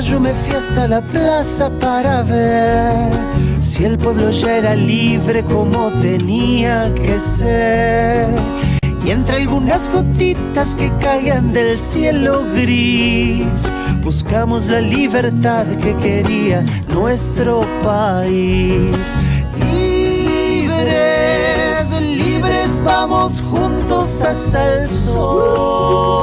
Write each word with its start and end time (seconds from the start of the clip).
Mayo 0.00 0.18
me 0.18 0.32
fui 0.32 0.54
hasta 0.54 0.88
la 0.88 1.02
plaza 1.02 1.68
para 1.78 2.22
ver 2.22 3.12
si 3.58 3.84
el 3.84 3.98
pueblo 3.98 4.30
ya 4.30 4.56
era 4.56 4.74
libre 4.74 5.44
como 5.44 5.90
tenía 6.00 6.90
que 6.94 7.18
ser. 7.18 8.30
Y 9.04 9.10
entre 9.10 9.36
algunas 9.36 9.90
gotitas 9.90 10.74
que 10.74 10.90
caían 11.02 11.52
del 11.52 11.76
cielo 11.76 12.42
gris, 12.54 13.68
buscamos 14.02 14.68
la 14.68 14.80
libertad 14.80 15.66
que 15.66 15.94
quería 15.96 16.64
nuestro 16.88 17.60
país. 17.84 19.14
Libres, 19.70 21.10
libres, 22.00 22.80
vamos 22.82 23.42
juntos 23.42 24.22
hasta 24.22 24.78
el 24.78 24.88
sol. 24.88 26.20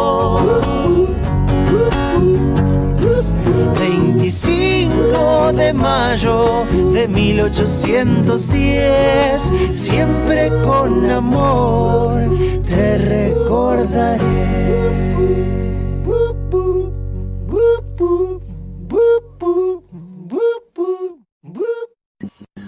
25 5.17 5.53
de 5.53 5.73
mayo 5.73 6.45
de 6.93 7.07
1810, 7.07 9.41
siempre 9.69 10.49
con 10.63 11.09
amor 11.09 12.21
te 12.65 12.97
recordaré. 12.97 14.17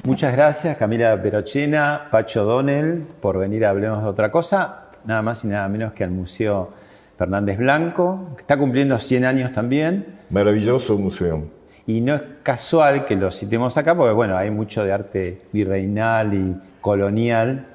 Muchas 0.04 0.34
gracias 0.34 0.78
Camila 0.78 1.22
Perochena, 1.22 2.08
Pacho 2.12 2.44
Donel, 2.44 3.06
por 3.22 3.38
venir 3.38 3.66
a 3.66 3.70
Hablemos 3.70 4.02
de 4.02 4.10
otra 4.10 4.32
cosa, 4.32 4.90
nada 5.06 5.22
más 5.22 5.46
y 5.46 5.48
nada 5.48 5.70
menos 5.70 5.94
que 5.94 6.04
al 6.04 6.12
Museo 6.12 6.72
Fernández 7.18 7.58
Blanco, 7.58 8.32
que 8.36 8.42
está 8.42 8.58
cumpliendo 8.58 8.98
100 8.98 9.26
años 9.26 9.54
también. 9.54 10.20
Maravilloso 10.30 10.98
museo. 10.98 11.59
Y 11.90 12.02
no 12.02 12.14
es 12.14 12.22
casual 12.44 13.04
que 13.04 13.16
lo 13.16 13.32
citemos 13.32 13.76
acá, 13.76 13.98
porque 13.98 14.14
bueno, 14.14 14.38
hay 14.38 14.52
mucho 14.52 14.84
de 14.84 14.94
arte 14.94 15.42
virreinal 15.52 16.36
y 16.36 16.56
colonial. 16.82 17.66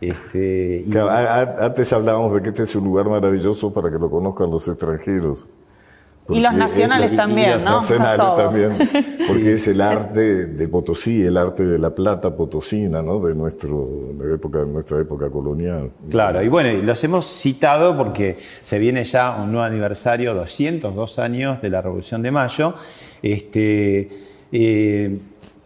Este, 0.00 0.84
antes 1.56 1.92
hablábamos 1.92 2.34
de 2.34 2.42
que 2.42 2.48
este 2.48 2.64
es 2.64 2.74
un 2.74 2.82
lugar 2.82 3.08
maravilloso 3.08 3.72
para 3.72 3.88
que 3.88 3.96
lo 3.96 4.10
conozcan 4.10 4.50
los 4.50 4.66
extranjeros 4.66 5.46
y 6.28 6.40
los 6.40 6.54
nacionales 6.54 7.16
también, 7.16 7.50
y 7.50 7.52
los 7.54 7.64
nacionales 7.64 8.36
también, 8.36 8.88
porque 9.28 9.52
es 9.52 9.66
el 9.68 9.80
arte 9.80 10.46
de 10.46 10.68
Potosí, 10.68 11.22
el 11.22 11.36
arte 11.36 11.64
de 11.64 11.78
la 11.78 11.94
plata 11.94 12.34
potosina, 12.34 13.02
¿no? 13.02 13.18
De, 13.20 13.34
nuestro, 13.34 13.86
de, 14.14 14.34
época, 14.34 14.64
nuestra 14.64 15.00
época 15.00 15.28
colonial. 15.30 15.90
Claro, 16.08 16.42
y 16.42 16.48
bueno, 16.48 16.82
los 16.82 17.02
hemos 17.04 17.26
citado 17.26 17.96
porque 17.96 18.36
se 18.62 18.78
viene 18.78 19.04
ya 19.04 19.36
un 19.36 19.52
nuevo 19.52 19.64
aniversario, 19.64 20.34
202 20.34 21.18
años 21.18 21.60
de 21.60 21.70
la 21.70 21.82
Revolución 21.82 22.22
de 22.22 22.30
Mayo. 22.30 22.74
Este, 23.22 24.08
eh, 24.52 25.18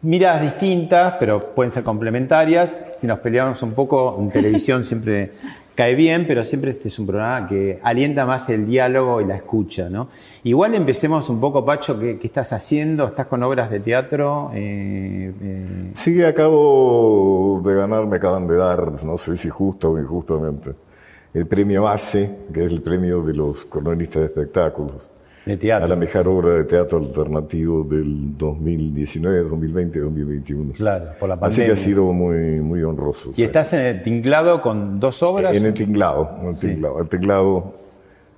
miradas 0.03 0.43
distintas, 0.43 1.15
pero 1.19 1.55
pueden 1.55 1.71
ser 1.71 1.83
complementarias. 1.83 2.77
Si 3.01 3.07
nos 3.07 3.19
peleamos 3.21 3.63
un 3.63 3.73
poco, 3.73 4.17
en 4.19 4.29
televisión 4.31 4.85
siempre 4.85 5.33
cae 5.75 5.95
bien, 5.95 6.25
pero 6.27 6.45
siempre 6.45 6.71
este 6.71 6.89
es 6.89 6.99
un 6.99 7.07
programa 7.07 7.49
que 7.49 7.81
alienta 7.83 8.25
más 8.25 8.49
el 8.49 8.67
diálogo 8.67 9.21
y 9.21 9.25
la 9.25 9.37
escucha, 9.37 9.89
¿no? 9.91 10.09
Igual 10.45 10.75
empecemos 10.75 11.29
un 11.29 11.41
poco, 11.41 11.65
Pacho, 11.65 11.99
¿qué, 11.99 12.21
estás 12.23 12.53
haciendo? 12.53 13.07
¿Estás 13.09 13.27
con 13.27 13.43
obras 13.43 13.71
de 13.71 13.81
teatro? 13.81 14.51
Eh, 14.55 15.33
eh, 15.43 15.91
Sí, 15.95 16.23
acabo 16.23 17.61
de 17.65 17.75
ganar, 17.75 18.07
me 18.07 18.17
acaban 18.19 18.47
de 18.47 18.57
dar, 18.57 19.03
no 19.05 19.19
sé 19.19 19.37
si 19.37 19.49
justo 19.49 19.91
o 19.91 19.99
injustamente, 19.99 20.71
el 21.33 21.47
premio 21.47 21.89
ACE, 21.89 22.31
que 22.53 22.65
es 22.65 22.71
el 22.71 22.81
premio 22.81 23.23
de 23.23 23.35
los 23.35 23.65
cronistas 23.65 24.21
de 24.21 24.27
espectáculos 24.27 25.11
a 25.47 25.87
la 25.87 25.97
mejor 25.97 26.27
obra 26.28 26.55
de 26.55 26.65
teatro 26.65 26.99
alternativo 26.99 27.84
del 27.84 28.37
2019, 28.37 29.43
2020, 29.43 30.00
2021. 30.00 30.72
Claro, 30.72 31.10
por 31.21 31.28
la 31.28 31.38
pandemia. 31.38 31.65
Así 31.65 31.66
que 31.66 31.72
ha 31.72 31.77
sido 31.77 32.12
muy, 32.12 32.60
muy 32.60 32.82
honroso. 32.82 33.32
¿Y 33.37 33.43
estás 33.43 33.72
en 33.75 33.81
el 33.81 34.03
tinglado 34.03 34.62
con 34.62 34.99
dos 34.99 35.22
obras? 35.22 35.55
En 35.55 35.66
el 35.66 35.75
tinglado, 35.75 36.38
en 36.41 36.49
el 36.49 36.56
tinglado. 36.56 37.00
El 37.00 37.09
tinglado 37.09 37.75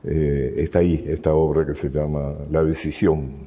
eh, 0.04 0.54
está 0.58 0.80
ahí, 0.80 1.04
esta 1.06 1.32
obra 1.32 1.64
que 1.64 1.74
se 1.74 1.90
llama 1.90 2.32
La 2.50 2.64
Decisión 2.64 3.46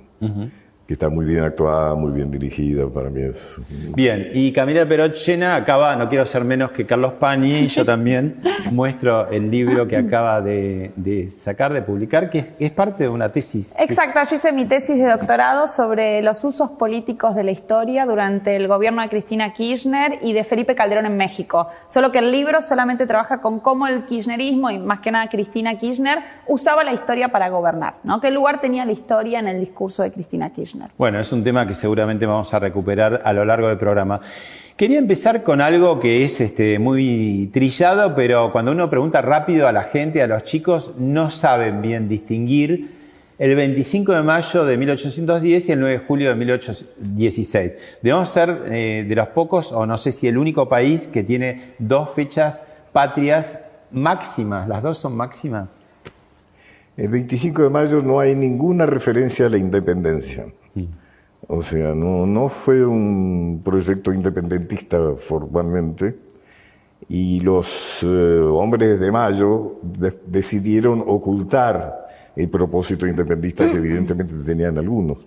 que 0.89 0.93
está 0.93 1.07
muy 1.07 1.23
bien 1.23 1.43
actuada, 1.43 1.93
muy 1.93 2.11
bien 2.11 2.31
dirigida, 2.31 2.89
para 2.89 3.11
mí 3.11 3.21
es... 3.21 3.61
Bien, 3.95 4.31
y 4.33 4.51
Camila 4.51 4.87
Perochena 4.87 5.55
acaba, 5.55 5.95
no 5.95 6.09
quiero 6.09 6.25
ser 6.25 6.43
menos 6.43 6.71
que 6.71 6.87
Carlos 6.87 7.13
Pañi, 7.13 7.67
yo 7.67 7.85
también 7.85 8.41
muestro 8.71 9.29
el 9.29 9.51
libro 9.51 9.87
que 9.87 9.97
acaba 9.97 10.41
de, 10.41 11.29
sacar, 11.29 11.73
de 11.73 11.83
publicar, 11.83 12.31
que 12.31 12.55
es, 12.57 12.71
parte 12.71 13.03
de 13.03 13.09
una 13.09 13.31
tesis. 13.31 13.75
Exacto, 13.77 14.19
yo 14.27 14.35
hice 14.35 14.51
mi 14.51 14.65
tesis 14.65 14.97
de 14.97 15.11
doctorado 15.11 15.67
sobre 15.67 16.23
los 16.23 16.43
usos 16.43 16.71
políticos 16.71 17.35
de 17.35 17.43
la 17.43 17.51
historia 17.51 18.07
durante 18.07 18.55
el 18.55 18.67
gobierno 18.67 19.03
de 19.03 19.09
Cristina 19.09 19.53
Kirchner 19.53 20.17
y 20.23 20.33
de 20.33 20.43
Felipe 20.43 20.73
Calderón 20.73 21.05
en 21.05 21.17
México, 21.17 21.67
solo 21.85 22.11
que 22.11 22.17
el 22.17 22.31
libro 22.31 22.61
solamente 22.61 23.05
trabaja 23.05 23.41
con 23.41 23.59
cómo 23.59 23.85
el 23.85 24.05
kirchnerismo 24.05 24.71
y 24.71 24.79
más 24.79 25.01
que 25.01 25.11
nada 25.11 25.29
Cristina 25.29 25.77
Kirchner 25.77 26.17
usaba 26.47 26.83
la 26.83 26.93
historia 26.93 27.27
para 27.29 27.49
gobernar, 27.49 27.97
¿no? 28.03 28.19
¿Qué 28.19 28.31
lugar 28.31 28.59
tenía 28.59 28.85
la 28.85 28.91
historia 28.91 29.37
en 29.37 29.47
el 29.47 29.59
discurso 29.59 30.01
de 30.01 30.11
Cristina 30.11 30.49
Kirchner? 30.49 30.78
Bueno, 30.97 31.19
es 31.19 31.31
un 31.31 31.43
tema 31.43 31.65
que 31.65 31.75
seguramente 31.75 32.25
vamos 32.25 32.53
a 32.53 32.59
recuperar 32.59 33.21
a 33.23 33.33
lo 33.33 33.45
largo 33.45 33.67
del 33.67 33.77
programa. 33.77 34.21
Quería 34.75 34.97
empezar 34.97 35.43
con 35.43 35.59
algo 35.59 35.99
que 35.99 36.23
es 36.23 36.39
este, 36.39 36.79
muy 36.79 37.49
trillado, 37.51 38.15
pero 38.15 38.51
cuando 38.51 38.71
uno 38.71 38.89
pregunta 38.89 39.21
rápido 39.21 39.67
a 39.67 39.73
la 39.73 39.83
gente, 39.83 40.21
a 40.21 40.27
los 40.27 40.43
chicos, 40.43 40.95
no 40.97 41.29
saben 41.29 41.81
bien 41.81 42.07
distinguir 42.07 42.97
el 43.39 43.55
25 43.55 44.13
de 44.13 44.23
mayo 44.23 44.65
de 44.65 44.77
1810 44.77 45.69
y 45.69 45.71
el 45.71 45.79
9 45.79 45.99
de 45.99 46.05
julio 46.05 46.29
de 46.29 46.35
1816. 46.35 47.71
Debemos 48.01 48.29
ser 48.29 48.63
eh, 48.67 49.05
de 49.07 49.15
los 49.15 49.27
pocos, 49.27 49.71
o 49.71 49.85
no 49.85 49.97
sé 49.97 50.11
si 50.11 50.27
el 50.27 50.37
único 50.37 50.67
país 50.69 51.07
que 51.07 51.23
tiene 51.23 51.73
dos 51.79 52.11
fechas 52.11 52.63
patrias 52.91 53.57
máximas. 53.91 54.67
¿Las 54.67 54.83
dos 54.83 54.97
son 54.97 55.15
máximas? 55.15 55.77
El 56.97 57.07
25 57.07 57.63
de 57.63 57.69
mayo 57.69 58.01
no 58.01 58.19
hay 58.19 58.35
ninguna 58.35 58.85
referencia 58.85 59.45
a 59.45 59.49
la 59.49 59.57
independencia. 59.57 60.45
O 61.51 61.63
sea, 61.63 61.95
no, 61.95 62.27
no 62.27 62.47
fue 62.47 62.85
un 62.85 63.61
proyecto 63.65 64.13
independentista 64.13 65.15
formalmente 65.17 66.15
y 67.07 67.39
los 67.39 68.03
eh, 68.03 68.05
hombres 68.05 68.99
de 68.99 69.11
Mayo 69.11 69.79
decidieron 70.27 71.03
ocultar 71.07 72.07
el 72.35 72.49
propósito 72.49 73.07
independentista 73.07 73.67
que 73.67 73.77
evidentemente 73.83 74.35
tenían 74.45 74.77
algunos. 74.77 75.17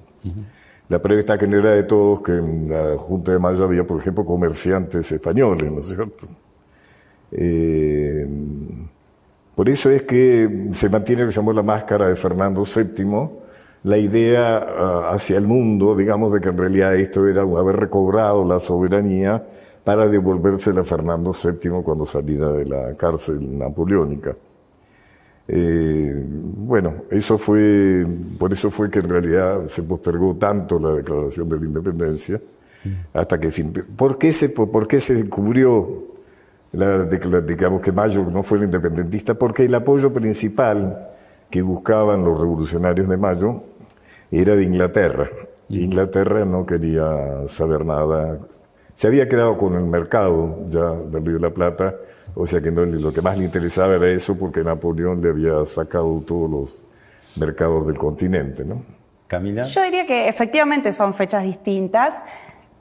La 0.89 1.03
prueba 1.03 1.19
está 1.19 1.37
que 1.37 1.49
no 1.49 1.59
era 1.59 1.73
de 1.73 1.83
todos 1.83 2.23
que 2.23 2.37
en 2.37 2.71
la 2.71 2.97
Junta 2.99 3.33
de 3.33 3.41
Mayo 3.41 3.65
había, 3.65 3.85
por 3.85 4.01
ejemplo, 4.01 4.25
comerciantes 4.25 5.11
españoles, 5.11 5.73
¿no 5.73 5.81
es 5.81 5.89
cierto? 5.89 6.29
Eh, 7.33 8.29
por 9.57 9.69
eso 9.69 9.91
es 9.91 10.05
que 10.05 10.69
se 10.71 10.89
mantiene 10.89 11.23
lo 11.23 11.29
que 11.29 11.35
llamó 11.35 11.53
la 11.53 11.65
máscara 11.65 12.07
de 12.07 12.15
Fernando 12.15 12.63
VII, 12.63 13.42
la 13.85 13.99
idea 13.99 14.59
ah, 14.59 15.11
hacia 15.13 15.39
el 15.39 15.47
mundo, 15.47 15.97
digamos, 15.97 16.33
de 16.33 16.41
que 16.41 16.49
en 16.49 16.59
realidad 16.59 16.95
esto 16.97 17.27
era 17.27 17.43
haber 17.43 17.77
recobrado 17.77 18.45
la 18.45 18.61
soberanía 18.61 19.45
para 19.85 20.07
devolvérsela 20.07 20.83
a 20.83 20.85
Fernando 20.85 21.33
VII 21.33 21.83
cuando 21.83 22.05
saliera 22.05 22.53
de 22.53 22.65
la 22.65 22.97
cárcel 22.97 23.59
napoleónica. 23.59 24.37
Eh, 25.49 26.15
bueno, 26.25 27.05
eso 27.11 27.37
fue, 27.37 28.07
por 28.39 28.53
eso 28.53 28.71
fue 28.71 28.89
que 28.89 29.01
en 29.01 29.09
realidad 29.09 29.65
se 29.65 29.83
postergó 29.83 30.37
tanto 30.37 30.79
la 30.79 30.93
declaración 30.93 31.49
de 31.49 31.59
la 31.59 31.67
independencia, 31.67 32.41
hasta 33.13 33.39
que 33.39 33.51
fin. 33.51 33.73
¿Por 33.97 34.19
qué 34.19 34.33
se, 34.33 34.49
por 34.49 34.87
qué 34.87 34.99
se 34.99 35.15
descubrió 35.15 36.09
la, 36.73 37.05
digamos 37.05 37.81
que 37.83 37.93
Mayo 37.93 38.25
no 38.31 38.43
fue 38.43 38.59
el 38.59 38.65
independentista, 38.65 39.35
porque 39.35 39.65
el 39.65 39.75
apoyo 39.75 40.13
principal 40.13 41.03
que 41.51 41.61
buscaban 41.61 42.25
los 42.25 42.41
revolucionarios 42.41 43.09
de 43.09 43.17
Mayo 43.17 43.63
era 44.41 44.57
de 44.57 44.65
Inglaterra. 44.65 45.31
Inglaterra 45.69 46.45
no 46.45 46.67
quería 46.67 47.47
saber 47.47 47.85
nada. 47.85 48.39
Se 48.95 49.07
había 49.07 49.29
quedado 49.29 49.57
con 49.57 49.75
el 49.75 49.85
mercado 49.85 50.67
ya 50.69 50.91
del 50.91 51.25
Río 51.25 51.35
de 51.37 51.41
la 51.41 51.51
Plata, 51.51 51.95
o 52.35 52.47
sea 52.47 52.61
que 52.61 52.71
no, 52.71 52.85
lo 52.85 53.13
que 53.13 53.21
más 53.21 53.39
le 53.39 53.45
interesaba 53.45 53.95
era 53.95 54.11
eso 54.11 54.39
porque 54.39 54.63
Napoleón 54.63 55.23
le 55.23 55.31
había 55.31 55.65
sacado 55.65 56.23
todos 56.27 56.51
los 56.51 56.83
mercados 57.37 57.87
del 57.87 57.97
continente, 57.97 58.65
¿no? 58.65 58.85
Camila. 59.27 59.63
Yo 59.63 59.83
diría 59.83 60.07
que 60.07 60.29
efectivamente 60.29 60.93
son 60.93 61.15
fechas 61.15 61.43
distintas 61.43 62.23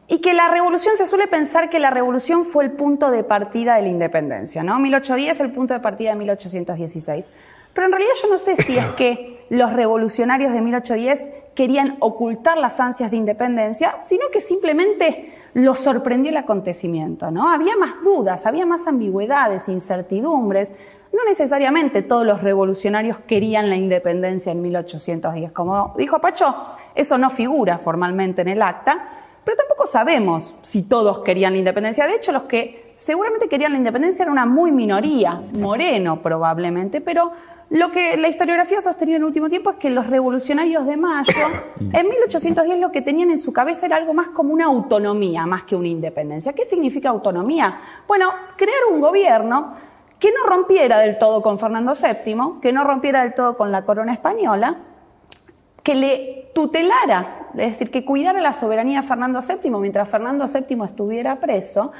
y 0.07 0.19
que 0.19 0.33
la 0.33 0.49
revolución, 0.49 0.97
se 0.97 1.05
suele 1.05 1.27
pensar 1.27 1.69
que 1.69 1.79
la 1.79 1.89
revolución 1.89 2.43
fue 2.43 2.65
el 2.65 2.71
punto 2.71 3.11
de 3.11 3.23
partida 3.23 3.75
de 3.75 3.83
la 3.83 3.87
independencia, 3.87 4.61
¿no? 4.61 4.77
1810 4.79 5.31
es 5.31 5.39
el 5.39 5.51
punto 5.51 5.73
de 5.73 5.79
partida 5.79 6.09
de 6.09 6.17
1816. 6.17 7.31
Pero 7.73 7.87
en 7.87 7.91
realidad 7.91 8.13
yo 8.21 8.29
no 8.29 8.37
sé 8.37 8.55
si 8.55 8.77
es 8.77 8.85
que 8.97 9.45
los 9.49 9.73
revolucionarios 9.73 10.53
de 10.53 10.61
1810 10.61 11.29
querían 11.55 11.97
ocultar 11.99 12.57
las 12.57 12.79
ansias 12.79 13.11
de 13.11 13.17
independencia, 13.17 13.97
sino 14.03 14.29
que 14.31 14.41
simplemente 14.41 15.33
los 15.53 15.79
sorprendió 15.79 16.31
el 16.31 16.37
acontecimiento, 16.37 17.29
¿no? 17.29 17.51
Había 17.51 17.75
más 17.75 18.01
dudas, 18.03 18.45
había 18.45 18.65
más 18.65 18.87
ambigüedades, 18.87 19.67
incertidumbres. 19.67 20.73
No 21.11 21.25
necesariamente 21.27 22.01
todos 22.01 22.25
los 22.25 22.41
revolucionarios 22.41 23.19
querían 23.19 23.69
la 23.69 23.75
independencia 23.75 24.53
en 24.53 24.61
1810. 24.61 25.51
Como 25.51 25.93
dijo 25.97 26.21
Pacho, 26.21 26.55
eso 26.95 27.17
no 27.17 27.29
figura 27.29 27.77
formalmente 27.77 28.41
en 28.43 28.47
el 28.47 28.61
acta, 28.61 29.05
pero 29.43 29.57
tampoco 29.57 29.85
sabemos 29.85 30.55
si 30.61 30.87
todos 30.87 31.19
querían 31.19 31.53
la 31.53 31.59
independencia. 31.59 32.05
De 32.05 32.15
hecho, 32.15 32.31
los 32.31 32.43
que 32.43 32.93
seguramente 32.95 33.47
querían 33.47 33.71
la 33.71 33.79
independencia 33.79 34.23
era 34.23 34.31
una 34.31 34.45
muy 34.45 34.71
minoría, 34.71 35.41
moreno 35.53 36.21
probablemente, 36.21 37.01
pero 37.01 37.31
lo 37.69 37.89
que 37.89 38.17
la 38.17 38.27
historiografía 38.27 38.77
ha 38.77 38.81
sostenido 38.81 39.15
en 39.15 39.23
el 39.23 39.27
último 39.27 39.49
tiempo 39.49 39.71
es 39.71 39.77
que 39.77 39.89
los 39.89 40.07
revolucionarios 40.07 40.85
de 40.85 40.97
Mayo, 40.97 41.31
en 41.79 42.07
1810 42.09 42.79
lo 42.79 42.91
que 42.91 43.01
tenían 43.01 43.31
en 43.31 43.37
su 43.37 43.53
cabeza 43.53 43.87
era 43.87 43.95
algo 43.95 44.13
más 44.13 44.27
como 44.27 44.53
una 44.53 44.65
autonomía, 44.65 45.45
más 45.45 45.63
que 45.63 45.75
una 45.75 45.87
independencia. 45.87 46.53
¿Qué 46.53 46.65
significa 46.65 47.09
autonomía? 47.09 47.77
Bueno, 48.07 48.29
crear 48.55 48.79
un 48.91 49.01
gobierno 49.01 49.71
que 50.19 50.31
no 50.31 50.47
rompiera 50.47 50.99
del 50.99 51.17
todo 51.17 51.41
con 51.41 51.57
Fernando 51.57 51.93
VII, 51.93 52.59
que 52.61 52.71
no 52.71 52.83
rompiera 52.83 53.23
del 53.23 53.33
todo 53.33 53.57
con 53.57 53.71
la 53.71 53.83
corona 53.85 54.13
española, 54.13 54.77
que 55.83 55.95
le 55.95 56.51
tutelara, 56.53 57.49
es 57.53 57.71
decir, 57.71 57.91
que 57.91 58.05
cuidara 58.05 58.39
la 58.41 58.53
soberanía 58.53 59.01
de 59.01 59.07
Fernando 59.07 59.39
VII 59.39 59.71
mientras 59.71 60.09
Fernando 60.09 60.45
VII 60.45 60.83
estuviera 60.85 61.39
preso, 61.39 61.91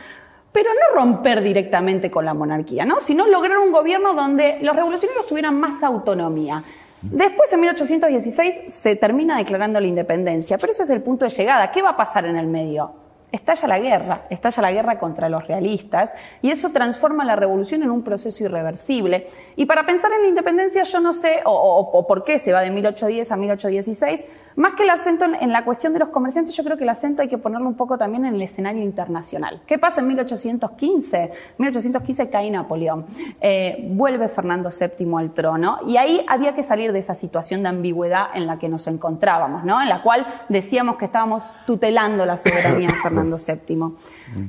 pero 0.51 0.69
no 0.74 0.95
romper 1.00 1.42
directamente 1.42 2.12
con 2.12 2.25
la 2.25 2.33
monarquía, 2.33 2.86
¿no? 2.86 3.00
sino 3.00 3.28
lograr 3.28 3.57
un 3.60 3.72
gobierno 3.72 4.13
donde 4.13 4.60
los 4.62 4.75
revolucionarios 4.75 5.25
tuvieran 5.28 5.60
más 5.60 5.81
autonomía. 5.83 6.63
Después, 7.01 7.51
en 7.51 7.62
1816, 7.62 8.62
se 8.68 8.95
termina 8.95 9.38
declarando 9.38 9.80
la 9.80 9.88
independencia, 9.88 10.57
pero 10.60 10.72
ese 10.72 10.83
es 10.83 10.89
el 10.92 11.01
punto 11.01 11.25
de 11.25 11.31
llegada. 11.31 11.72
¿Qué 11.72 11.81
va 11.81 11.92
a 11.92 11.98
pasar 11.98 12.25
en 12.25 12.38
el 12.38 12.45
medio? 12.45 12.92
Estalla 13.31 13.68
la 13.68 13.80
guerra, 13.80 14.25
estalla 14.30 14.62
la 14.62 14.72
guerra 14.72 15.00
contra 15.00 15.30
los 15.30 15.48
realistas 15.48 16.13
y 16.42 16.51
eso 16.51 16.72
transforma 16.72 17.24
la 17.24 17.36
revolución 17.36 17.83
en 17.83 17.92
un 17.92 18.04
proceso 18.04 18.44
irreversible. 18.44 19.28
Y 19.56 19.66
para 19.66 19.86
pensar 19.86 20.12
en 20.13 20.24
la 20.24 20.28
independencia 20.28 20.83
yo 20.83 21.00
no 21.00 21.13
sé, 21.13 21.42
o, 21.45 22.06
por 22.07 22.24
qué 22.24 22.39
se 22.39 22.54
va 22.54 22.62
de 22.62 22.72
1810 22.72 23.31
a 23.31 23.38
1816, 23.38 24.25
más 24.56 24.74
que 24.74 24.83
el 24.83 24.89
acento 24.89 25.25
en, 25.25 25.51
la 25.51 25.65
cuestión 25.65 25.94
de 25.94 26.00
los 26.00 26.09
comerciantes, 26.09 26.56
yo 26.56 26.63
creo 26.63 26.77
que 26.77 26.83
el 26.83 26.89
acento 26.89 27.21
hay 27.21 27.27
que 27.27 27.38
ponerlo 27.38 27.68
un 27.68 27.75
poco 27.75 27.98
también 27.98 28.25
en 28.25 28.36
el 28.36 28.42
escenario 28.42 28.81
internacional. 28.83 29.62
¿Qué 29.65 29.77
pasa 29.77 30.01
en 30.01 30.07
1815? 30.07 31.24
En 31.24 31.31
1815 31.57 32.30
cae 32.30 32.50
Napoleón, 32.51 33.06
eh, 33.39 33.88
vuelve 33.92 34.27
Fernando 34.27 34.69
VII 34.69 35.15
al 35.18 35.33
trono 35.33 35.80
y 35.88 35.98
ahí 35.98 36.24
había 36.27 36.56
que 36.56 36.63
salir 36.63 36.92
de 36.92 37.00
esa 37.00 37.13
situación 37.13 37.63
de 37.63 37.69
ambigüedad 37.69 38.27
en 38.33 38.48
la 38.48 38.57
que 38.57 38.69
nos 38.69 38.88
encontrábamos, 38.88 39.63
¿no? 39.63 39.81
en 39.81 39.89
la 39.89 40.01
cual 40.01 40.25
decíamos 40.50 40.97
que 40.97 41.06
estábamos 41.06 41.50
tutelando 41.65 42.25
la 42.25 42.38
soberanía 42.38 42.89
de 42.89 42.95
Fernando 42.95 43.38
VII. 43.38 43.95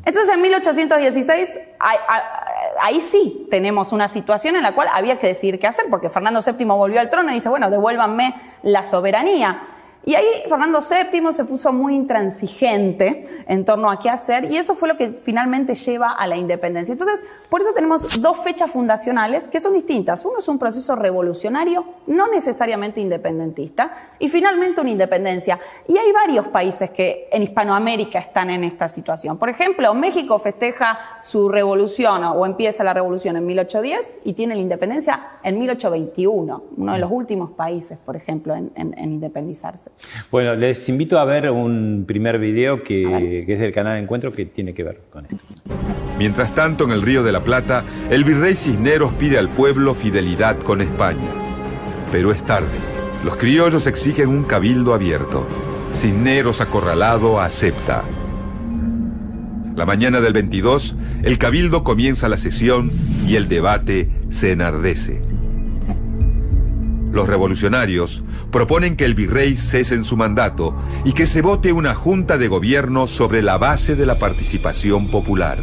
Entonces 0.05 0.34
en 0.34 0.40
1816 0.40 1.58
ahí 2.81 3.00
sí 3.00 3.46
tenemos 3.50 3.93
una 3.93 4.08
situación 4.08 4.56
en 4.56 4.62
la 4.62 4.75
cual 4.75 4.88
había 4.93 5.19
que 5.19 5.26
decidir 5.26 5.58
qué 5.58 5.66
hacer, 5.66 5.87
porque 5.90 6.08
Fernando 6.08 6.40
VII 6.44 6.64
volvió 6.66 7.00
al 7.00 7.10
trono 7.10 7.31
y 7.31 7.34
dice, 7.34 7.48
bueno, 7.48 7.70
devuélvanme 7.70 8.34
la 8.62 8.82
soberanía. 8.82 9.60
Y 10.04 10.16
ahí 10.16 10.26
Fernando 10.49 10.81
VII 10.81 11.32
se 11.32 11.44
puso 11.44 11.72
muy 11.72 11.94
intransigente 11.94 13.25
en 13.46 13.64
torno 13.64 13.88
a 13.88 14.00
qué 14.00 14.10
hacer 14.10 14.50
y 14.50 14.56
eso 14.56 14.75
fue 14.75 14.88
lo 14.88 14.96
que 14.96 15.20
finalmente 15.22 15.76
lleva 15.76 16.10
a 16.10 16.26
la 16.26 16.37
independencia. 16.37 16.93
Entonces, 16.93 17.22
por 17.49 17.60
eso 17.60 17.72
tenemos 17.72 18.20
dos 18.20 18.38
fechas 18.38 18.70
fundacionales 18.70 19.46
que 19.46 19.60
son 19.60 19.75
distintas. 19.75 20.25
Uno 20.25 20.38
es 20.38 20.49
un 20.49 20.58
proceso 20.58 20.96
revolucionario, 20.96 21.84
no 22.08 22.26
necesariamente 22.28 23.00
independentista, 23.00 24.10
y 24.19 24.28
finalmente 24.28 24.81
una 24.81 24.90
independencia. 24.90 25.60
Y 25.87 25.96
hay 25.96 26.10
varios 26.12 26.48
países 26.48 26.90
que 26.90 27.28
en 27.31 27.44
Hispanoamérica 27.44 28.19
están 28.19 28.50
en 28.50 28.64
esta 28.64 28.88
situación. 28.88 29.38
Por 29.38 29.50
ejemplo, 29.50 29.94
México 29.94 30.38
festeja 30.40 30.98
su 31.22 31.48
revolución 31.48 32.25
o 32.25 32.44
empieza 32.44 32.82
la 32.82 32.93
revolución 32.93 33.37
en 33.37 33.46
1810 33.46 34.16
y 34.25 34.32
tiene 34.32 34.56
la 34.56 34.60
independencia 34.60 35.38
en 35.44 35.60
1821, 35.60 36.62
uno 36.76 36.93
de 36.93 36.98
los 36.98 37.10
últimos 37.12 37.50
países, 37.52 37.98
por 37.98 38.16
ejemplo, 38.16 38.55
en, 38.55 38.72
en 38.75 39.12
independizarse. 39.12 39.92
Bueno, 40.31 40.55
les 40.55 40.89
invito 40.89 41.19
a 41.19 41.25
ver 41.25 41.50
un 41.50 42.05
primer 42.06 42.39
video 42.39 42.83
que, 42.83 43.44
es 43.47 43.61
del 43.61 43.73
canal 43.73 43.99
Encuentro 43.99 44.33
que 44.33 44.47
tiene 44.47 44.75
que 44.75 44.83
ver 44.83 45.00
con 45.11 45.25
esto. 45.27 45.37
Mientras 46.19 46.55
tanto, 46.55 46.85
en 46.85 46.91
el 46.91 47.03
Río 47.03 47.23
de 47.23 47.33
la 47.33 47.44
Plata, 47.44 47.85
el 48.11 48.25
virrey 48.25 48.55
Cisneros 48.55 49.12
pide 49.15 49.39
al 49.39 49.49
pueblo 49.49 49.94
fidelidad 49.94 50.59
con 50.59 50.81
España. 50.81 51.31
Pero 52.11 52.31
es 52.31 52.43
tarde. 52.44 52.79
Los 53.25 53.37
criollos 53.37 53.87
exigen 53.87 54.29
un 54.29 54.44
cabildo 54.44 54.94
abierto. 54.94 55.47
Cisneros 55.94 56.61
acorralado 56.61 57.41
acepta. 57.41 58.05
La 59.77 59.87
mañana 59.87 60.21
del 60.21 60.33
22, 60.33 60.97
el 61.23 61.39
cabildo 61.39 61.83
comienza 61.83 62.29
la 62.29 62.37
sesión 62.37 62.91
y 63.27 63.37
el 63.37 63.49
debate 63.49 64.11
se 64.29 64.53
enardece. 64.53 65.23
Los 67.11 67.29
revolucionarios 67.29 68.23
proponen 68.52 68.94
que 68.96 69.06
el 69.06 69.14
virrey 69.14 69.56
cese 69.56 69.96
en 69.96 70.04
su 70.04 70.16
mandato 70.16 70.76
y 71.04 71.14
que 71.14 71.26
se 71.26 71.43
vote 71.43 71.72
una 71.72 71.94
junta 71.94 72.38
de 72.38 72.46
gobierno 72.46 73.08
sobre 73.08 73.43
la 73.43 73.58
base 73.58 73.96
de 73.96 74.06
la 74.06 74.19
participación 74.19 75.08
popular. 75.08 75.58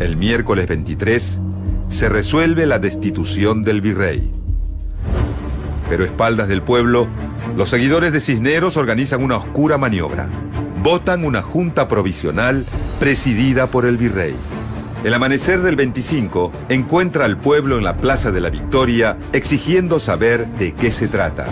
El 0.00 0.16
miércoles 0.16 0.66
23 0.66 1.40
se 1.88 2.08
resuelve 2.08 2.66
la 2.66 2.78
destitución 2.78 3.62
del 3.62 3.82
virrey. 3.82 4.32
Pero 5.88 6.04
a 6.04 6.06
espaldas 6.06 6.48
del 6.48 6.62
pueblo, 6.62 7.06
los 7.56 7.68
seguidores 7.68 8.12
de 8.12 8.20
Cisneros 8.20 8.76
organizan 8.76 9.22
una 9.22 9.36
oscura 9.36 9.76
maniobra. 9.76 10.28
Votan 10.82 11.24
una 11.24 11.42
junta 11.42 11.88
provisional 11.88 12.64
presidida 12.98 13.66
por 13.66 13.84
el 13.84 13.98
virrey. 13.98 14.34
El 15.02 15.14
amanecer 15.14 15.60
del 15.60 15.76
25 15.76 16.52
encuentra 16.68 17.24
al 17.24 17.38
pueblo 17.38 17.78
en 17.78 17.84
la 17.84 17.96
Plaza 17.96 18.30
de 18.32 18.42
la 18.42 18.50
Victoria 18.50 19.16
exigiendo 19.32 19.98
saber 19.98 20.46
de 20.58 20.74
qué 20.74 20.92
se 20.92 21.08
trata. 21.08 21.46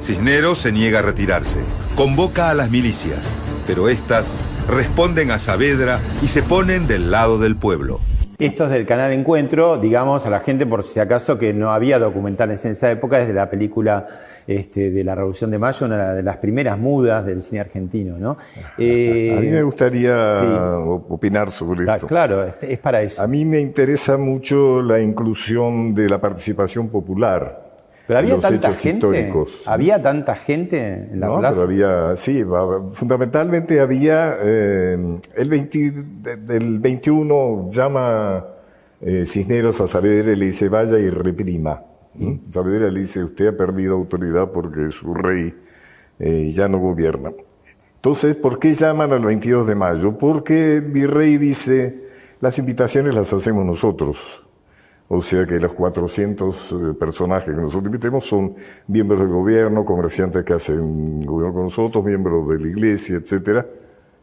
Cisneros 0.00 0.58
se 0.58 0.72
niega 0.72 0.98
a 0.98 1.02
retirarse, 1.02 1.60
convoca 1.94 2.50
a 2.50 2.54
las 2.54 2.72
milicias, 2.72 3.36
pero 3.68 3.88
estas 3.88 4.34
responden 4.68 5.30
a 5.30 5.38
Saavedra 5.38 6.00
y 6.22 6.26
se 6.26 6.42
ponen 6.42 6.88
del 6.88 7.12
lado 7.12 7.38
del 7.38 7.54
pueblo. 7.54 8.00
Esto 8.40 8.64
es 8.64 8.70
del 8.70 8.84
canal 8.84 9.12
Encuentro, 9.12 9.78
digamos 9.78 10.26
a 10.26 10.30
la 10.30 10.40
gente 10.40 10.66
por 10.66 10.82
si 10.82 10.98
acaso 10.98 11.38
que 11.38 11.54
no 11.54 11.72
había 11.72 12.00
documentales 12.00 12.64
en 12.64 12.72
esa 12.72 12.90
época, 12.90 13.18
desde 13.18 13.32
la 13.32 13.48
película 13.48 14.08
este, 14.48 14.90
de 14.90 15.04
la 15.04 15.14
Revolución 15.14 15.50
de 15.50 15.58
Mayo, 15.58 15.84
una 15.84 16.14
de 16.14 16.22
las 16.22 16.38
primeras 16.38 16.78
mudas 16.78 17.26
del 17.26 17.42
cine 17.42 17.60
argentino. 17.60 18.16
¿no? 18.16 18.30
a 18.30 18.80
mí 18.80 19.48
me 19.50 19.62
gustaría 19.62 20.78
opinar 20.78 21.50
sobre 21.50 21.84
esto. 21.84 22.06
Claro, 22.06 22.44
es, 22.44 22.78
para 22.78 23.02
eso. 23.02 23.20
A 23.20 23.26
mí 23.26 23.44
me 23.44 23.60
interesa 23.60 24.16
mucho 24.16 24.80
la 24.80 25.00
inclusión 25.00 25.92
de 25.92 26.08
la 26.08 26.18
participación 26.18 26.88
popular. 26.88 27.68
Pero 28.06 28.20
había 28.20 28.38
tanta 28.38 28.72
gente. 28.72 29.06
Históricos. 29.06 29.62
Había 29.66 30.00
tanta 30.00 30.34
gente 30.34 31.08
en 31.12 31.20
la 31.20 31.26
no, 31.26 31.40
Pero 31.42 31.60
había, 31.60 32.16
sí, 32.16 32.42
fundamentalmente 32.92 33.80
había 33.80 34.34
eh, 34.42 35.18
el 35.36 35.50
20, 35.50 35.92
del 36.38 36.78
21 36.78 37.68
llama 37.68 38.46
eh, 39.02 39.26
Cisneros 39.26 39.78
a 39.82 39.86
Saavedra 39.86 40.32
y 40.32 40.36
le 40.36 40.46
dice 40.46 40.70
vaya 40.70 40.98
y 40.98 41.10
reprima. 41.10 41.82
¿Mm? 42.18 42.50
Saavedra 42.50 42.90
le 42.90 43.00
dice 43.00 43.22
usted 43.22 43.48
ha 43.48 43.56
perdido 43.56 43.94
autoridad 43.94 44.50
porque 44.52 44.90
su 44.90 45.14
rey 45.14 45.54
eh, 46.18 46.50
ya 46.50 46.68
no 46.68 46.78
gobierna. 46.78 47.32
Entonces, 47.96 48.36
¿por 48.36 48.58
qué 48.58 48.72
llaman 48.72 49.12
al 49.12 49.24
22 49.24 49.66
de 49.66 49.74
mayo? 49.74 50.16
Porque 50.18 50.76
el 50.76 50.82
virrey 50.82 51.36
dice 51.36 52.08
las 52.40 52.58
invitaciones 52.58 53.14
las 53.14 53.32
hacemos 53.32 53.64
nosotros. 53.64 54.44
O 55.08 55.22
sea 55.22 55.46
que 55.46 55.58
los 55.58 55.72
400 55.72 56.72
eh, 56.72 56.94
personajes 56.94 57.54
que 57.54 57.60
nosotros 57.60 57.86
invitemos 57.86 58.26
son 58.26 58.54
miembros 58.86 59.20
del 59.20 59.30
gobierno, 59.30 59.84
comerciantes 59.84 60.44
que 60.44 60.52
hacen 60.52 61.24
gobierno 61.24 61.54
con 61.54 61.62
nosotros, 61.64 62.04
miembros 62.04 62.48
de 62.48 62.58
la 62.58 62.68
iglesia, 62.68 63.16
etcétera. 63.16 63.66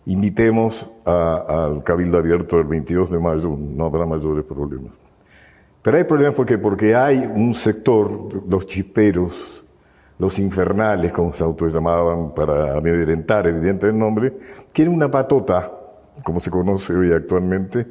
Invitemos 0.05 0.91
al 1.03 1.83
Cabildo 1.83 2.19
Abierto 2.19 2.59
el 2.59 2.65
22 2.65 3.09
de 3.09 3.19
mayo, 3.19 3.57
no 3.57 3.85
habrá 3.85 4.05
mayores 4.05 4.45
problemas. 4.45 5.04
Pero 5.86 5.98
hay 5.98 6.04
problemas 6.04 6.34
porque, 6.34 6.58
porque 6.58 6.96
hay 6.96 7.32
un 7.32 7.54
sector, 7.54 8.10
los 8.50 8.65
chisperos, 8.65 9.63
los 10.18 10.39
infernales, 10.39 11.12
como 11.12 11.32
se 11.32 11.44
autollamaban 11.44 12.34
para 12.34 12.75
amedrentar, 12.75 13.46
evidente 13.46 13.86
el 13.86 13.96
nombre, 13.96 14.34
que 14.74 14.82
era 14.82 14.89
una 14.89 15.12
patota, 15.12 15.72
como 16.24 16.39
se 16.39 16.50
conoce 16.50 16.92
hoy 16.96 17.13
actualmente, 17.13 17.86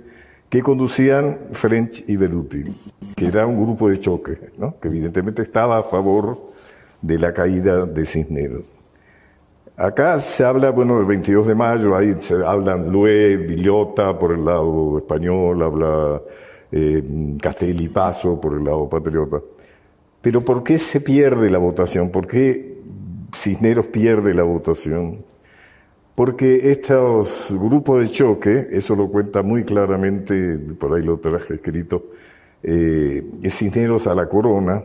que 0.48 0.60
conducían 0.60 1.38
French 1.52 2.02
y 2.08 2.16
Beruti, 2.16 2.64
que 3.14 3.26
era 3.26 3.46
un 3.46 3.62
grupo 3.62 3.88
de 3.88 4.00
choque, 4.00 4.50
¿no? 4.58 4.74
que 4.80 4.88
evidentemente 4.88 5.42
estaba 5.42 5.78
a 5.78 5.84
favor 5.84 6.48
de 7.00 7.16
la 7.16 7.32
caída 7.32 7.86
de 7.86 8.04
Cisneros. 8.04 8.64
Acá 9.76 10.18
se 10.18 10.44
habla, 10.44 10.70
bueno, 10.70 10.98
el 10.98 11.06
22 11.06 11.46
de 11.46 11.54
mayo, 11.54 11.94
ahí 11.94 12.16
se 12.18 12.44
hablan 12.44 12.90
Lue, 12.90 13.36
Villota 13.36 14.18
por 14.18 14.32
el 14.32 14.44
lado 14.44 14.98
español, 14.98 15.62
habla 15.62 16.20
eh, 16.76 17.36
Castelli 17.40 17.88
Paso 17.88 18.40
por 18.40 18.54
el 18.54 18.64
lado 18.64 18.88
patriota. 18.88 19.40
Pero 20.20 20.40
¿por 20.40 20.62
qué 20.62 20.78
se 20.78 21.00
pierde 21.00 21.50
la 21.50 21.58
votación? 21.58 22.10
¿Por 22.10 22.26
qué 22.26 22.78
Cisneros 23.34 23.86
pierde 23.86 24.34
la 24.34 24.42
votación? 24.42 25.24
Porque 26.14 26.70
estos 26.70 27.54
grupos 27.58 28.00
de 28.02 28.10
choque, 28.10 28.68
eso 28.70 28.94
lo 28.94 29.10
cuenta 29.10 29.42
muy 29.42 29.64
claramente, 29.64 30.58
por 30.78 30.94
ahí 30.94 31.02
lo 31.02 31.18
traje 31.18 31.54
escrito, 31.54 32.06
eh, 32.62 33.22
Cisneros 33.50 34.06
a 34.06 34.14
la 34.14 34.28
corona, 34.28 34.82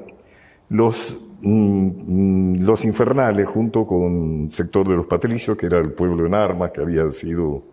los 0.69 1.17
Mm, 1.41 2.63
los 2.65 2.84
infernales, 2.84 3.48
junto 3.48 3.86
con 3.86 4.01
un 4.01 4.51
sector 4.51 4.88
de 4.88 4.96
los 4.96 5.05
patricios, 5.05 5.58
que 5.58 5.67
era 5.67 5.79
el 5.79 5.93
pueblo 5.93 6.25
en 6.25 6.34
armas, 6.34 6.72
que 6.72 6.81
había 6.81 7.08
sido 7.10 7.63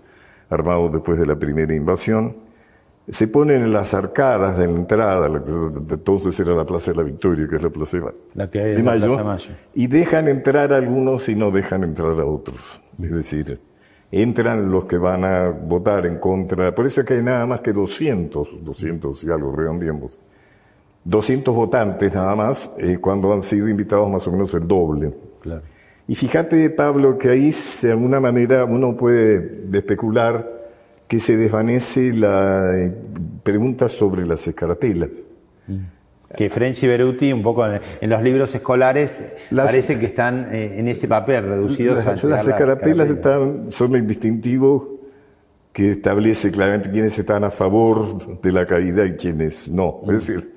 armado 0.48 0.88
después 0.88 1.18
de 1.18 1.26
la 1.26 1.36
primera 1.36 1.74
invasión, 1.74 2.36
se 3.08 3.28
ponen 3.28 3.62
en 3.62 3.72
las 3.72 3.94
arcadas 3.94 4.58
de 4.58 4.66
la 4.66 4.72
entrada, 4.72 5.26
entonces 5.26 6.38
era 6.40 6.54
la 6.54 6.64
Plaza 6.64 6.90
de 6.90 6.96
la 6.96 7.02
Victoria, 7.04 7.46
que 7.48 7.56
es 7.56 7.62
la 7.62 7.70
Plaza 7.70 7.98
de, 8.34 8.82
Mayo, 8.82 9.38
y 9.74 9.86
dejan 9.86 10.28
entrar 10.28 10.72
a 10.72 10.76
algunos 10.76 11.28
y 11.28 11.36
no 11.36 11.50
dejan 11.50 11.84
entrar 11.84 12.18
a 12.18 12.24
otros. 12.24 12.82
Es 13.00 13.10
decir, 13.12 13.60
entran 14.10 14.70
los 14.70 14.86
que 14.86 14.98
van 14.98 15.24
a 15.24 15.50
votar 15.50 16.06
en 16.06 16.18
contra, 16.18 16.74
por 16.74 16.86
eso 16.86 17.00
es 17.00 17.06
que 17.06 17.14
hay 17.14 17.22
nada 17.22 17.46
más 17.46 17.60
que 17.60 17.72
200, 17.72 18.64
200 18.64 19.24
y 19.24 19.30
algo, 19.30 19.54
redondeamos 19.54 20.18
200 21.06 21.54
votantes 21.54 22.12
nada 22.12 22.34
más, 22.34 22.76
eh, 22.78 22.98
cuando 23.00 23.32
han 23.32 23.42
sido 23.42 23.68
invitados 23.68 24.10
más 24.10 24.26
o 24.26 24.32
menos 24.32 24.52
el 24.54 24.66
doble. 24.66 25.14
Y 26.08 26.14
fíjate, 26.16 26.70
Pablo, 26.70 27.16
que 27.16 27.30
ahí 27.30 27.52
de 27.82 27.90
alguna 27.92 28.18
manera 28.18 28.64
uno 28.64 28.96
puede 28.96 29.68
especular 29.72 30.55
que 31.08 31.20
se 31.20 31.36
desvanece 31.36 32.12
la 32.12 32.76
eh, 32.76 32.92
pregunta 33.42 33.88
sobre 33.88 34.26
las 34.26 34.46
escarapelas. 34.46 35.24
Que 36.36 36.50
French 36.50 36.82
y 36.82 36.88
Beruti, 36.88 37.32
un 37.32 37.42
poco 37.42 37.64
en, 37.66 38.10
los 38.10 38.20
libros 38.20 38.54
escolares, 38.54 39.24
parece 39.54 39.98
que 39.98 40.06
están 40.06 40.52
eh, 40.52 40.78
en 40.78 40.88
ese 40.88 41.06
papel, 41.06 41.44
reducidos 41.44 42.04
a... 42.04 42.16
Las 42.26 42.46
escarapelas 42.46 43.08
están, 43.08 43.70
son 43.70 43.94
el 43.94 44.06
distintivo 44.06 45.00
que 45.72 45.92
establece 45.92 46.50
claramente 46.50 46.90
quiénes 46.90 47.18
están 47.18 47.44
a 47.44 47.50
favor 47.50 48.40
de 48.40 48.52
la 48.52 48.66
caída 48.66 49.06
y 49.06 49.14
quiénes 49.14 49.68
no. 49.70 50.00
Es 50.08 50.26
decir, 50.26 50.55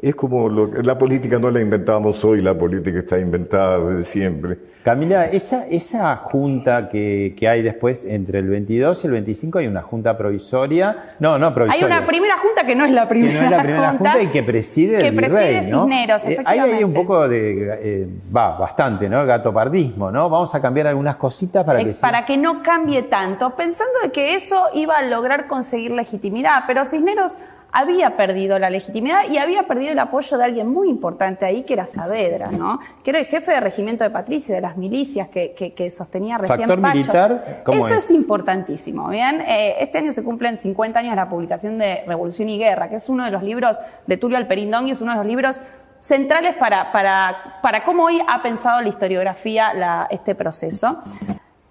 es 0.00 0.14
como 0.14 0.48
lo, 0.48 0.66
la 0.82 0.98
política 0.98 1.38
no 1.38 1.50
la 1.50 1.60
inventamos 1.60 2.22
hoy, 2.24 2.42
la 2.42 2.56
política 2.56 2.98
está 2.98 3.18
inventada 3.18 3.78
desde 3.78 4.04
siempre. 4.04 4.58
Camila, 4.84 5.24
esa, 5.24 5.66
esa 5.66 6.14
junta 6.16 6.88
que, 6.88 7.34
que, 7.36 7.48
hay 7.48 7.62
después 7.62 8.04
entre 8.04 8.38
el 8.38 8.48
22 8.48 9.02
y 9.02 9.06
el 9.08 9.12
25 9.14 9.58
hay 9.58 9.66
una 9.66 9.82
junta 9.82 10.16
provisoria. 10.16 11.14
No, 11.18 11.38
no 11.38 11.52
provisoria. 11.52 11.86
Hay 11.86 11.92
una 11.92 12.06
primera 12.06 12.36
junta 12.36 12.64
que 12.64 12.76
no 12.76 12.84
es 12.84 12.92
la 12.92 13.08
primera, 13.08 13.32
que 13.32 13.38
no 13.40 13.44
es 13.46 13.50
la 13.50 13.62
primera 13.62 13.90
junta, 13.92 14.22
y 14.22 14.26
que 14.28 14.42
preside 14.44 14.98
que 14.98 15.08
el 15.08 15.16
preside 15.16 15.62
Cisneros, 15.64 16.24
eh, 16.26 16.42
Hay 16.44 16.58
ahí 16.60 16.84
un 16.84 16.94
poco 16.94 17.26
de, 17.26 17.78
eh, 17.80 18.08
va, 18.34 18.56
bastante, 18.56 19.08
¿no? 19.08 19.26
Gatopardismo, 19.26 20.12
¿no? 20.12 20.30
Vamos 20.30 20.54
a 20.54 20.60
cambiar 20.62 20.86
algunas 20.86 21.16
cositas 21.16 21.64
para 21.64 21.82
que... 21.82 21.92
Para 21.94 22.24
que 22.24 22.36
no 22.36 22.62
cambie 22.62 23.02
tanto, 23.04 23.56
pensando 23.56 23.98
de 24.04 24.12
que 24.12 24.36
eso 24.36 24.66
iba 24.74 24.98
a 24.98 25.02
lograr 25.02 25.48
conseguir 25.48 25.90
legitimidad, 25.90 26.62
pero 26.66 26.84
Cisneros 26.84 27.38
había 27.76 28.16
perdido 28.16 28.58
la 28.58 28.70
legitimidad 28.70 29.28
y 29.30 29.36
había 29.36 29.64
perdido 29.64 29.92
el 29.92 29.98
apoyo 29.98 30.38
de 30.38 30.44
alguien 30.44 30.66
muy 30.66 30.88
importante 30.88 31.44
ahí, 31.44 31.62
que 31.62 31.74
era 31.74 31.86
Saavedra, 31.86 32.50
¿no? 32.50 32.80
Que 33.04 33.10
era 33.10 33.18
el 33.18 33.26
jefe 33.26 33.52
de 33.52 33.60
regimiento 33.60 34.02
de 34.02 34.08
Patricio, 34.08 34.54
de 34.54 34.62
las 34.62 34.78
milicias 34.78 35.28
que, 35.28 35.52
que, 35.52 35.90
sostenía 35.90 36.38
recién 36.38 36.60
¿Factor 36.60 36.80
militar? 36.80 37.62
Eso 37.70 37.94
es? 37.94 38.10
importantísimo, 38.10 39.10
¿bien? 39.10 39.42
Eh, 39.42 39.74
este 39.80 39.98
año 39.98 40.10
se 40.10 40.24
cumplen 40.24 40.56
50 40.56 41.00
años 41.00 41.12
de 41.12 41.16
la 41.16 41.28
publicación 41.28 41.76
de 41.76 42.02
Revolución 42.06 42.48
y 42.48 42.58
Guerra, 42.58 42.88
que 42.88 42.96
es 42.96 43.10
uno 43.10 43.26
de 43.26 43.30
los 43.30 43.42
libros 43.42 43.78
de 44.06 44.16
Tulio 44.16 44.38
Alperindón 44.38 44.88
y 44.88 44.92
es 44.92 45.02
uno 45.02 45.12
de 45.12 45.18
los 45.18 45.26
libros 45.26 45.60
centrales 45.98 46.54
para, 46.56 46.92
para, 46.92 47.58
para 47.62 47.84
cómo 47.84 48.04
hoy 48.04 48.22
ha 48.26 48.42
pensado 48.42 48.80
la 48.80 48.88
historiografía 48.88 49.74
la, 49.74 50.06
este 50.10 50.34
proceso. 50.34 50.98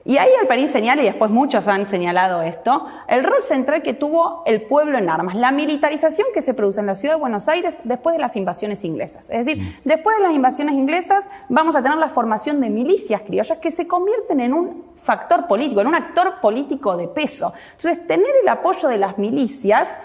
Y 0.08 0.20
ahí 0.20 0.30
Alperín 0.40 0.68
señala, 0.68 1.02
y 1.02 1.06
después 1.06 1.32
muchos 1.32 1.68
han 1.68 1.88
señalado 1.88 2.44
esto, 2.44 2.86
el 3.08 3.24
rol 3.24 3.42
central 3.42 3.82
que 3.82 3.96
tuvo 3.96 4.44
el 4.46 4.62
pueblo 4.68 5.00
en 5.00 5.10
armas, 5.10 5.36
la 5.36 5.52
militarización 5.52 6.28
que 6.32 6.44
se 6.44 6.54
produce 6.54 6.80
en 6.80 6.86
la 6.86 6.94
ciudad 6.94 7.16
de 7.16 7.20
Buenos 7.20 7.50
Aires 7.50 7.80
después 7.86 8.16
de 8.16 8.22
las 8.22 8.36
invasiones 8.36 8.84
inglesas. 8.84 9.32
Es 9.32 9.48
decir, 9.48 9.64
mm. 9.64 9.74
después 9.84 10.16
de 10.18 10.24
las 10.24 10.34
invasiones 10.34 10.76
inglesas 10.76 11.28
vamos 11.50 11.76
a 11.76 11.82
tener 11.82 11.98
la 11.98 12.10
formación 12.10 12.62
de 12.62 12.70
milicias 12.70 13.24
criollas 13.24 13.58
que 13.58 13.72
se 13.72 13.88
convierten 13.88 14.42
en 14.42 14.54
un 14.54 14.84
factor 14.96 15.48
político, 15.48 15.82
en 15.82 15.88
un 15.88 15.96
actor 15.96 16.40
político 16.40 16.96
de 16.98 17.08
peso. 17.08 17.54
Entonces, 17.72 18.06
tener 18.06 18.30
el 18.44 18.48
apoyo 18.48 18.88
de 18.88 18.98
las 18.98 19.18
milicias 19.18 19.98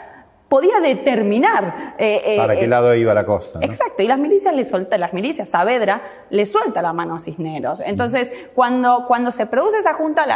podía 0.50 0.80
determinar 0.80 1.94
eh, 1.96 2.22
eh, 2.24 2.36
para 2.36 2.56
qué 2.56 2.64
eh, 2.64 2.68
lado 2.68 2.92
iba 2.96 3.14
la 3.14 3.24
costa. 3.24 3.60
Exacto, 3.62 4.02
y 4.02 4.08
las 4.08 4.18
milicias 4.18 4.52
le 4.52 4.64
sueltan, 4.64 4.98
las 4.98 5.12
milicias, 5.12 5.48
Saavedra 5.48 6.02
le 6.28 6.44
suelta 6.44 6.82
la 6.82 6.92
mano 6.92 7.14
a 7.14 7.20
Cisneros. 7.20 7.78
Entonces, 7.78 8.32
cuando, 8.52 9.04
cuando 9.06 9.30
se 9.30 9.46
produce 9.46 9.78
esa 9.78 9.94
junta, 9.94 10.26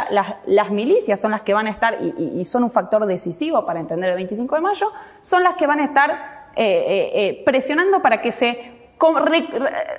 las 0.45 0.71
milicias 0.71 1.19
son 1.19 1.31
las 1.31 1.41
que 1.41 1.53
van 1.53 1.67
a 1.67 1.69
estar, 1.69 1.97
y, 2.01 2.41
son 2.45 2.63
un 2.63 2.71
factor 2.71 3.05
decisivo 3.05 3.65
para 3.65 3.81
entender 3.81 4.09
el 4.09 4.15
25 4.15 4.55
de 4.55 4.61
mayo, 4.61 4.89
son 5.21 5.43
las 5.43 5.55
que 5.55 5.67
van 5.67 5.81
a 5.81 5.83
estar 5.83 6.45
presionando 7.43 8.01
para 8.01 8.21
que 8.21 8.31
se 8.31 8.74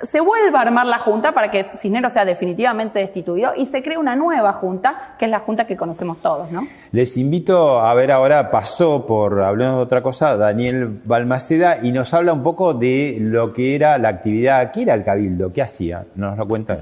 se 0.01 0.19
vuelva 0.19 0.59
a 0.59 0.61
armar 0.63 0.85
la 0.85 0.97
Junta 0.97 1.33
para 1.33 1.51
que 1.51 1.65
Cisneros 1.75 2.13
sea 2.13 2.25
definitivamente 2.25 2.99
destituido 2.99 3.53
y 3.55 3.65
se 3.65 3.83
cree 3.83 3.97
una 3.97 4.15
nueva 4.15 4.53
Junta, 4.53 5.15
que 5.17 5.25
es 5.25 5.31
la 5.31 5.39
Junta 5.39 5.67
que 5.67 5.77
conocemos 5.77 6.17
todos, 6.21 6.51
¿no? 6.51 6.61
Les 6.91 7.17
invito 7.17 7.79
a 7.79 7.93
ver 7.93 8.11
ahora, 8.11 8.51
pasó 8.51 9.05
por, 9.05 9.41
hablando 9.41 9.77
de 9.77 9.83
otra 9.83 10.01
cosa, 10.01 10.37
Daniel 10.37 11.01
Balmaceda 11.05 11.79
y 11.81 11.91
nos 11.91 12.13
habla 12.13 12.33
un 12.33 12.43
poco 12.43 12.73
de 12.73 13.17
lo 13.19 13.53
que 13.53 13.75
era 13.75 13.97
la 13.97 14.09
actividad, 14.09 14.71
¿qué 14.71 14.83
era 14.83 14.93
el 14.93 15.03
Cabildo? 15.03 15.53
¿Qué 15.53 15.61
hacía? 15.61 16.05
Nos 16.15 16.37
lo 16.37 16.47
cuenta. 16.47 16.79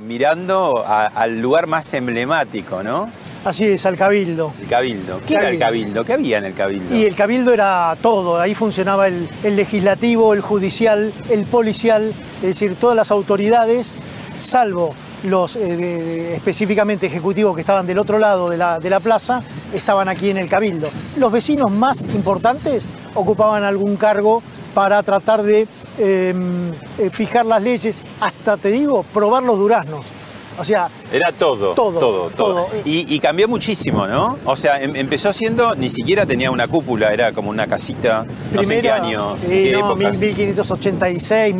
Mirando 0.00 0.84
al 0.86 1.40
lugar 1.40 1.66
más 1.66 1.92
emblemático, 1.94 2.82
¿no? 2.82 3.08
Así 3.44 3.64
es, 3.64 3.86
al 3.86 3.96
cabildo. 3.96 4.52
El 4.60 4.66
cabildo. 4.66 5.20
¿Qué 5.24 5.36
era 5.36 5.48
el 5.48 5.58
cabildo? 5.58 6.04
¿Qué 6.04 6.14
había 6.14 6.38
en 6.38 6.46
el 6.46 6.54
cabildo? 6.54 6.96
Y 6.96 7.04
el 7.04 7.14
cabildo 7.14 7.52
era 7.52 7.96
todo, 8.02 8.40
ahí 8.40 8.54
funcionaba 8.54 9.06
el, 9.06 9.28
legislativo, 9.44 10.34
el 10.34 10.40
judicial, 10.40 11.12
el 11.30 11.44
policial, 11.44 12.12
es 12.36 12.42
decir, 12.42 12.74
todas 12.74 12.96
las 12.96 13.12
autoridades, 13.12 13.94
salvo 14.36 14.94
los 15.22 15.56
eh, 15.56 16.34
específicamente 16.34 17.06
ejecutivos 17.06 17.54
que 17.54 17.60
estaban 17.60 17.86
del 17.86 17.98
otro 17.98 18.18
lado 18.18 18.50
de 18.50 18.58
la, 18.58 18.80
de 18.80 18.90
la, 18.90 19.00
plaza, 19.00 19.42
estaban 19.72 20.08
aquí 20.08 20.30
en 20.30 20.38
el 20.38 20.48
cabildo. 20.48 20.90
Los 21.16 21.30
vecinos 21.30 21.70
más 21.70 22.02
importantes 22.02 22.90
ocupaban 23.14 23.62
algún 23.62 23.96
cargo 23.96 24.42
para 24.76 25.02
tratar 25.02 25.42
de 25.42 25.66
em, 25.96 26.70
eh, 26.98 27.08
fijar 27.10 27.46
las 27.46 27.62
leyes, 27.62 28.02
hasta 28.20 28.58
te 28.58 28.70
digo, 28.70 29.06
probar 29.10 29.42
los 29.42 29.58
duraznos. 29.58 30.12
O 30.58 30.64
sea. 30.64 30.90
Era 31.10 31.32
todo. 31.32 31.72
Todo. 31.72 32.28
Todo. 32.28 32.68
Y, 32.84 33.18
cambió 33.20 33.48
muchísimo, 33.48 34.06
¿no? 34.06 34.36
O 34.44 34.54
sea, 34.54 34.82
em, 34.82 34.94
empezó 34.94 35.32
siendo, 35.32 35.74
ni 35.76 35.88
siquiera 35.88 36.26
tenía 36.26 36.50
una 36.50 36.68
cúpula, 36.68 37.10
era 37.10 37.32
como 37.32 37.48
una 37.48 37.66
casita. 37.66 38.26
no 38.52 38.62
sé 38.64 38.82
qué 38.82 38.90
año. 38.90 39.38
Eh, 39.48 39.78
no, 39.80 39.96
1586, 39.96 41.54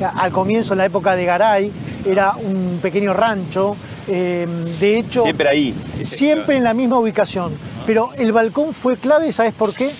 al 0.00 0.32
comienzo, 0.32 0.72
en 0.72 0.78
la 0.78 0.86
época 0.86 1.14
de 1.16 1.26
Garay, 1.26 1.70
era 2.06 2.32
un 2.32 2.78
pequeño 2.80 3.12
rancho. 3.12 3.76
Em, 4.08 4.64
de 4.80 5.00
hecho. 5.00 5.20
Siempre 5.20 5.48
ahí. 5.50 5.74
Siempre 6.02 6.56
en 6.56 6.64
la 6.64 6.72
misma 6.72 6.98
ubicación. 6.98 7.52
Pero 7.84 8.08
el 8.16 8.32
balcón 8.32 8.72
fue 8.72 8.96
clave, 8.96 9.32
¿sabes 9.32 9.52
por 9.52 9.74
qué? 9.74 9.90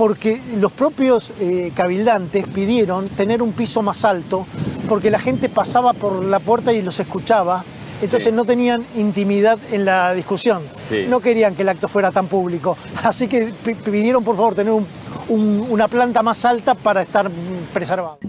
Porque 0.00 0.40
los 0.56 0.72
propios 0.72 1.30
eh, 1.40 1.72
cabildantes 1.74 2.46
pidieron 2.46 3.06
tener 3.10 3.42
un 3.42 3.52
piso 3.52 3.82
más 3.82 4.06
alto, 4.06 4.46
porque 4.88 5.10
la 5.10 5.18
gente 5.18 5.50
pasaba 5.50 5.92
por 5.92 6.24
la 6.24 6.38
puerta 6.38 6.72
y 6.72 6.80
los 6.80 6.98
escuchaba 7.00 7.62
entonces 8.00 8.32
no 8.32 8.46
tenían 8.46 8.82
intimidad 8.96 9.58
en 9.72 9.84
la 9.84 10.14
discusión. 10.14 10.62
No 11.08 11.20
querían 11.20 11.54
que 11.54 11.60
el 11.60 11.68
acto 11.68 11.86
fuera 11.86 12.10
tan 12.10 12.28
público. 12.28 12.78
Así 13.04 13.28
que 13.28 13.52
pidieron 13.84 14.24
por 14.24 14.36
favor 14.36 14.54
tener 14.54 14.72
una 15.28 15.86
planta 15.86 16.22
más 16.22 16.46
alta 16.46 16.74
para 16.74 17.02
estar 17.02 17.30
preservado. 17.74 18.20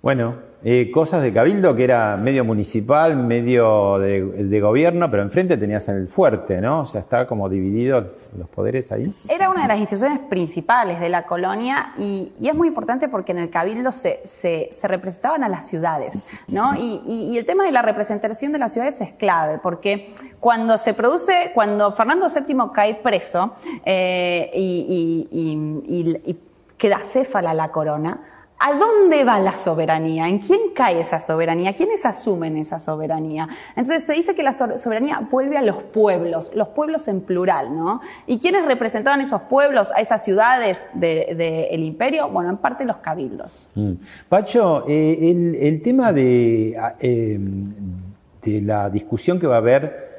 Bueno, 0.00 0.36
eh, 0.64 0.92
cosas 0.92 1.22
de 1.22 1.32
Cabildo 1.32 1.74
que 1.74 1.82
era 1.82 2.16
medio 2.16 2.44
municipal, 2.44 3.16
medio 3.16 3.98
de, 3.98 4.60
gobierno, 4.60 5.10
pero 5.10 5.24
enfrente 5.24 5.56
tenías 5.56 5.88
el 5.88 6.06
fuerte, 6.06 6.60
¿no? 6.60 6.82
O 6.82 6.86
sea, 6.86 7.00
está 7.00 7.26
como 7.26 7.48
dividido 7.48 8.14
los 8.38 8.48
poderes 8.48 8.92
ahí. 8.92 9.12
Era 9.28 9.50
una 9.50 9.62
de 9.62 9.68
las 9.68 9.78
instituciones 9.78 10.20
principales 10.20 11.00
de 11.00 11.08
la 11.08 11.24
colonia 11.24 11.92
y, 11.98 12.32
es 12.40 12.54
muy 12.54 12.68
importante 12.68 13.08
porque 13.08 13.32
en 13.32 13.38
el 13.38 13.50
Cabildo 13.50 13.90
se, 13.90 14.20
se, 14.24 14.70
representaban 14.84 15.42
a 15.42 15.48
las 15.48 15.66
ciudades, 15.66 16.24
¿no? 16.46 16.74
Y, 16.76 17.36
el 17.36 17.44
tema 17.44 17.64
de 17.64 17.72
la 17.72 17.82
representación 17.82 18.52
de 18.52 18.58
las 18.58 18.72
ciudades 18.72 19.00
es 19.00 19.12
clave 19.12 19.58
porque 19.60 20.10
cuando 20.38 20.78
se 20.78 20.94
produce, 20.94 21.50
cuando 21.54 21.90
Fernando 21.90 22.28
VII 22.28 22.56
cae 22.72 22.94
preso 22.94 23.52
eh, 23.84 24.50
y 24.54 26.36
queda 26.76 27.00
céfala 27.00 27.52
la 27.54 27.70
corona, 27.70 28.20
¿A 28.64 28.74
dónde 28.74 29.24
va 29.24 29.40
la 29.40 29.56
soberanía? 29.56 30.28
¿En 30.28 30.38
quién 30.38 30.60
cae 30.72 31.00
esa 31.00 31.18
soberanía? 31.18 31.74
¿Quiénes 31.74 32.06
asumen 32.06 32.56
esa 32.56 32.78
soberanía? 32.78 33.48
Entonces 33.70 34.04
se 34.04 34.12
dice 34.12 34.36
que 34.36 34.44
la 34.44 34.52
soberanía 34.52 35.26
vuelve 35.28 35.58
a 35.58 35.62
los 35.62 35.82
pueblos, 35.82 36.52
los 36.54 36.68
pueblos 36.68 37.08
en 37.08 37.22
plural, 37.22 37.76
¿no? 37.76 38.00
¿Y 38.24 38.38
quiénes 38.38 38.64
representaban 38.66 39.20
esos 39.20 39.42
pueblos, 39.42 39.90
a 39.96 40.00
esas 40.00 40.22
ciudades 40.22 40.86
del 40.94 41.82
imperio? 41.82 42.28
Bueno, 42.28 42.50
en 42.50 42.58
parte 42.58 42.84
los 42.84 42.98
cabildos. 42.98 43.68
Mm. 43.74 43.94
Pacho, 44.28 44.84
eh, 44.86 45.56
el, 45.58 45.82
tema 45.82 46.12
de, 46.12 46.76
eh, 47.00 47.40
de 48.42 48.62
la 48.62 48.88
discusión 48.90 49.40
que 49.40 49.48
va 49.48 49.56
a 49.56 49.58
haber 49.58 50.11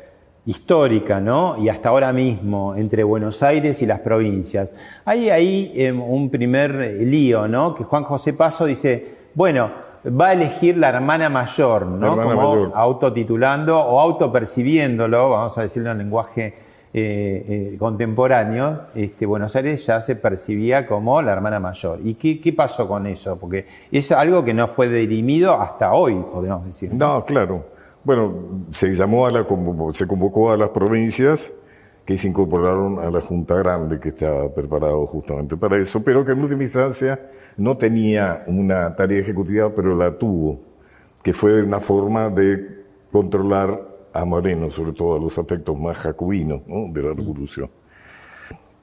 histórica, 0.45 1.21
¿no? 1.21 1.57
Y 1.57 1.69
hasta 1.69 1.89
ahora 1.89 2.12
mismo, 2.12 2.75
entre 2.75 3.03
Buenos 3.03 3.41
Aires 3.43 3.81
y 3.81 3.85
las 3.85 4.00
provincias. 4.00 4.73
Hay 5.05 5.29
ahí 5.29 5.71
em, 5.75 6.01
un 6.01 6.29
primer 6.29 6.73
lío, 7.01 7.47
¿no? 7.47 7.73
Que 7.73 7.83
Juan 7.83 8.03
José 8.03 8.33
Paso 8.33 8.65
dice, 8.65 9.15
bueno, 9.33 9.71
va 10.07 10.29
a 10.29 10.33
elegir 10.33 10.77
la 10.77 10.89
hermana 10.89 11.29
mayor, 11.29 11.85
¿no? 11.88 12.15
Como 12.15 12.71
autotitulando 12.75 13.79
o 13.79 14.00
autopercibiéndolo, 14.00 15.29
vamos 15.29 15.57
a 15.57 15.62
decirlo 15.62 15.91
en 15.91 15.97
lenguaje 16.00 16.53
eh, 16.95 17.71
eh, 17.73 17.77
contemporáneo, 17.79 18.81
este, 18.93 19.25
Buenos 19.25 19.55
Aires 19.55 19.83
ya 19.85 20.00
se 20.00 20.15
percibía 20.15 20.85
como 20.85 21.21
la 21.21 21.31
hermana 21.31 21.59
mayor. 21.59 22.00
¿Y 22.03 22.15
qué, 22.15 22.39
qué, 22.39 22.53
pasó 22.53 22.88
con 22.88 23.07
eso? 23.07 23.38
Porque 23.38 23.65
es 23.91 24.12
algo 24.12 24.43
que 24.43 24.53
no 24.53 24.67
fue 24.67 24.89
dirimido 24.89 25.59
hasta 25.59 25.93
hoy, 25.93 26.13
podemos 26.31 26.65
decir. 26.65 26.93
No, 26.93 27.25
claro. 27.25 27.72
Bueno, 28.03 28.65
se 28.69 28.93
llamó 28.95 29.25
a 29.25 29.31
la, 29.31 29.45
se 29.93 30.07
convocó 30.07 30.51
a 30.51 30.57
las 30.57 30.69
provincias 30.69 31.53
que 32.05 32.17
se 32.17 32.27
incorporaron 32.27 33.00
a 33.00 33.10
la 33.10 33.22
Junta 33.22 33.55
Grande, 33.55 34.00
que 34.00 34.10
estaba 34.10 34.53
preparado 34.53 35.05
justamente 35.07 35.55
para 35.55 35.77
eso, 35.77 36.03
pero 36.03 36.25
que 36.25 36.33
en 36.33 36.41
última 36.41 36.63
instancia 36.63 37.29
no 37.55 37.77
tenía 37.77 38.43
una 38.48 38.93
tarea 38.93 39.19
ejecutiva, 39.19 39.74
pero 39.74 39.95
la 39.95 40.17
tuvo, 40.17 40.60
que 41.24 41.31
fue 41.31 41.63
una 41.63 41.79
forma 41.79 42.29
de 42.29 42.83
controlar 43.10 43.79
a 44.12 44.25
Moreno, 44.25 44.69
sobre 44.69 44.91
todo 44.91 45.15
a 45.15 45.19
los 45.19 45.38
aspectos 45.38 45.79
más 45.79 45.98
jacobinos 45.98 46.62
de 46.67 47.01
la 47.01 47.13
revolución. 47.13 47.69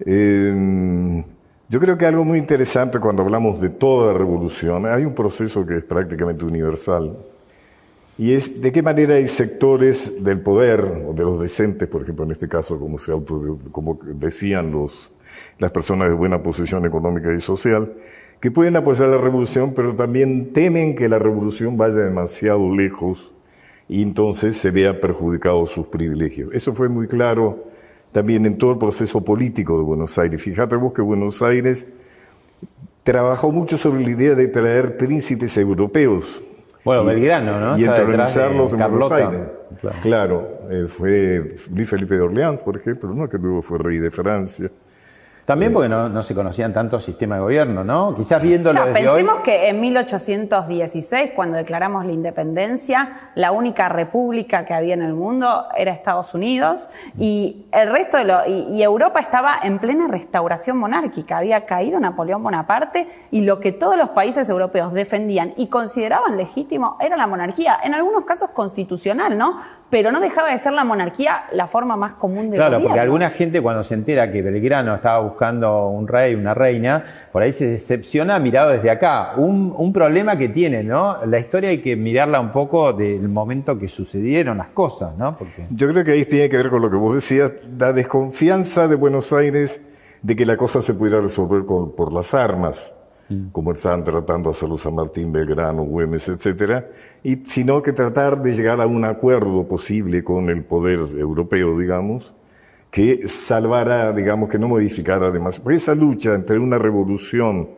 Eh, 0.07 1.25
yo 1.69 1.79
creo 1.79 1.99
que 1.99 2.07
algo 2.07 2.25
muy 2.25 2.39
interesante 2.39 2.99
cuando 2.99 3.23
hablamos 3.23 3.61
de 3.61 3.69
toda 3.69 4.13
la 4.13 4.19
revolución, 4.19 4.87
hay 4.87 5.05
un 5.05 5.15
proceso 5.15 5.67
que 5.67 5.77
es 5.77 5.85
prácticamente 5.85 6.45
universal, 6.47 7.17
y 8.21 8.35
es 8.35 8.61
de 8.61 8.71
qué 8.71 8.83
manera 8.83 9.15
hay 9.15 9.27
sectores 9.27 10.23
del 10.23 10.43
poder, 10.43 11.05
o 11.09 11.15
de 11.15 11.23
los 11.23 11.41
decentes, 11.41 11.89
por 11.89 12.03
ejemplo, 12.03 12.27
en 12.27 12.33
este 12.33 12.49
caso, 12.49 12.79
como, 12.79 12.99
se 12.99 13.13
auto, 13.13 13.59
como 13.73 13.99
decían 14.03 14.75
las 15.59 15.73
personas 15.73 16.11
de 16.11 16.15
buena 16.15 16.43
posición 16.43 16.85
económica 16.85 17.33
y 17.33 17.41
social, 17.41 17.95
que 18.39 18.51
pueden 18.51 18.77
apoyar 18.77 19.09
la 19.09 19.17
revolución, 19.17 19.73
pero 19.75 19.97
también 19.97 20.53
temen 20.53 20.95
que 20.95 21.09
la 21.09 21.19
revolución 21.19 21.79
vaya 21.79 21.95
demasiado 21.95 22.77
lejos 22.77 23.33
y 23.89 24.03
entonces 24.03 24.55
se 24.55 24.71
vea 24.71 25.01
perjudicados 25.01 25.71
sus 25.71 25.87
privilegios. 25.87 26.51
Eso 26.53 26.75
fue 26.75 26.91
muy 26.91 27.07
claro 27.07 27.69
también 28.13 28.45
en 28.45 28.59
todo 28.59 28.73
el 28.73 28.79
proceso 28.79 29.25
político 29.25 29.79
de 29.79 29.85
Buenos 29.85 30.19
Aires. 30.19 30.43
Fíjate 30.43 30.77
vos 30.77 30.93
que 30.93 31.01
Buenos 31.01 31.41
Aires 31.41 31.91
trabajó 33.03 33.51
mucho 33.51 33.79
sobre 33.79 34.03
la 34.03 34.11
idea 34.11 34.35
de 34.35 34.49
traer 34.49 34.99
príncipes 34.99 35.57
europeos 35.57 36.43
bueno, 36.85 37.05
Belgrano, 37.05 37.59
¿no? 37.59 37.79
Y 37.79 37.85
entronizarlos 37.85 38.73
en 38.73 38.79
Buenos 38.79 39.13
Aires. 39.13 39.41
Claro, 40.03 40.61
eh, 40.71 40.87
fue 40.89 41.55
Luis 41.75 41.89
Felipe 41.89 42.15
de 42.15 42.23
Orleans, 42.23 42.61
por 42.61 42.77
ejemplo, 42.77 43.13
¿no? 43.13 43.29
que 43.29 43.39
luego 43.39 43.63
fue 43.63 43.79
rey 43.79 43.99
de 43.99 44.11
Francia. 44.11 44.71
También 45.51 45.73
porque 45.73 45.89
no, 45.89 46.23
se 46.23 46.33
conocían 46.33 46.73
tantos 46.73 47.03
sistemas 47.03 47.39
de 47.39 47.43
gobierno, 47.43 47.83
¿no? 47.83 48.15
Quizás 48.15 48.41
viéndolo 48.41 48.85
desde 48.85 48.93
pensemos 48.93 49.41
que 49.41 49.69
en 49.69 49.81
1816, 49.81 51.33
cuando 51.35 51.57
declaramos 51.57 52.07
la 52.07 52.13
independencia, 52.13 53.33
la 53.35 53.51
única 53.51 53.89
república 53.89 54.65
que 54.65 54.75
había 54.75 54.95
en 54.95 55.03
el 55.03 55.13
mundo 55.13 55.65
era 55.77 55.91
Estados 55.91 56.35
Unidos 56.35 56.89
y 57.19 57.67
el 57.73 57.91
resto 57.91 58.19
de 58.19 58.27
lo, 58.27 58.47
y, 58.47 58.81
Europa 58.81 59.19
estaba 59.19 59.57
en 59.61 59.81
plena 59.81 60.07
restauración 60.07 60.77
monárquica. 60.77 61.39
Había 61.39 61.67
caído 61.67 61.99
Napoleón 61.99 62.45
Bonaparte 62.45 63.09
y 63.33 63.41
lo 63.41 63.59
que 63.59 63.73
todos 63.73 63.97
los 63.97 64.11
países 64.11 64.49
europeos 64.49 64.93
defendían 64.93 65.55
y 65.57 65.67
consideraban 65.67 66.37
legítimo 66.37 66.97
era 67.01 67.17
la 67.17 67.27
monarquía, 67.27 67.77
en 67.83 67.95
algunos 67.95 68.23
casos 68.23 68.51
constitucional, 68.51 69.37
¿no? 69.37 69.59
pero 69.91 70.13
no 70.13 70.21
dejaba 70.21 70.53
de 70.53 70.59
ser 70.59 70.73
la 70.73 70.85
monarquía 70.85 71.45
la 71.53 71.67
forma 71.67 71.97
más 71.97 72.15
común 72.15 72.51
de 72.51 72.57
Claro, 72.57 72.81
porque 72.81 73.01
alguna 73.01 73.29
gente 73.31 73.61
cuando 73.61 73.83
se 73.83 73.95
entera 73.95 74.31
que 74.31 74.41
Belgrano 74.41 74.95
estaba 74.95 75.19
buscando 75.19 75.40
un 75.41 76.07
rey, 76.09 76.35
una 76.35 76.55
reina, 76.55 77.05
por 77.33 77.43
ahí 77.43 77.53
se 77.53 77.67
decepciona 77.67 78.39
mirado 78.39 78.71
desde 78.71 78.91
acá. 78.91 79.35
Un, 79.37 79.93
problema 79.93 80.37
que 80.39 80.49
tiene, 80.49 80.85
¿no? 80.85 81.19
La 81.27 81.39
historia 81.39 81.71
hay 81.71 81.79
que 81.79 81.97
mirarla 81.97 82.41
un 82.41 82.53
poco 82.53 82.93
del 82.93 83.29
momento 83.29 83.79
que 83.79 83.89
sucedieron 83.89 84.59
las 84.59 84.69
cosas, 84.69 85.17
¿no? 85.17 85.37
Porque... 85.37 85.67
Yo 85.71 85.89
creo 85.89 86.05
que 86.05 86.13
ahí 86.13 86.25
tiene 86.25 86.49
que 86.49 86.57
ver 86.57 86.71
con 86.71 86.81
lo 86.81 86.91
que 86.91 86.97
vos 86.97 87.15
decías, 87.15 87.53
la 87.79 87.93
desconfianza 87.93 88.87
de 88.87 88.95
Buenos 88.95 89.33
Aires 89.33 89.85
de 90.23 90.37
que 90.37 90.47
la 90.47 90.57
cosa 90.57 90.81
se 90.81 90.95
pudiera 90.95 91.21
resolver 91.21 91.65
por 91.65 92.13
las 92.13 92.35
armas. 92.35 92.95
Mm. 93.31 93.51
como 93.53 93.71
estaban 93.71 94.03
tratando 94.03 94.51
de 94.51 94.57
hacerlo 94.57 94.77
San 94.77 94.97
Martín, 94.97 95.31
Belgrano, 95.33 95.85
Güemes, 95.85 96.29
etcétera, 96.29 96.89
y 97.23 97.37
sino 97.47 97.81
que 97.81 97.93
tratar 97.93 98.43
de 98.43 98.53
llegar 98.53 98.81
a 98.81 98.87
un 98.87 99.05
acuerdo 99.05 99.69
posible 99.69 100.25
con 100.25 100.51
el 100.51 100.65
poder 100.65 100.99
europeo, 101.17 101.79
digamos, 101.79 102.35
que 102.91 103.29
salvara, 103.29 104.13
digamos, 104.13 104.49
que 104.49 104.59
no 104.59 104.69
modificara 104.69 105.29
además. 105.29 105.59
Porque 105.59 105.77
esa 105.77 105.95
lucha 105.95 106.35
entre 106.35 106.59
una 106.59 106.79
revolución 106.79 107.69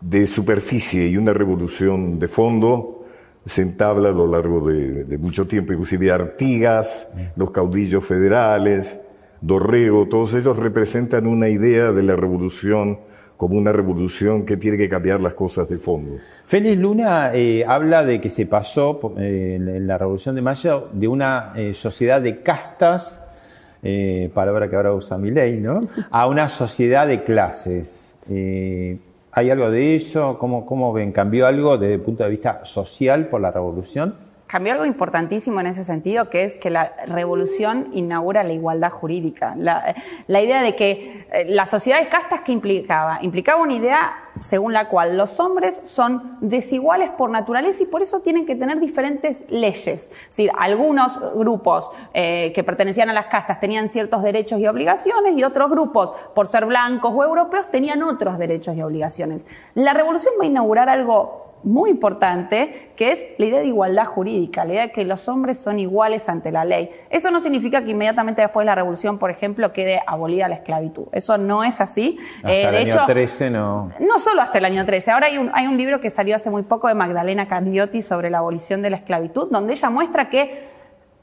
de 0.00 0.26
superficie 0.26 1.06
y 1.08 1.16
una 1.16 1.32
revolución 1.32 2.18
de 2.18 2.28
fondo 2.28 3.04
se 3.44 3.62
entabla 3.62 4.08
a 4.08 4.12
lo 4.12 4.26
largo 4.26 4.68
de, 4.68 5.18
mucho 5.18 5.46
tiempo, 5.46 5.72
inclusive 5.72 6.10
Artigas, 6.10 7.12
los 7.36 7.52
caudillos 7.52 8.04
federales, 8.04 9.00
Dorrego, 9.40 10.08
todos 10.08 10.34
ellos 10.34 10.56
representan 10.56 11.26
una 11.26 11.48
idea 11.48 11.92
de 11.92 12.02
la 12.02 12.16
revolución 12.16 12.98
como 13.36 13.56
una 13.56 13.70
revolución 13.70 14.44
que 14.44 14.56
tiene 14.56 14.78
que 14.78 14.88
cambiar 14.88 15.20
las 15.20 15.34
cosas 15.34 15.68
de 15.68 15.78
fondo. 15.78 16.16
Félix 16.46 16.78
Luna 16.78 17.32
eh, 17.34 17.64
habla 17.66 18.04
de 18.04 18.20
que 18.20 18.30
se 18.30 18.46
pasó 18.46 19.14
eh, 19.18 19.56
en 19.58 19.86
la 19.86 19.98
Revolución 19.98 20.34
de 20.34 20.42
Mayo 20.42 20.88
de 20.92 21.06
una 21.06 21.52
eh, 21.54 21.74
sociedad 21.74 22.20
de 22.20 22.42
castas, 22.42 23.25
palabra 24.34 24.68
que 24.68 24.76
ahora 24.76 24.92
usa 24.92 25.18
mi 25.18 25.30
ley, 25.30 25.58
¿no? 25.60 25.80
a 26.10 26.26
una 26.26 26.48
sociedad 26.48 27.06
de 27.06 27.22
clases. 27.24 28.18
¿Hay 29.32 29.50
algo 29.50 29.70
de 29.70 29.96
eso? 29.96 30.38
¿Cómo, 30.38 30.64
¿Cómo 30.64 30.92
ven? 30.92 31.12
¿Cambió 31.12 31.46
algo 31.46 31.76
desde 31.76 31.94
el 31.94 32.00
punto 32.00 32.24
de 32.24 32.30
vista 32.30 32.64
social 32.64 33.26
por 33.26 33.40
la 33.40 33.50
revolución? 33.50 34.14
Cambió 34.46 34.72
algo 34.72 34.84
importantísimo 34.84 35.60
en 35.60 35.66
ese 35.66 35.84
sentido, 35.84 36.30
que 36.30 36.44
es 36.44 36.58
que 36.58 36.70
la 36.70 36.92
revolución 37.06 37.88
inaugura 37.92 38.44
la 38.44 38.52
igualdad 38.52 38.90
jurídica. 38.90 39.54
La, 39.56 39.94
idea 40.40 40.62
de 40.62 40.76
que 40.76 41.26
eh, 41.32 41.46
las 41.48 41.70
sociedades 41.70 42.08
castas, 42.08 42.42
¿qué 42.42 42.52
implicaba? 42.52 43.18
Implicaba 43.22 43.60
una 43.60 43.74
idea 43.74 44.22
según 44.38 44.72
la 44.72 44.88
cual 44.88 45.16
los 45.16 45.40
hombres 45.40 45.80
son 45.84 46.36
desiguales 46.40 47.10
por 47.10 47.30
naturaleza 47.30 47.82
y 47.82 47.86
por 47.86 48.02
eso 48.02 48.20
tienen 48.20 48.46
que 48.46 48.54
tener 48.54 48.78
diferentes 48.78 49.44
leyes. 49.48 49.86
Es 49.86 50.28
decir, 50.28 50.50
algunos 50.58 51.18
grupos 51.34 51.90
eh, 52.14 52.52
que 52.54 52.62
pertenecían 52.62 53.08
a 53.10 53.14
las 53.14 53.26
castas 53.26 53.58
tenían 53.58 53.88
ciertos 53.88 54.22
derechos 54.22 54.60
y 54.60 54.66
obligaciones 54.66 55.36
y 55.36 55.42
otros 55.42 55.70
grupos, 55.70 56.14
por 56.34 56.46
ser 56.46 56.66
blancos 56.66 57.12
o 57.14 57.24
europeos, 57.24 57.70
tenían 57.70 58.02
otros 58.02 58.38
derechos 58.38 58.76
y 58.76 58.82
obligaciones. 58.82 59.46
La 59.74 59.94
revolución 59.94 60.34
va 60.38 60.44
a 60.44 60.46
inaugurar 60.46 60.88
algo 60.88 61.45
muy 61.66 61.90
importante, 61.90 62.92
que 62.94 63.10
es 63.10 63.26
la 63.38 63.46
idea 63.46 63.58
de 63.58 63.66
igualdad 63.66 64.04
jurídica, 64.04 64.64
la 64.64 64.72
idea 64.72 64.82
de 64.82 64.92
que 64.92 65.04
los 65.04 65.28
hombres 65.28 65.58
son 65.58 65.80
iguales 65.80 66.28
ante 66.28 66.52
la 66.52 66.64
ley. 66.64 66.90
Eso 67.10 67.32
no 67.32 67.40
significa 67.40 67.84
que 67.84 67.90
inmediatamente 67.90 68.40
después 68.40 68.62
de 68.62 68.66
la 68.66 68.76
revolución, 68.76 69.18
por 69.18 69.32
ejemplo, 69.32 69.72
quede 69.72 70.00
abolida 70.06 70.46
la 70.46 70.54
esclavitud. 70.54 71.08
Eso 71.10 71.36
no 71.38 71.64
es 71.64 71.80
así. 71.80 72.18
Hasta 72.36 72.52
eh, 72.52 72.68
el 72.68 72.76
año 72.76 73.04
13 73.04 73.50
no. 73.50 73.90
No 73.98 74.18
solo 74.20 74.42
hasta 74.42 74.58
el 74.58 74.64
año 74.64 74.84
13. 74.84 75.10
Ahora 75.10 75.26
hay 75.26 75.38
un, 75.38 75.50
hay 75.54 75.66
un 75.66 75.76
libro 75.76 75.98
que 75.98 76.08
salió 76.08 76.36
hace 76.36 76.50
muy 76.50 76.62
poco 76.62 76.86
de 76.86 76.94
Magdalena 76.94 77.48
Candiotti 77.48 78.00
sobre 78.00 78.30
la 78.30 78.38
abolición 78.38 78.80
de 78.80 78.90
la 78.90 78.98
esclavitud, 78.98 79.48
donde 79.50 79.72
ella 79.72 79.90
muestra 79.90 80.30
que 80.30 80.75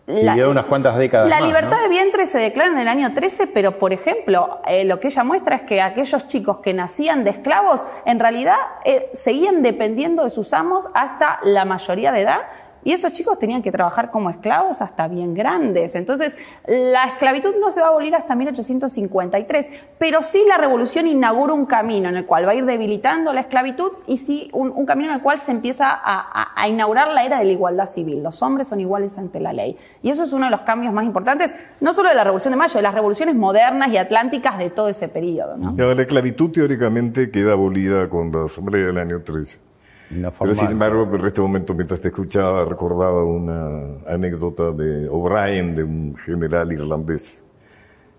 Siguió 0.05 0.49
unas 0.49 0.65
cuantas 0.65 0.97
décadas. 0.97 1.29
La 1.29 1.39
más, 1.39 1.47
libertad 1.47 1.77
¿no? 1.77 1.83
de 1.83 1.89
vientre 1.89 2.25
se 2.25 2.37
declara 2.37 2.71
en 2.71 2.77
el 2.77 2.89
año 2.89 3.13
13, 3.13 3.47
pero 3.47 3.77
por 3.77 3.93
ejemplo, 3.93 4.59
eh, 4.67 4.83
lo 4.83 4.99
que 4.99 5.07
ella 5.07 5.23
muestra 5.23 5.55
es 5.55 5.61
que 5.61 5.81
aquellos 5.81 6.27
chicos 6.27 6.59
que 6.59 6.73
nacían 6.73 7.23
de 7.23 7.29
esclavos 7.29 7.85
en 8.05 8.19
realidad 8.19 8.57
eh, 8.83 9.09
seguían 9.13 9.61
dependiendo 9.61 10.25
de 10.25 10.29
sus 10.29 10.53
amos 10.53 10.89
hasta 10.93 11.39
la 11.43 11.63
mayoría 11.63 12.11
de 12.11 12.21
edad. 12.21 12.41
Y 12.83 12.91
esos 12.91 13.11
chicos 13.11 13.39
tenían 13.39 13.61
que 13.61 13.71
trabajar 13.71 14.11
como 14.11 14.29
esclavos 14.29 14.81
hasta 14.81 15.07
bien 15.07 15.33
grandes. 15.33 15.95
Entonces, 15.95 16.35
la 16.67 17.05
esclavitud 17.05 17.55
no 17.59 17.71
se 17.71 17.81
va 17.81 17.87
a 17.87 17.89
abolir 17.89 18.15
hasta 18.15 18.35
1853, 18.35 19.69
pero 19.97 20.21
sí 20.21 20.43
la 20.47 20.57
revolución 20.57 21.07
inaugura 21.07 21.53
un 21.53 21.65
camino 21.65 22.09
en 22.09 22.17
el 22.17 22.25
cual 22.25 22.47
va 22.47 22.51
a 22.51 22.55
ir 22.55 22.65
debilitando 22.65 23.33
la 23.33 23.41
esclavitud 23.41 23.91
y 24.07 24.17
sí 24.17 24.49
un, 24.53 24.85
camino 24.85 25.09
en 25.09 25.15
el 25.15 25.21
cual 25.21 25.39
se 25.39 25.51
empieza 25.51 25.87
a, 25.91 26.67
inaugurar 26.67 27.09
la 27.09 27.23
era 27.23 27.39
de 27.39 27.45
la 27.45 27.51
igualdad 27.51 27.85
civil. 27.85 28.23
Los 28.23 28.41
hombres 28.41 28.67
son 28.67 28.79
iguales 28.79 29.17
ante 29.17 29.39
la 29.39 29.53
ley. 29.53 29.77
Y 30.01 30.09
eso 30.09 30.23
es 30.23 30.33
uno 30.33 30.45
de 30.45 30.51
los 30.51 30.61
cambios 30.61 30.93
más 30.93 31.05
importantes, 31.05 31.53
no 31.81 31.93
solo 31.93 32.09
de 32.09 32.15
la 32.15 32.23
Revolución 32.23 32.51
de 32.51 32.57
Mayo, 32.57 32.75
de 32.75 32.81
las 32.81 32.93
revoluciones 32.93 33.35
modernas 33.35 33.89
y 33.89 33.97
atlánticas 33.97 34.57
de 34.57 34.69
todo 34.69 34.89
ese 34.89 35.07
periodo. 35.09 35.57
¿no? 35.57 35.71
La 35.75 36.01
esclavitud 36.01 36.51
teóricamente 36.51 37.31
queda 37.31 37.53
abolida 37.53 38.09
con 38.09 38.31
la 38.31 38.45
Asamblea 38.45 38.87
del 38.87 38.97
año 38.97 39.21
13. 39.21 39.72
No 40.15 40.29
Pero 40.29 40.31
formal. 40.31 40.55
sin 40.55 40.71
embargo, 40.71 41.09
en 41.13 41.25
este 41.25 41.41
momento, 41.41 41.73
mientras 41.73 42.01
te 42.01 42.09
escuchaba, 42.09 42.65
recordaba 42.65 43.23
una 43.23 43.97
anécdota 44.07 44.71
de 44.71 45.07
O'Brien, 45.09 45.75
de 45.75 45.83
un 45.83 46.15
general 46.15 46.71
irlandés 46.71 47.45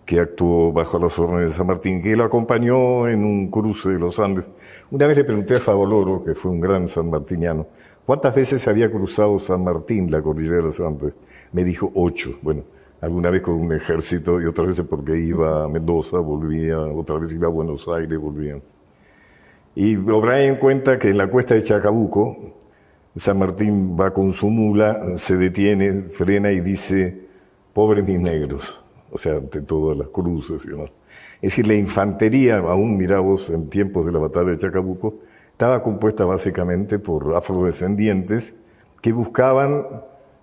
que 0.04 0.20
actuó 0.20 0.72
bajo 0.72 0.98
las 0.98 1.18
órdenes 1.18 1.50
de 1.50 1.56
San 1.56 1.66
Martín, 1.66 2.02
que 2.02 2.14
lo 2.16 2.24
acompañó 2.24 3.08
en 3.08 3.24
un 3.24 3.50
cruce 3.50 3.90
de 3.90 3.98
los 3.98 4.18
Andes. 4.20 4.48
Una 4.90 5.06
vez 5.06 5.16
le 5.16 5.24
pregunté 5.24 5.56
a 5.56 5.58
Favoloro, 5.60 6.22
que 6.24 6.34
fue 6.34 6.50
un 6.50 6.60
gran 6.60 6.86
sanmartiniano, 6.88 7.66
¿cuántas 8.04 8.34
veces 8.34 8.66
había 8.68 8.90
cruzado 8.90 9.38
San 9.38 9.64
Martín 9.64 10.10
la 10.10 10.20
cordillera 10.20 10.56
de 10.56 10.62
los 10.62 10.80
Andes? 10.80 11.14
Me 11.52 11.64
dijo 11.64 11.90
ocho. 11.94 12.38
Bueno, 12.42 12.64
alguna 13.00 13.30
vez 13.30 13.42
con 13.42 13.54
un 13.54 13.72
ejército 13.72 14.40
y 14.40 14.46
otras 14.46 14.68
veces 14.68 14.86
porque 14.86 15.18
iba 15.18 15.64
a 15.64 15.68
Mendoza, 15.68 16.18
volvía, 16.18 16.78
otra 16.78 17.18
vez 17.18 17.32
iba 17.32 17.46
a 17.46 17.50
Buenos 17.50 17.88
Aires, 17.88 18.18
volvía. 18.18 18.60
Y 19.76 19.96
O'Brien 19.96 20.56
cuenta 20.56 20.98
que 20.98 21.10
en 21.10 21.18
la 21.18 21.26
cuesta 21.26 21.54
de 21.54 21.62
Chacabuco, 21.62 22.54
San 23.16 23.38
Martín 23.38 23.96
va 23.98 24.12
con 24.12 24.32
su 24.32 24.48
mula, 24.48 25.16
se 25.16 25.36
detiene, 25.36 26.04
frena 26.10 26.52
y 26.52 26.60
dice, 26.60 27.26
pobres 27.72 28.04
mis 28.04 28.20
negros, 28.20 28.84
o 29.10 29.18
sea, 29.18 29.36
ante 29.36 29.62
todas 29.62 29.96
las 29.96 30.08
cruces 30.08 30.64
y. 30.64 30.90
Es 31.42 31.52
decir, 31.52 31.66
la 31.66 31.74
infantería, 31.74 32.58
aún 32.58 32.96
mirá 32.96 33.18
vos 33.20 33.50
en 33.50 33.68
tiempos 33.68 34.06
de 34.06 34.12
la 34.12 34.18
batalla 34.18 34.50
de 34.50 34.56
Chacabuco, 34.56 35.16
estaba 35.50 35.82
compuesta 35.82 36.24
básicamente 36.24 36.98
por 36.98 37.34
afrodescendientes 37.34 38.54
que 39.00 39.12
buscaban, 39.12 39.86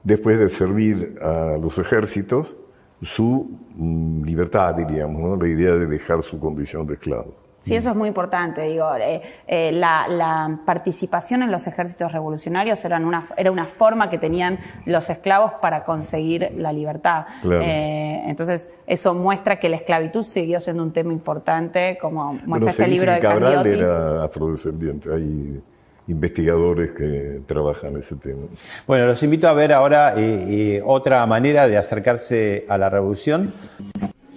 después 0.04 0.40
de 0.40 0.50
servir 0.50 1.18
a 1.22 1.58
los 1.62 1.78
ejércitos, 1.80 2.56
su 3.02 3.50
mm, 3.76 4.24
libertad, 4.24 4.76
diríamos, 4.76 5.22
¿no? 5.22 5.36
la 5.36 5.48
idea 5.48 5.72
de 5.72 5.88
dejar 5.88 6.22
su 6.22 6.40
condición 6.40 6.86
de 6.86 6.94
esclavo. 6.94 7.41
Sí, 7.62 7.76
eso 7.76 7.92
es 7.92 7.96
muy 7.96 8.08
importante. 8.08 8.64
Digo, 8.64 8.94
eh, 8.96 9.22
eh, 9.48 9.72
la, 9.72 10.08
la 10.08 10.60
participación 10.66 11.44
en 11.44 11.52
los 11.52 11.68
ejércitos 11.68 12.12
revolucionarios 12.12 12.84
era 12.84 12.98
una, 12.98 13.24
era 13.38 13.52
una 13.52 13.68
forma 13.68 14.10
que 14.10 14.18
tenían 14.18 14.60
los 14.86 15.10
esclavos 15.12 15.54
para 15.62 15.84
conseguir 15.84 16.54
la 16.58 16.74
libertad. 16.74 17.26
Claro. 17.42 17.62
Eh, 17.64 18.24
entonces, 18.26 18.72
eso 18.88 19.14
muestra 19.14 19.60
que 19.60 19.70
la 19.70 19.78
esclavitud 19.78 20.24
siguió 20.24 20.60
siendo 20.60 20.82
un 20.82 20.92
tema 20.92 21.14
importante, 21.14 22.00
como 22.02 22.34
muestra 22.34 22.48
Bueno, 22.48 22.68
este 22.68 22.88
libro 22.88 23.12
de 23.12 23.20
Cabral 23.20 23.54
Candioti. 23.54 23.80
era 23.80 24.24
afrodescendiente. 24.24 25.14
Hay 25.14 25.62
investigadores 26.08 26.92
que 26.92 27.42
trabajan 27.46 27.96
ese 27.98 28.16
tema. 28.16 28.48
Bueno, 28.88 29.06
los 29.06 29.22
invito 29.22 29.48
a 29.48 29.54
ver 29.54 29.72
ahora 29.72 30.16
eh, 30.18 30.78
eh, 30.78 30.84
otra 30.84 31.26
manera 31.28 31.68
de 31.68 31.78
acercarse 31.78 32.66
a 32.68 32.78
la 32.78 32.90
revolución. 32.90 33.54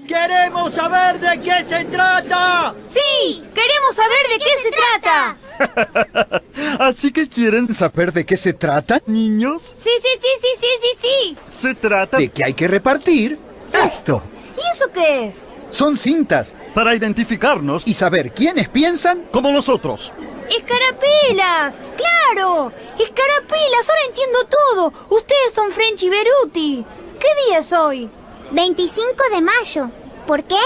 ¡Queremos 0.07 0.75
saber 0.75 1.19
de 1.19 1.41
qué 1.41 1.65
se 1.67 1.85
trata! 1.87 2.75
Sí, 2.89 3.43
queremos 3.55 3.95
saber 3.95 4.19
de 4.29 4.39
qué 4.39 4.59
se 4.59 4.71
trata. 4.71 6.43
Así 6.87 7.11
que 7.11 7.27
quieren 7.27 7.75
saber 7.75 8.13
de 8.13 8.27
qué 8.27 8.37
se 8.37 8.53
trata, 8.53 9.01
niños. 9.07 9.63
Sí, 9.63 9.91
sí, 10.03 10.09
sí, 10.21 10.29
sí, 10.41 10.49
sí, 10.61 10.67
sí, 10.83 10.99
sí. 11.01 11.39
Se 11.49 11.75
trata 11.75 12.19
de 12.19 12.29
que 12.29 12.45
hay 12.45 12.53
que 12.53 12.69
repartir 12.69 13.39
esto. 13.73 14.23
¿Y 14.57 14.75
eso 14.75 14.91
qué 14.93 15.29
es? 15.29 15.45
Son 15.71 15.97
cintas 15.97 16.55
para 16.75 16.95
identificarnos 16.95 17.87
y 17.87 17.95
saber 17.95 18.33
quiénes 18.33 18.69
piensan 18.69 19.25
como 19.33 19.51
nosotros. 19.53 20.13
Escarapelas, 20.51 21.79
claro. 21.97 22.73
Escarapelas, 22.99 23.89
ahora 23.89 24.03
entiendo 24.07 24.39
todo. 24.45 24.93
Ustedes 25.09 25.55
son 25.55 25.73
French 25.73 26.03
y 26.03 26.11
Beruti. 26.11 26.85
¿Qué 27.19 27.49
día 27.49 27.59
es 27.59 27.73
hoy? 27.73 28.11
25 28.51 29.15
de 29.33 29.41
mayo. 29.41 29.91
¿Por 30.27 30.43
qué? 30.45 30.61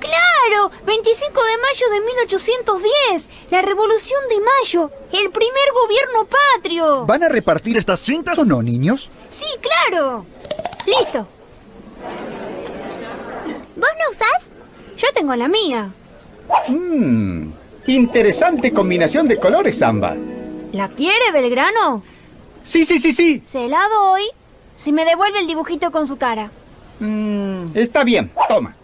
Claro, 0.00 0.70
25 0.84 1.40
de 1.44 1.56
mayo 1.58 1.90
de 1.92 2.00
1810, 2.00 3.28
la 3.50 3.62
Revolución 3.62 4.20
de 4.28 4.36
Mayo, 4.40 4.90
el 5.12 5.30
primer 5.30 5.68
gobierno 5.80 6.26
patrio. 6.26 7.06
¿Van 7.06 7.22
a 7.22 7.28
repartir 7.28 7.76
estas 7.76 8.00
cintas 8.00 8.36
o 8.40 8.44
no, 8.44 8.62
niños? 8.62 9.10
Sí, 9.30 9.44
claro. 9.60 10.26
Listo. 10.86 11.28
¿Vos 13.76 13.90
no 13.98 14.10
usás? 14.10 14.50
Yo 14.96 15.06
tengo 15.14 15.36
la 15.36 15.46
mía. 15.46 15.90
Mmm, 16.66 17.52
interesante 17.86 18.72
combinación 18.72 19.28
de 19.28 19.36
colores, 19.36 19.78
Samba. 19.78 20.16
¿La 20.72 20.88
quiere, 20.88 21.30
Belgrano? 21.32 22.02
Sí, 22.64 22.84
sí, 22.84 22.98
sí, 22.98 23.12
sí. 23.12 23.40
Se 23.46 23.68
la 23.68 23.88
doy 23.88 24.22
si 24.76 24.90
me 24.90 25.04
devuelve 25.04 25.38
el 25.38 25.46
dibujito 25.46 25.92
con 25.92 26.08
su 26.08 26.16
cara. 26.16 26.50
Está 27.74 28.04
bien, 28.04 28.30
toma. 28.48 28.74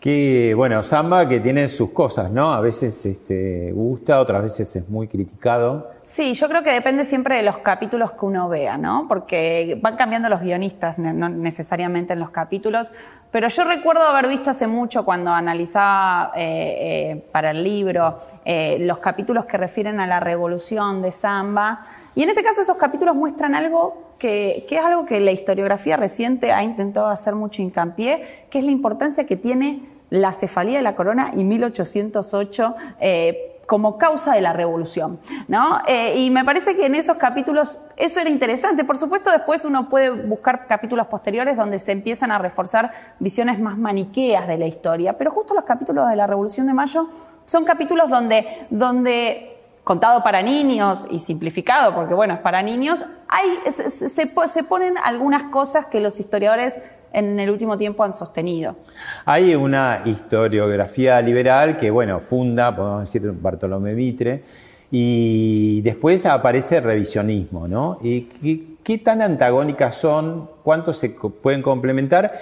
Que, 0.00 0.54
bueno, 0.56 0.82
Samba 0.82 1.28
que 1.28 1.40
tiene 1.40 1.68
sus 1.68 1.90
cosas, 1.90 2.30
¿no? 2.30 2.52
A 2.52 2.60
veces 2.60 3.04
este, 3.04 3.72
gusta, 3.72 4.20
otras 4.20 4.42
veces 4.42 4.74
es 4.76 4.88
muy 4.88 5.08
criticado. 5.08 5.90
Sí, 6.08 6.32
yo 6.32 6.48
creo 6.48 6.62
que 6.62 6.70
depende 6.72 7.04
siempre 7.04 7.36
de 7.36 7.42
los 7.42 7.58
capítulos 7.58 8.12
que 8.12 8.24
uno 8.24 8.48
vea, 8.48 8.78
¿no? 8.78 9.04
Porque 9.06 9.78
van 9.82 9.96
cambiando 9.96 10.30
los 10.30 10.40
guionistas, 10.40 10.96
no 10.98 11.28
necesariamente 11.28 12.14
en 12.14 12.20
los 12.20 12.30
capítulos. 12.30 12.94
Pero 13.30 13.48
yo 13.48 13.64
recuerdo 13.64 14.04
haber 14.04 14.26
visto 14.26 14.48
hace 14.48 14.66
mucho 14.66 15.04
cuando 15.04 15.30
analizaba 15.30 16.32
eh, 16.34 17.10
eh, 17.12 17.24
para 17.30 17.50
el 17.50 17.62
libro 17.62 18.20
eh, 18.46 18.78
los 18.80 19.00
capítulos 19.00 19.44
que 19.44 19.58
refieren 19.58 20.00
a 20.00 20.06
la 20.06 20.18
revolución 20.18 21.02
de 21.02 21.10
Samba. 21.10 21.80
Y 22.14 22.22
en 22.22 22.30
ese 22.30 22.42
caso 22.42 22.62
esos 22.62 22.78
capítulos 22.78 23.14
muestran 23.14 23.54
algo 23.54 24.14
que, 24.18 24.66
es 24.66 24.82
algo 24.82 25.04
que 25.04 25.20
la 25.20 25.32
historiografía 25.32 25.98
reciente 25.98 26.52
ha 26.52 26.62
intentado 26.62 27.08
hacer 27.08 27.34
mucho 27.34 27.60
hincapié, 27.60 28.46
que 28.48 28.60
es 28.60 28.64
la 28.64 28.70
importancia 28.70 29.26
que 29.26 29.36
tiene 29.36 29.82
la 30.08 30.32
cefalía 30.32 30.78
de 30.78 30.84
la 30.84 30.94
corona 30.94 31.32
y 31.34 31.44
1808 31.44 32.74
eh, 32.98 33.57
como 33.68 33.98
causa 33.98 34.32
de 34.32 34.40
la 34.40 34.54
revolución, 34.54 35.20
¿no? 35.46 35.80
Eh, 35.86 36.20
y 36.20 36.30
me 36.30 36.42
parece 36.42 36.74
que 36.74 36.86
en 36.86 36.94
esos 36.94 37.18
capítulos 37.18 37.78
eso 37.98 38.18
era 38.18 38.30
interesante. 38.30 38.82
Por 38.82 38.96
supuesto, 38.96 39.30
después 39.30 39.62
uno 39.66 39.90
puede 39.90 40.08
buscar 40.08 40.66
capítulos 40.66 41.06
posteriores 41.08 41.54
donde 41.54 41.78
se 41.78 41.92
empiezan 41.92 42.32
a 42.32 42.38
reforzar 42.38 42.90
visiones 43.18 43.60
más 43.60 43.76
maniqueas 43.76 44.48
de 44.48 44.56
la 44.56 44.66
historia, 44.66 45.18
pero 45.18 45.30
justo 45.30 45.52
los 45.52 45.64
capítulos 45.64 46.08
de 46.08 46.16
la 46.16 46.26
Revolución 46.26 46.66
de 46.66 46.72
Mayo 46.72 47.10
son 47.44 47.66
capítulos 47.66 48.08
donde, 48.08 48.66
donde 48.70 49.57
contado 49.88 50.22
para 50.22 50.42
niños 50.42 51.06
y 51.10 51.18
simplificado, 51.18 51.94
porque 51.94 52.12
bueno, 52.12 52.34
es 52.34 52.40
para 52.40 52.60
niños, 52.62 53.04
hay, 53.26 53.72
se, 53.72 53.88
se- 53.90 54.08
se 54.10 54.26
po- 54.26 54.46
se 54.46 54.62
ponen 54.62 54.94
algunas 55.02 55.44
cosas 55.44 55.86
que 55.86 55.98
los 55.98 56.20
historiadores 56.20 56.78
en 57.14 57.40
el 57.40 57.48
último 57.48 57.78
tiempo 57.78 58.04
han 58.04 58.12
sostenido. 58.12 58.76
Hay 59.24 59.54
una 59.54 60.02
historiografía 60.04 61.20
liberal 61.22 61.78
que, 61.78 61.90
bueno, 61.90 62.20
funda, 62.20 62.76
podemos 62.76 63.00
decir, 63.00 63.22
Bartolomé 63.32 63.94
Mitre, 63.94 64.44
y 64.90 65.80
después 65.82 66.26
aparece 66.26 66.76
el 66.78 66.84
revisionismo, 66.84 67.66
¿no? 67.66 67.98
¿Y 68.02 68.76
qué, 68.84 68.98
tan 68.98 69.22
antagónicas 69.22 69.96
son? 69.96 70.50
¿Cuánto 70.62 70.92
se 70.92 71.10
pueden 71.10 71.62
complementar? 71.62 72.32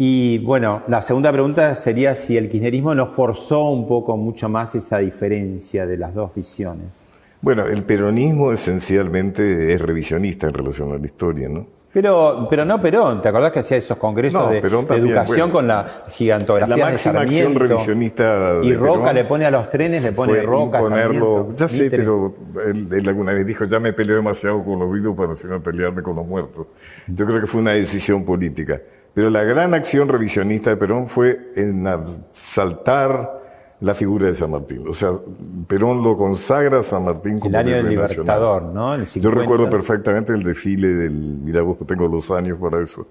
Y 0.00 0.38
bueno, 0.38 0.82
la 0.86 1.02
segunda 1.02 1.32
pregunta 1.32 1.74
sería 1.74 2.14
si 2.14 2.36
el 2.36 2.48
kirchnerismo 2.48 2.94
no 2.94 3.08
forzó 3.08 3.68
un 3.68 3.88
poco 3.88 4.16
mucho 4.16 4.48
más 4.48 4.76
esa 4.76 4.98
diferencia 4.98 5.86
de 5.86 5.96
las 5.96 6.14
dos 6.14 6.32
visiones. 6.32 6.84
Bueno, 7.40 7.66
el 7.66 7.82
peronismo 7.82 8.52
esencialmente 8.52 9.72
es 9.72 9.80
revisionista 9.82 10.46
en 10.46 10.54
relación 10.54 10.92
a 10.92 10.98
la 10.98 11.04
historia, 11.06 11.48
¿no? 11.48 11.66
Pero, 11.92 12.46
pero 12.48 12.64
no 12.64 12.80
Perón, 12.80 13.20
¿te 13.22 13.28
acordás 13.28 13.50
que 13.50 13.58
hacía 13.60 13.78
esos 13.78 13.96
congresos 13.98 14.40
No, 14.40 14.50
de, 14.50 14.60
de 14.60 14.68
educación 14.68 15.50
bueno. 15.50 15.52
con 15.52 15.66
la 15.66 16.04
gigantografía 16.10 16.76
La 16.76 16.84
de 16.84 16.90
máxima 16.92 17.20
acción 17.22 17.42
Sarmiento? 17.54 17.74
revisionista 17.74 18.52
de 18.60 18.66
Y 18.66 18.74
Roca 18.74 19.00
Perón 19.00 19.14
le 19.16 19.24
pone 19.24 19.46
a 19.46 19.50
los 19.50 19.70
trenes, 19.70 20.02
le 20.04 20.12
pone 20.12 20.42
Roca. 20.42 20.80
Sarmiento, 20.80 21.48
Ya 21.56 21.66
sé, 21.66 21.84
Mitre. 21.84 21.98
pero 21.98 22.34
él, 22.66 22.88
él 22.92 23.08
alguna 23.08 23.32
vez 23.32 23.44
dijo, 23.46 23.64
ya 23.64 23.80
me 23.80 23.92
peleé 23.94 24.14
demasiado 24.16 24.62
con 24.62 24.78
los 24.78 24.92
vivos 24.92 25.16
para 25.16 25.30
encima 25.30 25.58
pelearme 25.58 26.02
con 26.02 26.14
los 26.14 26.26
muertos. 26.26 26.68
Yo 27.08 27.26
creo 27.26 27.40
que 27.40 27.46
fue 27.48 27.62
una 27.62 27.72
decisión 27.72 28.24
política. 28.24 28.80
Pero 29.14 29.30
la 29.30 29.42
gran 29.44 29.74
acción 29.74 30.08
revisionista 30.08 30.70
de 30.70 30.76
Perón 30.76 31.06
fue 31.06 31.50
en 31.56 31.86
asaltar 31.86 33.38
la 33.80 33.94
figura 33.94 34.26
de 34.26 34.34
San 34.34 34.50
Martín. 34.50 34.84
O 34.88 34.92
sea, 34.92 35.12
Perón 35.68 36.02
lo 36.02 36.16
consagra 36.16 36.80
a 36.80 36.82
San 36.82 37.04
Martín 37.04 37.38
como 37.38 37.50
el 37.50 37.56
año 37.56 37.76
del 37.76 37.88
Libertador, 37.90 38.62
nacional. 38.64 38.74
¿no? 38.74 38.94
El 38.94 39.00
Yo 39.02 39.06
50. 39.06 39.40
recuerdo 39.40 39.70
perfectamente 39.70 40.32
el 40.32 40.42
desfile 40.42 40.88
del, 40.88 41.12
mira 41.12 41.62
vos, 41.62 41.76
tengo 41.86 42.08
los 42.08 42.28
años 42.32 42.58
para 42.60 42.82
eso, 42.82 43.06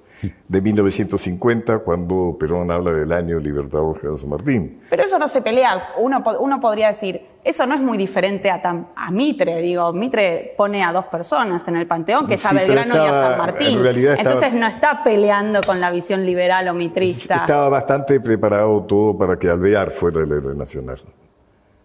de 0.47 0.61
1950, 0.61 1.79
cuando 1.79 2.35
Perón 2.37 2.69
habla 2.69 2.91
del 2.91 3.11
año 3.13 3.39
Libertador 3.39 4.01
de 4.01 4.17
San 4.17 4.29
Martín. 4.29 4.81
Pero 4.89 5.03
eso 5.03 5.17
no 5.17 5.29
se 5.29 5.41
pelea. 5.41 5.89
Uno, 5.99 6.21
po- 6.21 6.37
uno 6.39 6.59
podría 6.59 6.89
decir, 6.89 7.21
eso 7.43 7.65
no 7.65 7.75
es 7.75 7.81
muy 7.81 7.97
diferente 7.97 8.49
a, 8.51 8.61
Tam- 8.61 8.87
a 8.95 9.09
Mitre. 9.11 9.61
Digo, 9.61 9.93
Mitre 9.93 10.53
pone 10.57 10.83
a 10.83 10.91
dos 10.91 11.05
personas 11.05 11.65
en 11.67 11.77
el 11.77 11.87
panteón, 11.87 12.27
que 12.27 12.33
es 12.33 12.45
a 12.45 12.49
Sí, 12.49 12.55
Belgrano 12.55 12.95
y 12.95 12.97
a 12.99 13.11
San 13.11 13.37
Martín. 13.37 13.77
en 13.77 13.83
realidad 13.83 14.13
estaba- 14.17 14.35
Entonces 14.35 14.59
no 14.59 14.67
está 14.67 15.03
peleando 15.03 15.61
con 15.63 15.79
la 15.79 15.89
visión 15.91 16.25
liberal 16.25 16.67
o 16.67 16.73
mitrista. 16.73 17.35
Estaba 17.37 17.69
bastante 17.69 18.19
preparado 18.19 18.83
todo 18.83 19.17
para 19.17 19.37
que 19.39 19.49
Alvear 19.49 19.91
fuera 19.91 20.21
el 20.21 20.31
héroe 20.31 20.55
nacional. 20.55 20.97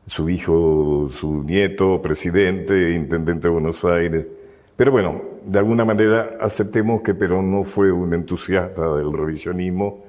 Su 0.05 0.29
hijo, 0.29 1.09
su 1.11 1.45
nieto, 1.45 2.03
presidente, 2.03 2.93
intendente 2.95 3.47
de 3.47 3.53
Buenos 3.55 3.85
Aires. 3.85 4.27
Pero 4.75 4.91
bueno, 4.91 5.23
de 5.45 5.59
alguna 5.61 5.85
manera 5.85 6.39
aceptemos 6.41 7.03
que 7.03 7.15
Perón 7.15 7.53
no 7.53 7.63
fue 7.63 7.93
un 7.93 8.13
entusiasta 8.15 8.97
del 8.97 9.13
revisionismo, 9.13 10.01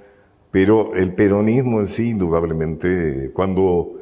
pero 0.49 0.95
el 0.95 1.13
peronismo 1.13 1.79
en 1.79 1.85
sí, 1.85 2.09
indudablemente, 2.09 3.29
cuando 3.33 3.99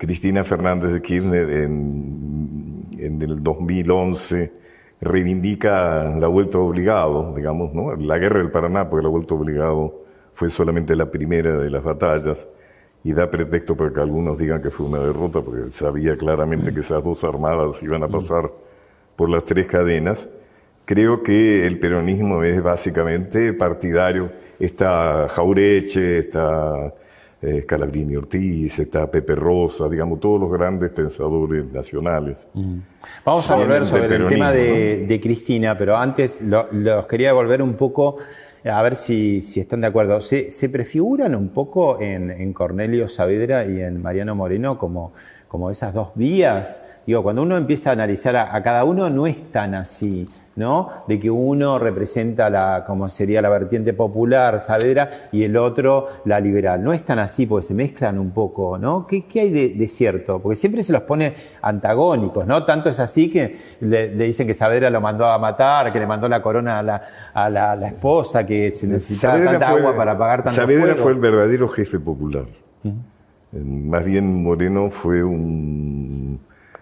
Cristina 0.00 0.44
Fernández 0.44 0.94
de 0.94 1.02
Kirchner 1.02 1.50
en, 1.50 2.86
en 2.98 3.20
el 3.20 3.42
2011 3.42 4.50
reivindica 4.98 6.16
la 6.18 6.26
vuelta 6.26 6.56
obligado, 6.56 7.34
digamos, 7.36 7.74
¿no? 7.74 7.94
La 7.96 8.16
guerra 8.16 8.38
del 8.38 8.50
Paraná, 8.50 8.88
porque 8.88 9.02
la 9.02 9.10
vuelta 9.10 9.34
obligado 9.34 10.02
fue 10.32 10.48
solamente 10.48 10.96
la 10.96 11.10
primera 11.10 11.58
de 11.58 11.68
las 11.68 11.84
batallas 11.84 12.48
y 13.04 13.12
da 13.12 13.30
pretexto 13.30 13.76
para 13.76 13.92
que 13.92 14.00
algunos 14.00 14.38
digan 14.38 14.62
que 14.62 14.70
fue 14.70 14.86
una 14.86 15.00
derrota, 15.00 15.42
porque 15.42 15.70
sabía 15.70 16.16
claramente 16.16 16.72
que 16.72 16.80
esas 16.80 17.04
dos 17.04 17.22
armadas 17.22 17.82
iban 17.82 18.02
a 18.02 18.08
pasar 18.08 18.50
por 19.16 19.28
las 19.28 19.44
tres 19.44 19.66
cadenas. 19.66 20.30
Creo 20.86 21.22
que 21.22 21.66
el 21.66 21.78
peronismo 21.78 22.42
es 22.42 22.62
básicamente 22.62 23.52
partidario. 23.52 24.32
Está 24.58 25.28
Jaureche, 25.28 26.20
está 26.20 26.94
eh, 27.42 27.64
Calabrini 27.66 28.16
Ortiz, 28.16 28.78
está 28.78 29.10
Pepe 29.10 29.34
Rosa, 29.34 29.88
digamos, 29.88 30.20
todos 30.20 30.40
los 30.40 30.52
grandes 30.52 30.90
pensadores 30.90 31.64
nacionales. 31.72 32.48
Vamos 33.24 33.50
a 33.50 33.56
volver 33.56 33.86
sobre 33.86 34.14
el 34.16 34.26
tema 34.28 34.52
de, 34.52 34.98
¿no? 35.02 35.08
de 35.08 35.20
Cristina, 35.20 35.76
pero 35.78 35.96
antes 35.96 36.40
lo- 36.42 36.66
los 36.72 37.06
quería 37.06 37.32
volver 37.32 37.62
un 37.62 37.74
poco 37.74 38.16
a 38.62 38.82
ver 38.82 38.96
si, 38.96 39.40
si 39.40 39.58
están 39.60 39.80
de 39.80 39.86
acuerdo. 39.86 40.20
¿Se, 40.20 40.50
se 40.50 40.68
prefiguran 40.68 41.34
un 41.34 41.48
poco 41.48 41.98
en, 42.00 42.30
en 42.30 42.52
Cornelio 42.52 43.08
Saavedra 43.08 43.64
y 43.64 43.80
en 43.80 44.02
Mariano 44.02 44.34
Moreno 44.34 44.76
como, 44.78 45.12
como 45.48 45.70
esas 45.70 45.94
dos 45.94 46.08
vías? 46.14 46.84
Digo, 47.06 47.22
cuando 47.22 47.40
uno 47.42 47.56
empieza 47.56 47.88
a 47.88 47.92
analizar 47.94 48.36
a, 48.36 48.54
a 48.54 48.62
cada 48.62 48.84
uno 48.84 49.08
no 49.08 49.26
es 49.26 49.50
tan 49.50 49.74
así, 49.74 50.28
¿no? 50.60 50.88
De 51.08 51.18
que 51.18 51.28
uno 51.30 51.80
representa 51.80 52.48
la, 52.48 52.84
como 52.86 53.08
sería 53.08 53.42
la 53.42 53.48
vertiente 53.48 53.92
popular, 53.92 54.60
Saavedra, 54.60 55.28
y 55.32 55.42
el 55.42 55.56
otro 55.56 56.06
la 56.26 56.38
liberal. 56.38 56.84
No 56.84 56.92
es 56.92 57.04
tan 57.04 57.18
así 57.18 57.46
porque 57.46 57.66
se 57.66 57.74
mezclan 57.74 58.18
un 58.20 58.30
poco, 58.30 58.78
¿no? 58.78 59.06
¿Qué, 59.08 59.24
qué 59.26 59.40
hay 59.40 59.50
de, 59.50 59.70
de 59.70 59.88
cierto? 59.88 60.38
Porque 60.40 60.54
siempre 60.54 60.84
se 60.84 60.92
los 60.92 61.02
pone 61.02 61.34
antagónicos, 61.62 62.46
¿no? 62.46 62.64
Tanto 62.64 62.88
es 62.90 63.00
así 63.00 63.32
que 63.32 63.58
le, 63.80 64.14
le 64.14 64.24
dicen 64.26 64.46
que 64.46 64.54
Saavedra 64.54 64.90
lo 64.90 65.00
mandó 65.00 65.26
a 65.26 65.38
matar, 65.38 65.92
que 65.92 65.98
le 65.98 66.06
mandó 66.06 66.28
la 66.28 66.40
corona 66.42 66.78
a 66.78 66.82
la, 66.82 67.02
a 67.34 67.50
la, 67.50 67.72
a 67.72 67.76
la 67.76 67.88
esposa, 67.88 68.46
que 68.46 68.70
se 68.70 68.86
necesitaba 68.86 69.34
Saavedra 69.34 69.52
tanta 69.52 69.70
fue- 69.72 69.80
agua 69.80 69.96
para 69.96 70.16
pagar 70.16 70.42
tanto 70.44 70.56
Saavedra 70.60 70.84
fuego. 70.94 71.02
fue 71.02 71.12
el 71.12 71.18
verdadero 71.18 71.66
jefe 71.68 71.98
popular. 71.98 72.44
Más 73.52 74.04
bien 74.04 74.42
Moreno 74.44 74.90
fue 74.90 75.24
un- 75.24 76.38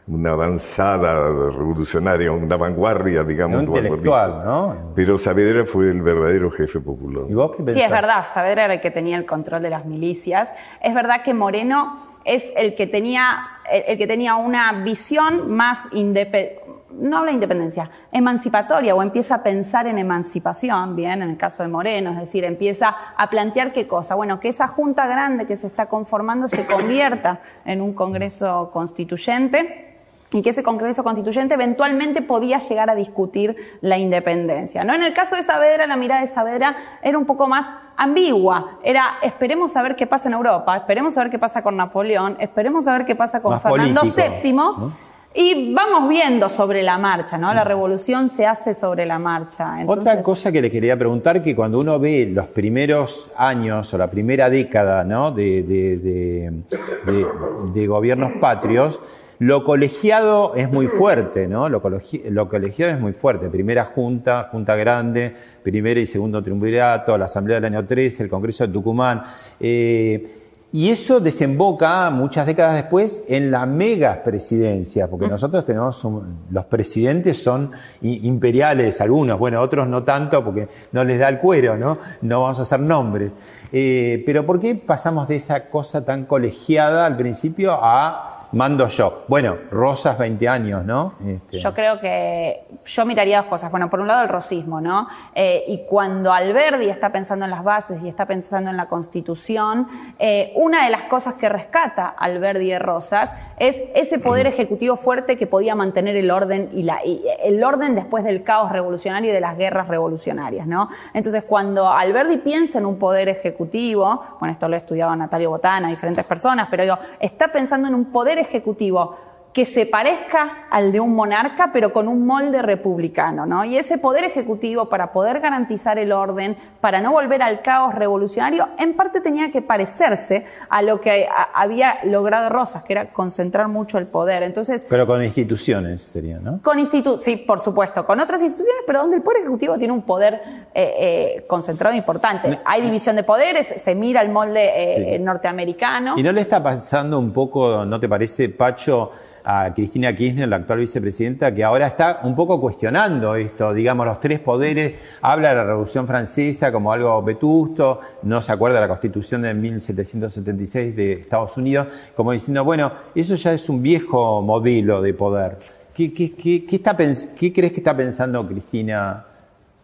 una 0.09 0.31
avanzada 0.31 1.51
revolucionaria, 1.51 2.33
una 2.33 2.57
vanguardia, 2.57 3.23
digamos. 3.23 3.59
Un 3.59 3.69
intelectual. 3.69 4.43
¿no? 4.45 4.93
Pero 4.95 5.19
Saavedra 5.19 5.67
fue 5.67 5.91
el 5.91 6.03
verdadero 6.03 6.51
jefe 6.51 6.81
popular. 6.81 7.25
¿Y 7.29 7.35
vos 7.35 7.53
qué 7.57 7.73
Sí, 7.73 7.81
es 7.81 7.91
verdad, 7.91 8.25
Saavedra 8.29 8.65
era 8.65 8.75
el 8.75 8.81
que 8.81 8.91
tenía 8.91 9.17
el 9.17 9.27
control 9.27 9.63
de 9.63 9.71
las 9.71 9.85
milicias. 9.85 10.53
Es 10.81 10.95
verdad 10.95 11.23
que 11.23 11.35
Moreno 11.35 11.99
es 12.25 12.51
el 12.57 12.75
que 12.75 12.87
tenía, 12.87 13.39
el, 13.71 13.83
el 13.89 13.99
que 13.99 14.07
tenía 14.07 14.37
una 14.37 14.83
visión 14.83 15.51
más 15.51 15.89
independiente, 15.93 16.63
no 16.91 17.19
habla 17.19 17.31
de 17.31 17.35
independencia, 17.35 17.91
emancipatoria 18.11 18.95
o 18.95 19.03
empieza 19.03 19.37
a 19.37 19.43
pensar 19.43 19.87
en 19.87 19.99
emancipación, 19.99 20.97
bien, 20.97 21.23
en 21.23 21.31
el 21.31 21.37
caso 21.37 21.63
de 21.63 21.69
Moreno, 21.69 22.11
es 22.11 22.19
decir, 22.19 22.45
empieza 22.45 22.97
a 23.17 23.31
plantear 23.31 23.73
qué 23.73 23.87
cosa, 23.87 24.17
bueno, 24.17 24.41
que 24.41 24.49
esa 24.49 24.67
junta 24.67 25.07
grande 25.07 25.47
que 25.47 25.55
se 25.55 25.69
está 25.69 25.87
conformando 25.87 26.49
se 26.49 26.67
convierta 26.67 27.41
en 27.65 27.83
un 27.83 27.93
Congreso 27.93 28.71
constituyente 28.73 29.88
y 30.33 30.43
que 30.43 30.51
ese 30.51 30.63
Congreso 30.63 31.03
Constituyente 31.03 31.55
eventualmente 31.55 32.21
podía 32.21 32.59
llegar 32.59 32.91
a 32.91 32.95
discutir 32.95 33.57
la 33.81 33.97
independencia. 33.97 34.85
¿no? 34.85 34.95
En 34.95 35.03
el 35.03 35.15
caso 35.15 35.37
de 35.37 35.43
Saavedra, 35.43 35.87
la 35.87 35.97
mirada 35.97 36.21
de 36.21 36.27
Saavedra 36.27 36.77
era 37.03 37.17
un 37.17 37.25
poco 37.25 37.47
más 37.49 37.71
ambigua. 37.97 38.79
Era, 38.83 39.19
esperemos 39.23 39.75
a 39.77 39.83
ver 39.83 39.97
qué 39.97 40.07
pasa 40.07 40.29
en 40.29 40.35
Europa, 40.35 40.77
esperemos 40.77 41.17
a 41.17 41.23
ver 41.23 41.31
qué 41.31 41.39
pasa 41.39 41.63
con 41.63 41.77
Napoleón, 41.77 42.37
esperemos 42.41 42.87
a 42.89 42.93
ver 42.99 43.07
qué 43.07 43.17
pasa 43.17 43.41
con 43.41 43.53
Más 43.53 43.63
Fernando 43.63 44.01
político, 44.03 44.23
VII. 44.43 44.53
¿no? 44.53 44.93
Y 45.35 45.73
vamos 45.75 46.09
viendo 46.09 46.49
sobre 46.49 46.83
la 46.83 46.99
marcha, 46.99 47.37
¿no? 47.39 47.53
La 47.55 47.63
revolución 47.63 48.29
se 48.29 48.47
hace 48.47 48.75
sobre 48.75 49.07
la 49.07 49.19
marcha. 49.19 49.77
Otra 49.87 50.21
cosa 50.23 50.51
que 50.51 50.61
le 50.61 50.71
quería 50.71 50.97
preguntar, 50.99 51.43
que 51.43 51.55
cuando 51.55 51.79
uno 51.79 51.99
ve 51.99 52.27
los 52.33 52.47
primeros 52.49 53.31
años 53.37 53.93
o 53.95 53.99
la 53.99 54.11
primera 54.11 54.51
década 54.51 55.05
¿no? 55.05 55.31
de- 55.31 55.63
de- 55.63 55.97
de- 55.99 57.27
de 57.73 57.87
gobiernos 57.87 58.33
patrios, 58.41 58.99
lo 59.41 59.65
colegiado 59.65 60.55
es 60.57 60.71
muy 60.71 60.87
fuerte, 60.89 61.47
¿no? 61.47 61.69
Lo, 61.69 61.81
colegi- 61.83 62.29
lo 62.29 62.49
colegiado 62.49 62.93
es 62.93 63.01
muy 63.01 63.13
fuerte. 63.13 63.49
Primera 63.49 63.85
junta, 63.85 64.49
junta 64.51 64.75
grande, 64.75 65.35
primera 65.63 66.01
y 66.01 66.07
segundo 66.07 66.43
triunvirato, 66.43 67.17
la 67.17 67.27
asamblea 67.27 67.61
del 67.61 67.67
año 67.73 67.87
13, 67.87 68.25
el 68.25 68.29
Congreso 68.31 68.67
de 68.67 68.73
Tucumán. 68.73 69.23
Eh, 69.61 70.35
y 70.71 70.91
eso 70.91 71.19
desemboca 71.21 72.11
muchas 72.11 72.45
décadas 72.47 72.75
después 72.75 73.25
en 73.29 73.51
la 73.51 73.65
mega 73.65 74.23
presidencia, 74.23 75.09
porque 75.09 75.27
nosotros 75.29 75.65
tenemos, 75.65 76.05
un- 76.05 76.41
los 76.51 76.65
presidentes 76.67 77.43
son 77.43 77.71
imperiales, 78.03 79.01
algunos, 79.01 79.39
bueno, 79.39 79.63
otros 79.63 79.89
no 79.89 80.03
tanto 80.03 80.45
porque 80.45 80.69
no 80.93 81.05
les 81.05 81.19
da 81.21 81.29
el 81.29 81.39
cuero, 81.39 81.77
¿no? 81.79 81.97
No 82.23 82.43
vamos 82.43 82.59
a 82.59 82.63
hacer 82.63 82.81
nombres. 82.81 83.33
Eh, 83.73 84.23
pero 84.27 84.45
¿por 84.45 84.61
qué 84.61 84.75
pasamos 84.75 85.29
de 85.29 85.37
esa 85.37 85.69
cosa 85.71 86.05
tan 86.05 86.25
colegiada 86.27 87.07
al 87.07 87.17
principio 87.17 87.73
a 87.81 88.38
mando 88.53 88.89
yo? 88.89 89.25
Bueno, 89.29 89.57
Rosas 89.71 90.19
20 90.19 90.49
años, 90.49 90.85
¿no? 90.85 91.15
Este, 91.25 91.59
Yo 91.59 91.75
creo 91.75 92.01
que 92.01 92.65
yo 92.85 93.05
miraría 93.05 93.39
dos 93.39 93.47
cosas. 93.47 93.71
Bueno, 93.71 93.91
por 93.91 94.01
un 94.01 94.09
lado 94.09 94.23
el 94.23 94.29
rosismo, 94.29 94.81
¿no? 94.81 95.09
Eh, 95.35 95.65
y 95.69 95.85
cuando 95.87 96.33
Alberdi 96.33 96.89
está 96.89 97.11
pensando 97.13 97.45
en 97.45 97.51
las 97.51 97.65
bases 97.65 98.03
y 98.05 98.09
está 98.09 98.27
pensando 98.27 98.71
en 98.71 98.77
la 98.77 98.87
Constitución, 98.87 99.89
eh, 100.19 100.53
una 100.57 100.85
de 100.85 100.91
las 100.91 101.03
cosas 101.03 101.35
que 101.35 101.49
rescata 101.49 102.09
Alberdi 102.09 102.71
de 102.71 102.79
Rosas 102.79 103.35
es 103.59 103.83
ese 103.95 104.19
poder 104.19 104.47
ejecutivo 104.47 104.97
fuerte 104.97 105.37
que 105.37 105.47
podía 105.47 105.75
mantener 105.75 106.17
el 106.17 106.31
orden 106.31 106.71
y, 106.73 106.85
la, 106.85 107.05
y 107.05 107.23
el 107.45 107.63
orden 107.63 107.95
después 107.95 108.25
del 108.25 108.43
caos 108.43 108.73
revolucionario 108.73 109.31
y 109.31 109.35
de 109.35 109.41
las 109.41 109.57
guerras 109.59 109.89
revolucionarias, 109.89 110.67
¿no? 110.67 110.89
Entonces, 111.13 111.45
cuando 111.45 111.91
Alberdi 111.91 112.39
piensa 112.39 112.79
en 112.79 112.87
un 112.87 112.99
poder 112.99 113.29
ejecutivo, 113.29 114.23
bueno, 114.39 114.53
esto 114.53 114.69
lo 114.69 114.75
he 114.75 114.79
estudiado 114.79 115.15
Natalio 115.17 115.51
Botana, 115.51 115.89
diferentes 115.89 116.25
personas, 116.25 116.69
pero 116.71 116.85
digo, 116.85 116.99
está 117.21 117.49
pensando 117.49 117.89
en 117.89 117.95
un 117.95 118.07
poder 118.07 118.38
ejecutivo 118.41 119.15
que 119.59 119.67
se 119.67 119.87
parezca 119.87 120.69
al 120.71 120.93
de 120.93 121.01
un 121.01 121.17
monarca, 121.17 121.71
pero 121.73 121.93
con 121.93 122.07
un 122.07 122.25
molde 122.25 122.63
republicano, 122.63 123.45
¿no? 123.45 123.65
Y 123.65 123.77
ese 123.77 123.99
poder 123.99 124.23
ejecutivo, 124.23 124.89
para 124.89 125.11
poder 125.11 125.41
garantizar 125.41 125.99
el 125.99 126.13
orden, 126.13 126.57
para 126.81 127.01
no 127.01 127.11
volver 127.11 127.43
al 127.43 127.61
caos 127.61 127.93
revolucionario, 127.97 128.69
en 128.79 128.95
parte 128.95 129.21
tenía 129.21 129.51
que 129.51 129.61
parecerse 129.61 130.47
a 130.71 130.81
lo 130.83 131.01
que 131.01 131.27
había 131.55 131.99
logrado 132.05 132.49
Rosas, 132.51 132.85
que 132.85 132.93
era 132.93 133.13
concentrar 133.13 133.67
mucho 133.67 133.99
el 133.99 134.07
poder. 134.07 134.45
Entonces, 134.45 134.87
Pero 134.89 135.09
con 135.09 135.25
instituciones 135.25 136.03
sería, 136.03 136.39
¿no? 136.39 136.61
con 136.63 136.79
institu 136.79 137.21
sí, 137.21 137.35
por 137.35 137.59
supuesto, 137.59 138.07
con 138.07 138.21
otras 138.21 138.41
instituciones, 138.41 138.85
pero 138.87 139.01
donde 139.01 139.17
el 139.17 139.23
poder 139.23 139.39
ejecutivo 139.41 139.77
tiene 139.77 139.93
un 139.93 140.03
poder 140.03 140.35
eh, 140.73 140.95
eh, 141.01 141.45
concentrado 141.49 141.97
importante. 141.97 142.61
Hay 142.65 142.81
división 142.81 143.17
de 143.17 143.25
poderes, 143.25 143.67
se 143.67 143.97
mira 143.97 144.21
el 144.23 144.29
molde 144.31 144.71
eh, 145.13 145.17
Sí. 145.17 145.19
norteamericano. 145.25 146.15
¿Y 146.17 146.23
no 146.23 146.31
le 146.31 146.43
está 146.43 146.63
pasando 146.63 147.19
un 147.19 147.33
poco, 147.33 147.85
no 147.85 147.99
te 147.99 148.09
parece, 148.09 148.51
Pacho, 148.51 149.11
a 149.51 149.73
Cristina 149.73 150.15
Kirchner, 150.15 150.47
la 150.47 150.57
actual 150.57 150.81
vicepresidenta, 150.81 151.55
que 151.55 151.65
ahora 151.65 151.87
está 151.87 152.21
un 152.25 152.37
poco 152.37 152.61
cuestionando 152.61 153.35
esto, 153.35 153.73
digamos, 153.73 154.05
los 154.05 154.21
tres 154.21 154.41
poderes, 154.41 155.01
habla 155.23 155.49
de 155.49 155.55
la 155.55 155.65
Revolución 155.65 156.07
Francesa 156.07 156.71
como 156.71 156.93
algo 156.93 157.23
vetusto, 157.23 157.99
no 158.25 158.43
se 158.43 158.53
acuerda 158.53 158.75
de 158.77 158.83
la 158.83 158.89
Constitución 158.89 159.41
de 159.41 159.55
1776 159.55 160.95
de 160.95 161.13
Estados 161.15 161.57
Unidos, 161.57 161.87
como 162.15 162.33
diciendo, 162.33 162.63
bueno, 162.63 162.93
eso 163.15 163.37
ya 163.37 163.55
es 163.55 163.71
un 163.71 163.83
viejo 163.83 164.43
modelo 164.43 165.01
de 165.01 165.15
poder. 165.15 165.57
¿Qué, 165.95 166.13
qué- 166.13 166.35
qué- 166.35 166.67
qué 166.67 166.77
está 166.77 166.95
pens- 166.95 167.33
qué 167.35 167.51
crees 167.51 167.73
que 167.73 167.79
está 167.81 167.97
pensando 167.97 168.47
Cristina? 168.47 169.25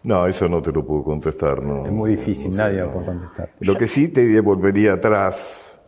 No, 0.03 0.27
eso 0.27 0.47
no 0.47 0.61
te 0.61 0.73
lo 0.73 0.85
puedo 0.85 1.03
contestar. 1.03 1.63
No, 1.63 1.87
Es 1.87 1.91
muy 1.93 2.11
difícil, 2.11 2.51
No 2.51 2.59
nadie 2.59 2.81
lo 2.83 2.91
puede 2.93 3.07
contestar. 3.07 3.49
Lo 3.61 3.75
que 3.77 3.87
sí 3.87 4.09
te 4.09 4.39
volvería 4.41 4.93
atrás 4.93 5.81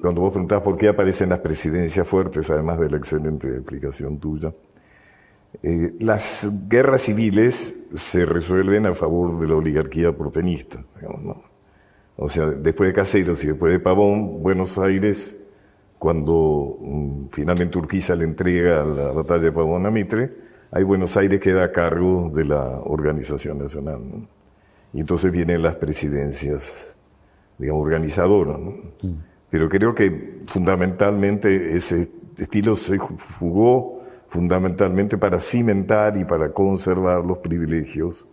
cuando 0.00 0.22
vos 0.22 0.32
preguntás 0.32 0.62
por 0.62 0.76
qué 0.76 0.88
aparecen 0.88 1.28
las 1.28 1.40
presidencias 1.40 2.06
fuertes, 2.06 2.48
además 2.50 2.78
de 2.80 2.90
la 2.90 2.96
excelente 2.96 3.48
explicación 3.48 4.18
tuya, 4.18 4.52
eh, 5.62 5.94
las 5.98 6.68
guerras 6.68 7.02
civiles 7.02 7.86
se 7.92 8.24
resuelven 8.24 8.86
a 8.86 8.94
favor 8.94 9.38
de 9.38 9.48
la 9.48 9.56
oligarquía 9.56 10.16
portenista. 10.16 10.82
Digamos, 10.96 11.22
¿no? 11.22 11.42
O 12.16 12.28
sea, 12.28 12.46
después 12.46 12.88
de 12.88 12.94
Caseros 12.94 13.44
y 13.44 13.48
después 13.48 13.72
de 13.72 13.78
Pavón, 13.78 14.42
Buenos 14.42 14.76
Aires, 14.78 15.40
cuando 15.98 16.34
um, 16.34 17.28
finalmente 17.30 17.78
Urquiza 17.78 18.16
le 18.16 18.24
entrega 18.24 18.84
la 18.84 19.12
batalla 19.12 19.44
de 19.44 19.52
Pavón 19.52 19.86
a 19.86 19.90
Mitre, 19.90 20.32
ahí 20.72 20.82
Buenos 20.82 21.16
Aires 21.16 21.40
queda 21.40 21.64
a 21.64 21.72
cargo 21.72 22.30
de 22.34 22.44
la 22.44 22.80
organización 22.80 23.58
nacional. 23.58 24.00
¿no? 24.00 24.28
Y 24.92 25.00
entonces 25.00 25.30
vienen 25.30 25.62
las 25.62 25.76
presidencias, 25.76 26.96
digamos, 27.56 27.82
organizadoras. 27.82 28.58
¿no? 28.58 28.74
Pero 29.50 29.68
creo 29.68 29.94
que 29.94 30.42
fundamentalmente 30.46 31.76
ese 31.76 32.10
estilo 32.36 32.76
se 32.76 32.98
jugó 32.98 34.02
fundamentalmente 34.28 35.16
para 35.16 35.40
cimentar 35.40 36.16
y 36.16 36.24
para 36.24 36.52
conservar 36.52 37.24
los 37.24 37.38
privilegios 37.38 38.26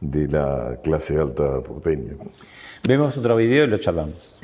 de 0.00 0.28
la 0.28 0.78
clase 0.82 1.18
alta 1.18 1.60
porteña. 1.62 2.12
Vemos 2.86 3.16
otro 3.16 3.36
video 3.36 3.64
y 3.64 3.66
lo 3.68 3.78
charlamos. 3.78 4.38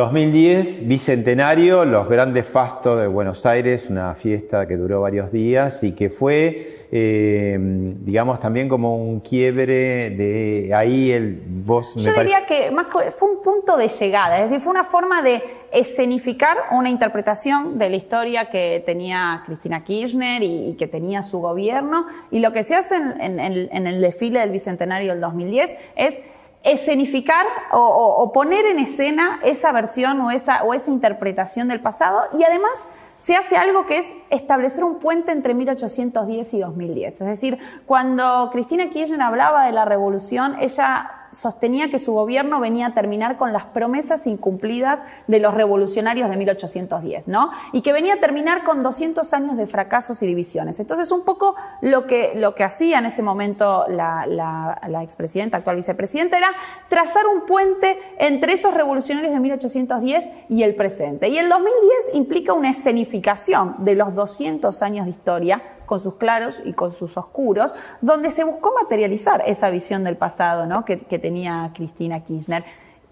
2010, 0.00 0.88
bicentenario, 0.88 1.84
los 1.84 2.08
grandes 2.08 2.48
fastos 2.48 2.98
de 2.98 3.06
Buenos 3.06 3.44
Aires, 3.44 3.90
una 3.90 4.14
fiesta 4.14 4.66
que 4.66 4.78
duró 4.78 5.02
varios 5.02 5.30
días 5.30 5.84
y 5.84 5.92
que 5.92 6.08
fue, 6.08 6.86
eh, 6.90 7.58
digamos, 7.60 8.40
también 8.40 8.66
como 8.66 8.96
un 8.96 9.20
quiebre 9.20 10.08
de 10.08 10.72
ahí 10.74 11.10
el 11.10 11.42
vos 11.46 11.96
Yo 11.96 12.14
diría 12.14 12.46
que 12.46 12.70
más 12.70 12.86
fue 13.14 13.30
un 13.30 13.42
punto 13.42 13.76
de 13.76 13.88
llegada, 13.88 14.38
es 14.38 14.44
decir, 14.44 14.60
fue 14.60 14.70
una 14.70 14.84
forma 14.84 15.20
de 15.20 15.42
escenificar 15.70 16.56
una 16.70 16.88
interpretación 16.88 17.76
de 17.76 17.90
la 17.90 17.96
historia 17.96 18.48
que 18.48 18.82
tenía 18.86 19.42
Cristina 19.44 19.84
Kirchner 19.84 20.42
y, 20.42 20.76
que 20.78 20.86
tenía 20.86 21.22
su 21.22 21.40
gobierno. 21.40 22.06
Y 22.30 22.38
lo 22.38 22.52
que 22.52 22.62
se 22.62 22.74
hace 22.74 22.96
en, 22.96 23.38
en 23.38 23.86
el 23.86 24.00
desfile 24.00 24.40
del 24.40 24.50
bicentenario 24.50 25.12
del 25.12 25.20
2010 25.20 25.76
es 25.94 26.22
escenificar 26.62 27.46
o, 27.72 28.30
poner 28.34 28.66
en 28.66 28.78
escena 28.78 29.40
esa 29.42 29.72
versión 29.72 30.20
o 30.20 30.30
esa, 30.30 30.62
o 30.64 30.74
esa 30.74 30.90
interpretación 30.90 31.68
del 31.68 31.80
pasado 31.80 32.22
y 32.38 32.44
además 32.44 32.88
se 33.16 33.34
hace 33.34 33.56
algo 33.56 33.86
que 33.86 33.98
es 33.98 34.14
establecer 34.28 34.84
un 34.84 34.98
puente 34.98 35.32
entre 35.32 35.54
1810 35.54 36.54
y 36.54 36.60
2010. 36.60 37.20
Es 37.20 37.26
decir, 37.26 37.58
cuando 37.86 38.50
Cristina 38.52 38.90
Kirchner 38.90 39.22
hablaba 39.22 39.64
de 39.64 39.72
la 39.72 39.84
revolución, 39.86 40.56
ella 40.60 41.19
sostenía 41.30 41.90
que 41.90 41.98
su 41.98 42.12
gobierno 42.12 42.60
venía 42.60 42.88
a 42.88 42.94
terminar 42.94 43.36
con 43.36 43.52
las 43.52 43.64
promesas 43.66 44.26
incumplidas 44.26 45.04
de 45.26 45.40
los 45.40 45.54
revolucionarios 45.54 46.28
de 46.28 46.36
1810, 46.36 47.28
¿no? 47.28 47.50
Y 47.72 47.82
que 47.82 47.92
venía 47.92 48.14
a 48.14 48.16
terminar 48.18 48.64
con 48.64 48.80
200 48.80 49.32
años 49.34 49.56
de 49.56 49.66
fracasos 49.66 50.22
y 50.22 50.26
divisiones. 50.26 50.80
Entonces, 50.80 51.10
un 51.12 51.24
poco 51.24 51.54
lo 51.80 52.06
que, 52.06 52.32
lo 52.34 52.54
que 52.54 52.64
hacía 52.64 52.98
en 52.98 53.06
ese 53.06 53.22
momento 53.22 53.86
la, 53.88 54.26
la, 54.26 55.02
expresidenta, 55.02 55.58
actual 55.58 55.76
vicepresidenta, 55.76 56.36
era 56.36 56.50
trazar 56.88 57.26
un 57.26 57.46
puente 57.46 57.98
entre 58.18 58.52
esos 58.52 58.74
revolucionarios 58.74 59.32
de 59.32 59.40
1810 59.40 60.30
y 60.48 60.62
el 60.62 60.74
presente. 60.74 61.28
Y 61.28 61.38
el 61.38 61.48
2010 61.48 62.14
implica 62.14 62.52
una 62.52 62.70
escenificación 62.70 63.76
de 63.78 63.94
los 63.94 64.14
200 64.14 64.82
años 64.82 65.06
de 65.06 65.10
historia 65.10 65.62
con 65.90 65.98
sus 65.98 66.14
claros 66.14 66.62
y 66.64 66.72
con 66.72 66.92
sus 66.92 67.16
oscuros, 67.16 67.74
donde 68.00 68.30
se 68.30 68.44
buscó 68.44 68.72
materializar 68.80 69.42
esa 69.44 69.70
visión 69.70 70.04
del 70.04 70.16
pasado 70.16 70.64
¿no? 70.64 70.84
que, 70.84 70.96
tenía 70.96 71.72
Cristina 71.74 72.22
Kirchner 72.22 72.64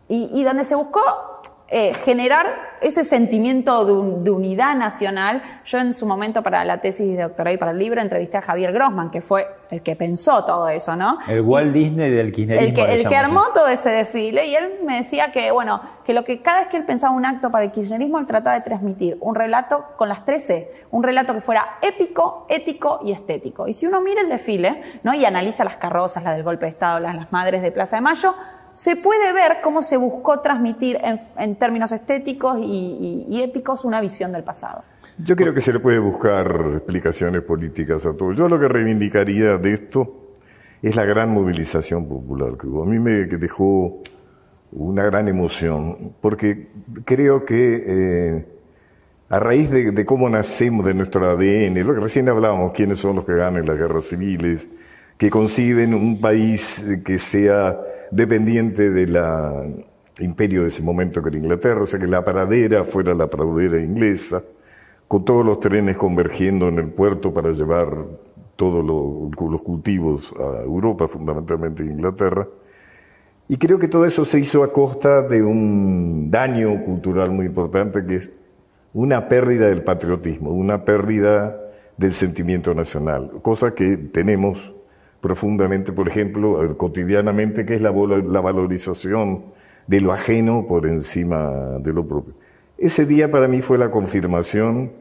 y, 0.08 0.30
y 0.32 0.44
donde 0.44 0.62
se 0.62 0.76
buscó 0.76 1.00
eh, 1.70 1.92
generar 1.92 2.46
ese 2.80 3.04
sentimiento 3.04 3.84
de, 3.84 4.30
unidad 4.30 4.74
nacional. 4.74 5.42
Yo 5.66 5.78
en 5.78 5.92
su 5.92 6.06
momento 6.06 6.42
para 6.42 6.64
la 6.64 6.80
tesis 6.80 7.14
de 7.14 7.22
doctorado 7.22 7.54
y 7.54 7.58
para 7.58 7.72
el 7.72 7.78
libro 7.78 8.00
entrevisté 8.00 8.38
a 8.38 8.40
Javier 8.40 8.72
Grossman, 8.72 9.10
que 9.10 9.20
fue 9.20 9.46
el 9.70 9.82
que 9.82 9.94
pensó 9.94 10.46
todo 10.46 10.70
eso, 10.70 10.96
¿no? 10.96 11.18
El 11.28 11.42
Walt 11.42 11.74
Disney 11.74 12.10
del 12.10 12.32
kirchnerismo. 12.32 12.68
El 12.68 12.74
que, 12.74 12.94
el 12.94 13.06
que 13.06 13.16
armó 13.16 13.52
todo 13.52 13.68
ese 13.68 13.90
desfile 13.90 14.46
y 14.46 14.54
él 14.54 14.76
me 14.86 14.96
decía 14.96 15.30
que, 15.30 15.50
bueno, 15.50 15.82
que 16.04 16.14
lo 16.14 16.24
que 16.24 16.40
cada 16.40 16.60
vez 16.60 16.68
que 16.68 16.78
él 16.78 16.86
pensaba 16.86 17.14
un 17.14 17.26
acto 17.26 17.50
para 17.50 17.66
el 17.66 17.70
kirchnerismo, 17.70 18.18
él 18.18 18.26
trataba 18.26 18.56
de 18.56 18.62
transmitir 18.62 19.18
un 19.20 19.34
relato 19.34 19.84
con 19.96 20.08
las 20.08 20.24
13, 20.24 20.72
un 20.90 21.02
relato 21.02 21.34
que 21.34 21.42
fuera 21.42 21.78
épico, 21.82 22.46
ético 22.48 23.00
y 23.04 23.12
estético. 23.12 23.68
Y 23.68 23.74
si 23.74 23.86
uno 23.86 24.00
mira 24.00 24.22
el 24.22 24.30
desfile, 24.30 24.82
¿no? 25.02 25.12
Y 25.12 25.26
analiza 25.26 25.64
las 25.64 25.76
carrozas, 25.76 26.24
la 26.24 26.32
del 26.32 26.44
golpe 26.44 26.64
de 26.64 26.70
Estado, 26.70 26.98
las, 26.98 27.14
las 27.14 27.30
madres 27.30 27.60
de 27.60 27.70
Plaza 27.70 27.96
de 27.96 28.00
Mayo, 28.00 28.34
se 28.78 28.94
puede 28.94 29.32
ver 29.32 29.58
cómo 29.60 29.82
se 29.82 29.96
buscó 29.96 30.38
transmitir 30.38 30.98
en, 31.36 31.56
términos 31.56 31.90
estéticos 31.90 32.58
y, 32.62 33.42
épicos 33.42 33.84
una 33.84 34.00
visión 34.00 34.30
del 34.30 34.44
pasado. 34.44 34.84
Yo 35.18 35.34
creo 35.34 35.52
que 35.52 35.60
se 35.60 35.72
le 35.72 35.80
puede 35.80 35.98
buscar 35.98 36.46
explicaciones 36.74 37.42
políticas 37.42 38.06
a 38.06 38.16
todo. 38.16 38.30
Yo 38.30 38.48
lo 38.48 38.56
que 38.60 38.68
reivindicaría 38.68 39.56
de 39.56 39.74
esto 39.74 40.36
es 40.80 40.94
la 40.94 41.04
gran 41.04 41.30
movilización 41.30 42.08
popular 42.08 42.56
que 42.56 42.68
hubo. 42.68 42.84
A 42.84 42.86
mí 42.86 43.00
me 43.00 43.24
dejó 43.24 44.00
una 44.70 45.02
gran 45.02 45.26
emoción, 45.26 46.14
porque 46.20 46.68
creo 47.04 47.44
que 47.44 47.82
eh, 47.84 48.46
a 49.28 49.40
raíz 49.40 49.72
de, 49.72 49.90
de, 49.90 50.06
cómo 50.06 50.30
nacemos, 50.30 50.86
de 50.86 50.94
nuestro 50.94 51.28
ADN, 51.28 51.84
lo 51.84 51.94
que 51.94 52.00
recién 52.00 52.28
hablábamos, 52.28 52.70
quiénes 52.70 53.00
son 53.00 53.16
los 53.16 53.24
que 53.24 53.34
ganan 53.34 53.66
las 53.66 53.76
guerras 53.76 54.04
civiles, 54.04 54.68
que 55.16 55.30
conciben 55.30 55.94
un 55.94 56.20
país 56.20 56.86
que 57.04 57.18
sea 57.18 57.76
dependiente 58.10 58.90
del 58.90 59.16
imperio 60.20 60.62
de 60.62 60.68
ese 60.68 60.82
momento 60.82 61.22
que 61.22 61.28
era 61.28 61.38
Inglaterra, 61.38 61.82
o 61.82 61.86
sea 61.86 62.00
que 62.00 62.06
la 62.06 62.24
pradera 62.24 62.84
fuera 62.84 63.14
la 63.14 63.28
pradera 63.28 63.80
inglesa, 63.80 64.42
con 65.06 65.24
todos 65.24 65.44
los 65.44 65.60
trenes 65.60 65.96
convergiendo 65.96 66.68
en 66.68 66.78
el 66.78 66.88
puerto 66.88 67.32
para 67.32 67.52
llevar 67.52 68.06
todos 68.56 68.84
los 68.84 69.62
cultivos 69.62 70.34
a 70.38 70.62
Europa, 70.62 71.06
fundamentalmente 71.08 71.84
Inglaterra. 71.84 72.46
Y 73.46 73.56
creo 73.56 73.78
que 73.78 73.88
todo 73.88 74.04
eso 74.04 74.24
se 74.24 74.38
hizo 74.38 74.62
a 74.62 74.72
costa 74.72 75.22
de 75.22 75.42
un 75.42 76.30
daño 76.30 76.84
cultural 76.84 77.30
muy 77.30 77.46
importante, 77.46 78.04
que 78.04 78.16
es 78.16 78.30
una 78.92 79.28
pérdida 79.28 79.68
del 79.68 79.82
patriotismo, 79.82 80.50
una 80.50 80.84
pérdida 80.84 81.58
del 81.96 82.12
sentimiento 82.12 82.74
nacional, 82.74 83.30
cosa 83.40 83.74
que 83.74 83.96
tenemos 83.96 84.74
profundamente, 85.20 85.92
por 85.92 86.08
ejemplo, 86.08 86.76
cotidianamente, 86.76 87.66
que 87.66 87.74
es 87.74 87.80
la, 87.80 87.90
la 87.90 88.40
valorización 88.40 89.44
de 89.86 90.00
lo 90.00 90.12
ajeno 90.12 90.66
por 90.66 90.86
encima 90.86 91.78
de 91.80 91.92
lo 91.92 92.06
propio. 92.06 92.34
Ese 92.76 93.06
día 93.06 93.30
para 93.30 93.48
mí 93.48 93.60
fue 93.60 93.78
la 93.78 93.90
confirmación 93.90 94.92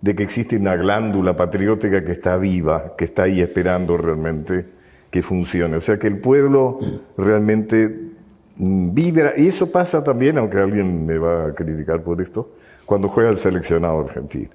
de 0.00 0.14
que 0.14 0.22
existe 0.22 0.56
una 0.56 0.76
glándula 0.76 1.34
patriótica 1.34 2.04
que 2.04 2.12
está 2.12 2.36
viva, 2.36 2.94
que 2.98 3.06
está 3.06 3.22
ahí 3.22 3.40
esperando 3.40 3.96
realmente 3.96 4.66
que 5.10 5.22
funcione. 5.22 5.76
O 5.76 5.80
sea, 5.80 5.98
que 5.98 6.08
el 6.08 6.18
pueblo 6.18 6.80
realmente 7.16 8.10
mm, 8.56 8.92
vibra, 8.92 9.32
y 9.36 9.46
eso 9.46 9.72
pasa 9.72 10.04
también, 10.04 10.36
aunque 10.36 10.58
alguien 10.58 11.06
me 11.06 11.16
va 11.16 11.46
a 11.46 11.54
criticar 11.54 12.02
por 12.02 12.20
esto, 12.20 12.50
cuando 12.84 13.08
juega 13.08 13.30
el 13.30 13.36
seleccionado 13.36 14.00
argentino. 14.00 14.50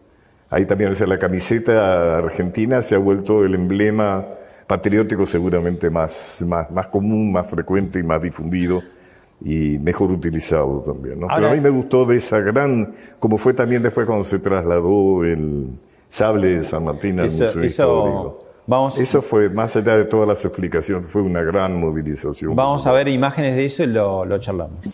Ahí 0.51 0.65
también, 0.65 0.91
o 0.91 0.95
sea, 0.95 1.07
la 1.07 1.17
camiseta 1.17 2.17
argentina 2.17 2.81
se 2.81 2.95
ha 2.95 2.99
vuelto 2.99 3.43
el 3.43 3.55
emblema 3.55 4.27
patriótico 4.69 5.25
seguramente 5.25 5.89
más, 5.89 6.43
más, 6.45 6.69
más 6.69 6.87
común, 6.89 7.31
más 7.31 7.49
frecuente 7.49 7.97
y 7.97 8.03
más 8.03 8.21
difundido 8.21 8.83
y 9.41 9.79
mejor 9.79 10.11
utilizado 10.11 10.81
también. 10.81 11.19
¿no? 11.19 11.27
Pero 11.33 11.49
a 11.49 11.53
mí 11.55 11.59
me 11.59 11.71
gustó 11.71 12.05
de 12.05 12.17
esa 12.17 12.39
gran, 12.39 12.93
como 13.17 13.39
fue 13.39 13.55
también 13.55 13.81
después 13.81 14.05
cuando 14.05 14.23
se 14.23 14.37
trasladó 14.37 15.23
el 15.23 15.71
sable 16.07 16.49
de 16.49 16.63
San 16.63 16.83
Martín 16.83 17.19
al 17.19 17.31
Museo 17.31 17.63
Histórico. 17.63 18.45
Vamos, 18.67 18.99
eso 18.99 19.23
fue, 19.23 19.49
más 19.49 19.75
allá 19.75 19.97
de 19.97 20.05
todas 20.05 20.29
las 20.29 20.45
explicaciones, 20.45 21.09
fue 21.09 21.23
una 21.23 21.41
gran 21.41 21.79
movilización. 21.79 22.55
Vamos 22.55 22.85
a 22.85 22.91
ver 22.91 23.07
imágenes 23.07 23.55
de 23.55 23.65
eso 23.65 23.81
y 23.81 23.87
lo, 23.87 24.23
lo 24.23 24.37
charlamos. 24.37 24.85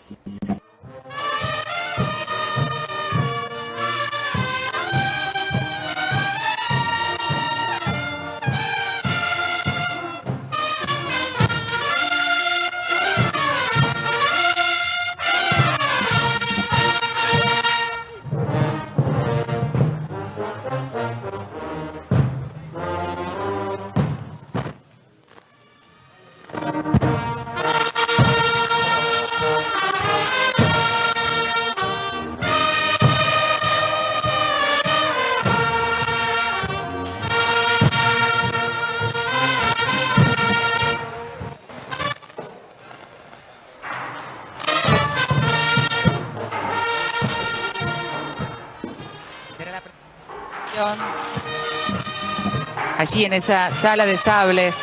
Allí 53.08 53.24
en 53.24 53.34
esa 53.34 53.70
sala 53.70 54.04
de 54.04 54.16
sables, 54.16 54.74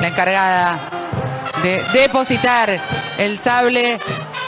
la 0.00 0.08
encargada 0.08 0.78
de 1.62 1.84
depositar 1.92 2.80
el 3.18 3.38
sable 3.38 3.98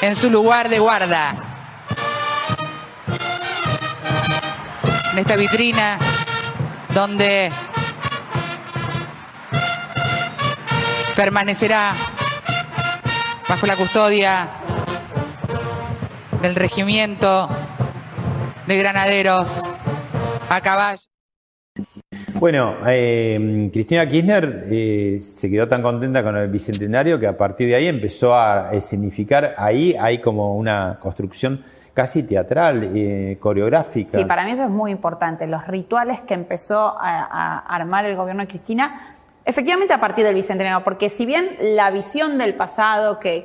en 0.00 0.16
su 0.16 0.30
lugar 0.30 0.70
de 0.70 0.78
guarda. 0.78 1.34
En 5.12 5.18
esta 5.18 5.36
vitrina 5.36 5.98
donde 6.94 7.52
permanecerá 11.14 11.92
bajo 13.50 13.66
la 13.66 13.76
custodia 13.76 14.48
del 16.40 16.54
regimiento 16.54 17.50
de 18.66 18.78
granaderos 18.78 19.64
a 20.48 20.58
caballo. 20.62 21.11
Bueno, 22.42 22.74
eh, 22.88 23.70
Cristina 23.72 24.04
Kirchner 24.04 24.64
eh, 24.68 25.20
se 25.22 25.48
quedó 25.48 25.68
tan 25.68 25.80
contenta 25.80 26.24
con 26.24 26.36
el 26.36 26.48
bicentenario 26.48 27.20
que 27.20 27.28
a 27.28 27.36
partir 27.36 27.68
de 27.68 27.76
ahí 27.76 27.86
empezó 27.86 28.34
a 28.34 28.68
significar, 28.80 29.54
ahí 29.56 29.94
hay 29.96 30.18
como 30.18 30.56
una 30.56 30.98
construcción 31.00 31.62
casi 31.94 32.24
teatral, 32.24 32.90
eh, 32.96 33.38
coreográfica. 33.38 34.18
Sí, 34.18 34.24
para 34.24 34.44
mí 34.44 34.50
eso 34.50 34.64
es 34.64 34.70
muy 34.70 34.90
importante. 34.90 35.46
Los 35.46 35.68
rituales 35.68 36.20
que 36.22 36.34
empezó 36.34 36.98
a, 36.98 37.28
a 37.30 37.58
armar 37.58 38.06
el 38.06 38.16
gobierno 38.16 38.42
de 38.42 38.48
Cristina 38.48 39.14
Efectivamente, 39.44 39.92
a 39.92 39.98
partir 39.98 40.24
del 40.24 40.36
bicentenario, 40.36 40.84
porque 40.84 41.10
si 41.10 41.26
bien 41.26 41.56
la 41.60 41.90
visión 41.90 42.38
del 42.38 42.54
pasado 42.54 43.18
que, 43.18 43.44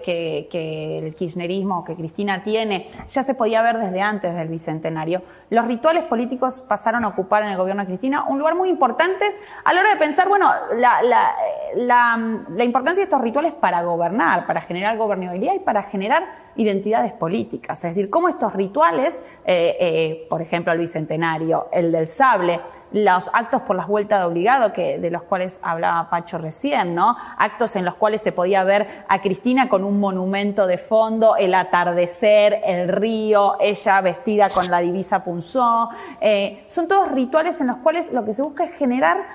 el 0.53 1.15
kirchnerismo, 1.15 1.83
que 1.83 1.95
Cristina 1.95 2.43
tiene, 2.43 2.87
ya 3.09 3.23
se 3.23 3.33
podía 3.33 3.63
ver 3.63 3.79
desde 3.79 4.01
antes 4.01 4.35
del 4.35 4.47
bicentenario, 4.47 5.23
los 5.49 5.65
rituales 5.65 6.03
políticos 6.03 6.61
pasaron 6.61 7.03
a 7.03 7.07
ocupar 7.07 7.41
en 7.43 7.49
el 7.49 7.57
gobierno 7.57 7.81
de 7.81 7.87
Cristina 7.87 8.25
un 8.27 8.37
lugar 8.37 8.53
muy 8.53 8.69
importante 8.69 9.25
a 9.63 9.73
la 9.73 9.81
hora 9.81 9.89
de 9.89 9.97
pensar, 9.97 10.29
bueno, 10.29 10.51
la, 10.75 11.01
la, 11.01 11.31
la, 11.75 12.43
la 12.49 12.63
importancia 12.63 13.01
de 13.01 13.05
estos 13.05 13.21
rituales 13.21 13.53
para 13.53 13.81
gobernar, 13.81 14.45
para 14.45 14.61
generar 14.61 14.97
gobernabilidad 14.97 15.55
y 15.55 15.59
para 15.59 15.81
generar 15.81 16.46
identidades 16.57 17.13
políticas. 17.13 17.83
Es 17.83 17.95
decir, 17.95 18.09
cómo 18.09 18.29
estos 18.29 18.53
rituales, 18.53 19.23
eh, 19.45 19.77
eh, 19.79 20.27
por 20.29 20.41
ejemplo, 20.41 20.73
el 20.73 20.79
bicentenario, 20.79 21.69
el 21.71 21.91
del 21.91 22.07
sable, 22.07 22.59
los 22.91 23.29
actos 23.33 23.61
por 23.61 23.75
las 23.75 23.87
vueltas 23.87 24.19
de 24.19 24.25
obligado, 24.25 24.71
que, 24.73 24.97
de 24.97 25.11
los 25.11 25.23
cuales 25.23 25.59
hablaba 25.61 26.09
Pacho 26.09 26.37
recién, 26.37 26.95
¿no? 26.95 27.15
Actos 27.37 27.75
en 27.75 27.85
los 27.85 27.95
cuales 27.95 28.21
se 28.21 28.31
podía 28.31 28.63
ver 28.63 28.87
a 29.07 29.21
Cristina 29.21 29.69
con 29.69 29.83
un 29.83 29.99
monumento 29.99 30.67
de 30.67 30.77
fondo, 30.77 31.35
el 31.35 31.53
atardecer, 31.53 32.61
el 32.65 32.87
río, 32.87 33.57
ella 33.59 34.01
vestida 34.01 34.49
con 34.49 34.69
la 34.69 34.79
divisa 34.79 35.23
punzó. 35.23 35.89
Eh, 36.21 36.63
son 36.67 36.87
todos 36.87 37.11
rituales 37.11 37.59
en 37.61 37.67
los 37.67 37.77
cuales 37.77 38.13
lo 38.13 38.23
que 38.25 38.33
se 38.33 38.41
busca 38.41 38.63
es 38.63 38.75
generar 38.75 39.25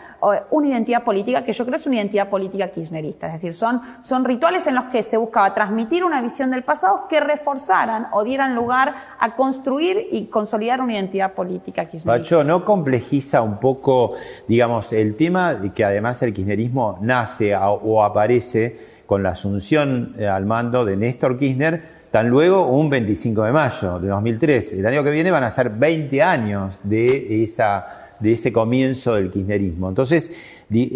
una 0.51 0.69
identidad 0.69 1.03
política 1.03 1.45
que 1.45 1.53
yo 1.53 1.65
creo 1.65 1.77
es 1.77 1.87
una 1.87 1.97
identidad 1.97 2.29
política 2.29 2.69
kirchnerista. 2.69 3.27
Es 3.27 3.35
decir, 3.35 3.55
son, 3.55 3.81
son 4.03 4.25
rituales 4.25 4.67
en 4.67 4.75
los 4.75 4.85
que 4.85 5.03
se 5.03 5.17
buscaba 5.17 5.53
transmitir 5.53 6.05
una 6.05 6.21
visión 6.21 6.51
del 6.51 6.63
pasado 6.63 7.07
que 7.09 7.21
reforzaran 7.21 8.07
o 8.13 8.23
dieran 8.23 8.55
lugar 8.55 8.95
a 9.19 9.35
construir 9.35 10.09
y 10.13 10.27
consolidar 10.27 10.81
una 10.81 10.95
identidad 10.95 11.33
política 11.33 11.85
kirchnerista. 11.87 12.13
Pacho, 12.13 12.45
¿no 12.45 12.65
complejiza 12.65 13.43
un 13.43 13.59
poco, 13.59 14.13
digamos, 14.47 14.93
el 14.93 15.17
tema 15.17 15.55
de 15.55 15.73
que 15.73 15.85
además 15.85 16.23
el 16.23 16.33
kirchnerismo 16.33 16.99
nace 17.01 17.57
o 17.57 18.05
aparece 18.05 18.93
con 19.07 19.23
la 19.23 19.31
asunción 19.31 20.15
eh, 20.19 20.27
al 20.27 20.47
mando 20.47 20.85
de 20.85 20.97
Néstor 20.97 21.39
Kirchner, 21.39 21.83
tan 22.11 22.29
luego 22.29 22.67
un 22.67 22.89
25 22.89 23.43
de 23.43 23.53
mayo 23.53 23.99
de 23.99 24.09
2003. 24.09 24.75
El 24.75 24.87
año 24.87 25.03
que 25.03 25.11
viene 25.11 25.31
van 25.31 25.45
a 25.45 25.51
ser 25.51 25.71
20 25.71 26.23
años 26.23 26.81
de 26.83 27.43
esa 27.43 28.02
de 28.23 28.33
ese 28.33 28.53
comienzo 28.53 29.15
del 29.15 29.31
kirchnerismo. 29.31 29.89
Entonces, 29.89 30.33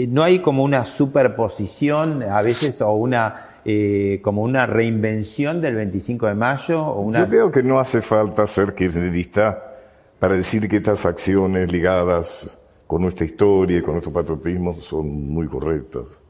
no 0.08 0.22
hay 0.22 0.38
como 0.38 0.62
una 0.62 0.84
superposición 0.84 2.22
a 2.22 2.40
veces 2.42 2.80
o 2.80 2.92
una 2.92 3.56
eh, 3.68 4.20
como 4.22 4.42
una 4.42 4.64
reinvención 4.64 5.60
del 5.60 5.74
25 5.74 6.28
de 6.28 6.34
mayo. 6.36 6.86
O 6.86 7.00
una... 7.00 7.18
Yo 7.18 7.28
creo 7.28 7.50
que 7.50 7.64
no 7.64 7.80
hace 7.80 8.00
falta 8.00 8.46
ser 8.46 8.74
kirchnerista 8.74 9.74
para 10.20 10.36
decir 10.36 10.68
que 10.68 10.76
estas 10.76 11.04
acciones 11.04 11.72
ligadas 11.72 12.60
con 12.86 13.02
nuestra 13.02 13.26
historia 13.26 13.78
y 13.78 13.82
con 13.82 13.94
nuestro 13.94 14.12
patriotismo 14.12 14.80
son 14.80 15.08
muy 15.08 15.48
correctas. 15.48 16.22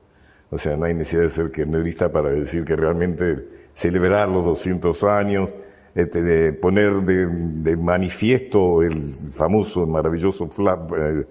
O 0.51 0.57
sea, 0.57 0.79
no 0.79 0.87
hay 0.87 0.95
necesidad 0.95 1.25
de 1.25 1.31
ser 1.31 1.53
kirchnerista 1.53 2.11
para 2.11 2.31
decir 2.31 2.65
que 2.65 2.75
realmente 2.75 3.47
celebrar 3.75 4.31
los 4.31 4.47
200 4.47 5.05
años 5.05 5.51
este, 5.97 6.23
de 6.23 6.53
poner 6.53 7.03
de, 7.05 7.77
manifiesto 7.79 8.83
el 8.83 9.01
famoso, 9.01 9.87
maravilloso 9.87 10.47
eh, 10.47 11.25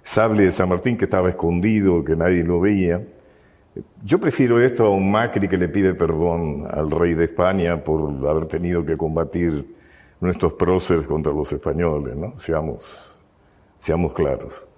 sable 0.00 0.44
de 0.44 0.50
San 0.52 0.68
Martín 0.68 0.96
que 0.96 1.06
estaba 1.06 1.28
escondido, 1.28 2.04
que 2.04 2.14
nadie 2.14 2.44
lo 2.44 2.60
veía. 2.60 3.04
Yo 4.04 4.20
prefiero 4.20 4.60
esto 4.60 4.86
a 4.86 4.90
un 4.90 5.10
Macri 5.10 5.48
que 5.48 5.58
le 5.58 5.68
pide 5.68 5.94
perdón 5.94 6.64
al 6.70 6.88
rey 6.88 7.14
de 7.14 7.24
España 7.24 7.82
por 7.82 8.12
haber 8.28 8.44
tenido 8.44 8.84
que 8.84 8.96
combatir 8.96 9.74
nuestros 10.20 10.52
próceres 10.52 11.04
contra 11.04 11.32
los 11.32 11.52
españoles, 11.52 12.14
¿no? 12.14 12.36
Seamos, 12.36 13.20
seamos 13.76 14.12
claros. 14.12 14.68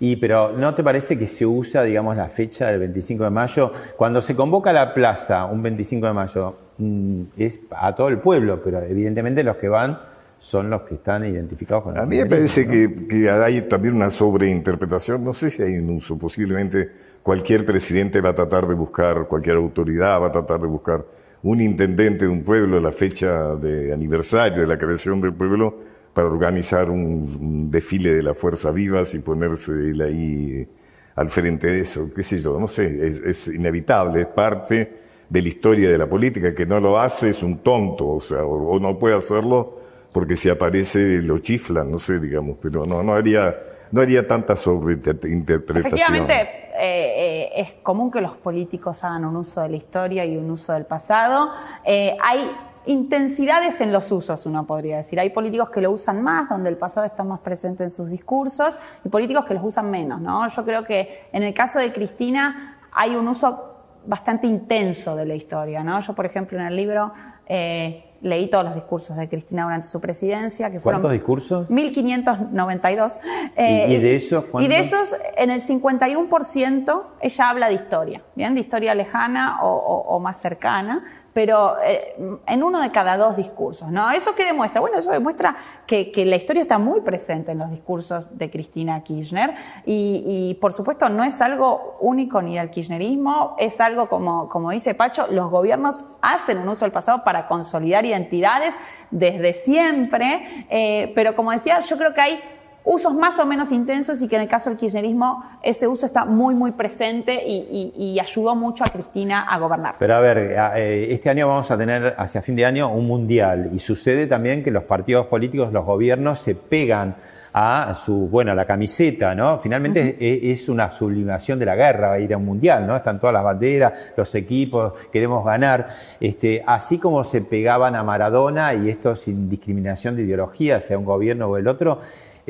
Y 0.00 0.16
pero 0.16 0.52
¿no 0.52 0.74
te 0.74 0.82
parece 0.82 1.18
que 1.18 1.26
se 1.26 1.44
usa, 1.44 1.82
digamos, 1.82 2.16
la 2.16 2.28
fecha 2.28 2.66
del 2.66 2.80
25 2.80 3.24
de 3.24 3.30
mayo? 3.30 3.72
Cuando 3.96 4.20
se 4.20 4.36
convoca 4.36 4.70
a 4.70 4.72
la 4.72 4.94
plaza 4.94 5.44
un 5.46 5.62
25 5.62 6.06
de 6.06 6.12
mayo, 6.12 6.56
mm, 6.78 7.22
es 7.36 7.60
a 7.70 7.94
todo 7.94 8.08
el 8.08 8.18
pueblo, 8.18 8.60
pero 8.62 8.80
evidentemente 8.82 9.42
los 9.42 9.56
que 9.56 9.68
van 9.68 9.98
son 10.38 10.70
los 10.70 10.82
que 10.82 10.94
están 10.94 11.24
identificados 11.24 11.84
con 11.84 11.98
A 11.98 12.06
mí 12.06 12.16
me 12.16 12.26
parece 12.26 12.66
que, 12.66 13.28
hay 13.28 13.62
también 13.62 13.94
una 13.94 14.10
sobreinterpretación, 14.10 15.24
no 15.24 15.32
sé 15.32 15.50
si 15.50 15.62
hay 15.62 15.76
un 15.78 15.90
uso, 15.90 16.16
posiblemente 16.16 16.90
cualquier 17.22 17.66
presidente 17.66 18.20
va 18.20 18.30
a 18.30 18.34
tratar 18.34 18.66
de 18.66 18.74
buscar, 18.74 19.26
cualquier 19.26 19.56
autoridad 19.56 20.22
va 20.22 20.28
a 20.28 20.32
tratar 20.32 20.60
de 20.60 20.68
buscar 20.68 21.04
un 21.42 21.60
intendente 21.60 22.24
de 22.24 22.30
un 22.30 22.42
pueblo, 22.42 22.80
la 22.80 22.92
fecha 22.92 23.56
de 23.56 23.92
aniversario 23.92 24.60
de 24.60 24.66
la 24.66 24.78
creación 24.78 25.20
del 25.20 25.34
pueblo, 25.34 25.74
para 26.18 26.30
organizar 26.30 26.90
un, 26.90 27.70
desfile 27.70 28.12
de 28.12 28.24
la 28.24 28.34
Fuerza 28.34 28.72
Vivas 28.72 29.14
y 29.14 29.20
ponerse 29.20 29.70
él 29.70 30.00
ahí 30.00 30.68
al 31.14 31.28
frente 31.28 31.68
de 31.68 31.78
eso, 31.82 32.10
qué 32.12 32.24
sé 32.24 32.42
yo, 32.42 32.58
no 32.58 32.66
sé, 32.66 33.06
es, 33.06 33.46
inevitable, 33.46 34.22
es 34.22 34.26
parte 34.26 34.98
de 35.28 35.42
la 35.42 35.46
historia 35.46 35.88
de 35.88 35.96
la 35.96 36.08
política, 36.08 36.52
que 36.52 36.66
no 36.66 36.80
lo 36.80 36.98
hace 36.98 37.28
es 37.28 37.44
un 37.44 37.58
tonto, 37.58 38.08
o 38.08 38.20
sea, 38.20 38.42
o, 38.44 38.80
no 38.80 38.98
puede 38.98 39.14
hacerlo 39.14 39.78
porque 40.12 40.34
si 40.34 40.48
aparece 40.48 41.22
lo 41.22 41.38
chiflan, 41.38 41.88
no 41.88 41.98
sé, 41.98 42.18
digamos, 42.18 42.58
pero 42.60 42.84
no, 42.84 43.00
no 43.04 43.14
haría, 43.14 43.54
no 43.92 44.00
haría 44.00 44.26
tanta 44.26 44.56
sobreinterpretación. 44.56 45.86
Efectivamente, 45.86 46.34
eh, 46.80 46.80
eh, 46.80 47.50
es 47.54 47.74
común 47.80 48.10
que 48.10 48.20
los 48.20 48.36
políticos 48.38 49.04
hagan 49.04 49.24
un 49.24 49.36
uso 49.36 49.60
de 49.60 49.68
la 49.68 49.76
historia 49.76 50.24
y 50.24 50.36
un 50.36 50.50
uso 50.50 50.72
del 50.72 50.84
pasado. 50.84 51.50
Eh, 51.84 52.16
hay 52.20 52.40
intensidades 52.88 53.80
en 53.82 53.92
los 53.92 54.10
usos, 54.10 54.46
uno 54.46 54.66
podría 54.66 54.96
decir. 54.96 55.20
Hay 55.20 55.30
políticos 55.30 55.68
que 55.68 55.80
lo 55.80 55.90
usan 55.90 56.22
más, 56.22 56.48
donde 56.48 56.70
el 56.70 56.76
pasado 56.76 57.06
está 57.06 57.22
más 57.22 57.40
presente 57.40 57.84
en 57.84 57.90
sus 57.90 58.10
discursos, 58.10 58.78
y 59.04 59.08
políticos 59.08 59.44
que 59.44 59.54
los 59.54 59.62
usan 59.62 59.90
menos, 59.90 60.20
¿no? 60.20 60.48
Yo 60.48 60.64
creo 60.64 60.84
que 60.84 61.28
en 61.32 61.42
el 61.42 61.52
caso 61.52 61.78
de 61.78 61.92
Cristina 61.92 62.78
hay 62.92 63.14
un 63.14 63.28
uso 63.28 63.74
bastante 64.06 64.46
intenso 64.46 65.16
de 65.16 65.26
la 65.26 65.34
historia, 65.34 65.84
¿no? 65.84 66.00
Yo, 66.00 66.14
por 66.14 66.24
ejemplo, 66.24 66.58
en 66.58 66.64
el 66.64 66.76
libro 66.76 67.12
eh, 67.46 68.04
leí 68.22 68.48
todos 68.48 68.64
los 68.64 68.74
discursos 68.74 69.18
de 69.18 69.28
Cristina 69.28 69.64
durante 69.64 69.86
su 69.86 70.00
presidencia. 70.00 70.70
Que 70.70 70.80
¿Cuántos 70.80 71.12
discursos? 71.12 71.68
1592. 71.68 73.18
¿Y, 73.56 73.62
¿Y, 73.62 73.98
de 73.98 74.16
esos 74.16 74.44
Y 74.60 74.66
de 74.66 74.78
esos, 74.78 75.14
en 75.36 75.50
el 75.50 75.60
51% 75.60 77.02
ella 77.20 77.50
habla 77.50 77.68
de 77.68 77.74
historia, 77.74 78.22
¿bien? 78.34 78.54
De 78.54 78.60
historia 78.60 78.94
lejana 78.94 79.58
o 79.60 80.18
más 80.20 80.40
cercana 80.40 81.04
pero 81.38 81.76
eh, 81.84 82.16
en 82.48 82.64
uno 82.64 82.80
de 82.80 82.90
cada 82.90 83.16
dos 83.16 83.36
discursos. 83.36 83.92
¿no? 83.92 84.10
¿Eso 84.10 84.34
qué 84.34 84.44
demuestra? 84.44 84.80
Bueno, 84.80 84.98
eso 84.98 85.12
demuestra 85.12 85.54
que, 85.86 86.10
la 86.26 86.34
historia 86.34 86.62
está 86.62 86.78
muy 86.78 87.00
presente 87.00 87.52
en 87.52 87.58
los 87.58 87.70
discursos 87.70 88.36
de 88.36 88.50
Cristina 88.50 89.04
Kirchner 89.04 89.54
y, 89.86 90.58
por 90.60 90.72
supuesto 90.72 91.08
no 91.08 91.22
es 91.22 91.40
algo 91.40 91.94
único 92.00 92.42
ni 92.42 92.58
del 92.58 92.70
kirchnerismo, 92.70 93.54
es 93.56 93.80
algo 93.80 94.08
como, 94.08 94.70
dice 94.72 94.94
Pacho, 94.96 95.28
los 95.30 95.48
gobiernos 95.48 96.00
hacen 96.22 96.58
un 96.58 96.70
uso 96.70 96.84
del 96.84 96.90
pasado 96.90 97.22
para 97.22 97.46
consolidar 97.46 98.04
identidades 98.04 98.74
desde 99.12 99.52
siempre, 99.52 100.66
eh, 100.68 101.12
pero 101.14 101.36
como 101.36 101.52
decía, 101.52 101.78
yo 101.78 101.96
creo 101.98 102.14
que 102.14 102.20
hay 102.20 102.40
usos 102.88 103.14
más 103.14 103.38
o 103.38 103.44
menos 103.44 103.70
intensos 103.70 104.22
y 104.22 104.28
que 104.28 104.36
en 104.36 104.42
el 104.42 104.48
caso 104.48 104.70
del 104.70 104.78
kirchnerismo 104.78 105.44
ese 105.62 105.86
uso 105.86 106.06
está 106.06 106.24
muy, 106.24 106.54
muy 106.54 106.72
presente 106.72 107.42
y, 107.46 108.18
ayudó 108.18 108.56
mucho 108.56 108.82
a 108.82 108.88
Cristina 108.88 109.42
a 109.48 109.58
gobernar. 109.58 109.94
Pero 109.98 110.14
a 110.14 110.20
ver, 110.20 110.38
eh, 110.76 111.08
este 111.10 111.30
año 111.30 111.46
vamos 111.46 111.70
a 111.70 111.78
tener 111.78 112.14
hacia 112.18 112.42
fin 112.42 112.56
de 112.56 112.64
año 112.64 112.88
un 112.88 113.06
mundial 113.06 113.70
y 113.72 113.78
sucede 113.78 114.26
también 114.26 114.64
que 114.64 114.70
los 114.70 114.82
partidos 114.84 115.26
políticos, 115.26 115.72
los 115.72 115.84
gobiernos 115.84 116.40
se 116.40 116.54
pegan 116.54 117.14
a 117.52 117.94
su, 117.94 118.28
bueno, 118.28 118.52
a 118.52 118.54
la 118.54 118.66
camiseta, 118.66 119.34
¿no? 119.34 119.58
Finalmente 119.58 120.16
es, 120.20 120.60
es 120.60 120.68
una 120.68 120.92
sublimación 120.92 121.58
de 121.58 121.66
la 121.66 121.76
guerra, 121.76 122.08
va 122.08 122.14
a 122.14 122.18
ir 122.18 122.32
a 122.32 122.36
un 122.36 122.44
mundial, 122.44 122.86
¿no? 122.86 122.96
Están 122.96 123.18
todas 123.18 123.34
las 123.34 123.42
banderas, 123.42 124.12
los 124.16 124.34
equipos, 124.34 124.92
queremos 125.12 125.44
ganar. 125.44 125.88
Este, 126.20 126.62
así 126.66 126.98
como 126.98 127.24
se 127.24 127.42
pegaban 127.42 127.94
a 127.96 128.02
Maradona, 128.02 128.74
y 128.74 128.88
esto 128.88 129.14
sin 129.14 129.48
discriminación 129.48 130.16
de 130.16 130.22
ideología, 130.22 130.80
sea 130.80 130.98
un 130.98 131.04
gobierno 131.04 131.46
o 131.46 131.56
el 131.56 131.68
otro, 131.68 132.00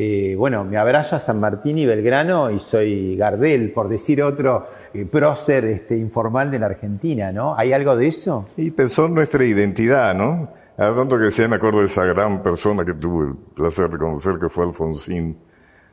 eh, 0.01 0.37
bueno, 0.37 0.65
me 0.65 0.77
abrazo 0.77 1.17
a 1.17 1.21
San 1.21 1.41
Martín 1.41 1.77
y 1.77 1.85
Belgrano 1.85 2.53
y 2.53 2.61
soy 2.61 3.17
Gardel, 3.17 3.73
por 3.73 3.89
decir 3.89 4.23
otro 4.23 4.69
eh, 4.95 5.05
prócer 5.05 5.65
este, 5.65 5.97
informal 5.97 6.53
de 6.53 6.61
la 6.61 6.67
Argentina, 6.67 7.33
¿no? 7.33 7.57
¿Hay 7.59 7.73
algo 7.73 7.97
de 7.97 8.07
eso? 8.07 8.47
Y 8.57 8.71
pensó 8.71 9.09
nuestra 9.09 9.45
identidad, 9.45 10.15
¿no? 10.15 10.53
A 10.77 10.95
tanto 10.95 11.19
que 11.19 11.33
sí 11.33 11.49
me 11.49 11.57
acuerdo 11.57 11.81
de 11.81 11.87
esa 11.87 12.05
gran 12.05 12.45
persona 12.45 12.85
que 12.85 12.95
tuve 12.95 13.31
el 13.31 13.35
placer 13.57 13.91
de 13.91 13.99
conocer, 13.99 14.39
que 14.39 14.49
fue 14.49 14.67
Alfonsín, 14.67 15.37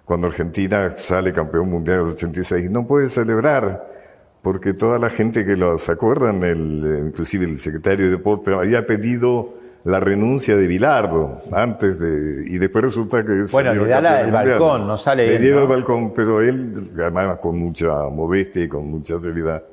cuando 0.05 0.27
Argentina 0.27 0.95
sale 0.95 1.33
campeón 1.33 1.71
mundial 1.71 2.05
del 2.05 2.13
86. 2.13 2.69
No 2.69 2.85
puede 2.85 3.09
celebrar, 3.09 3.91
porque 4.43 4.73
toda 4.73 4.99
la 4.99 5.09
gente 5.09 5.43
que 5.43 5.55
lo 5.55 5.79
se 5.79 5.91
acuerdan, 5.91 6.43
el, 6.43 7.07
inclusive 7.07 7.45
el 7.45 7.57
secretario 7.57 8.05
de 8.05 8.11
Deporte, 8.11 8.53
había 8.53 8.85
pedido 8.85 9.64
la 9.85 9.99
renuncia 9.99 10.57
de 10.57 10.67
Bilardo 10.67 11.41
antes 11.51 11.99
de 11.99 12.43
y 12.47 12.57
después 12.57 12.85
resulta 12.85 13.23
que 13.23 13.41
es 13.41 13.51
bueno 13.51 13.73
le 13.73 13.87
da 13.87 14.21
el 14.21 14.31
balcón 14.31 14.87
no 14.87 14.97
sale 14.97 15.27
le 15.27 15.35
él, 15.35 15.41
lleva 15.41 15.61
el 15.61 15.67
balcón 15.67 16.11
pero 16.13 16.41
él 16.41 16.73
además 16.97 17.37
con 17.37 17.57
mucha 17.59 18.09
modestia 18.09 18.63
y 18.63 18.67
con 18.67 18.87
mucha 18.87 19.19
seriedad 19.19 19.63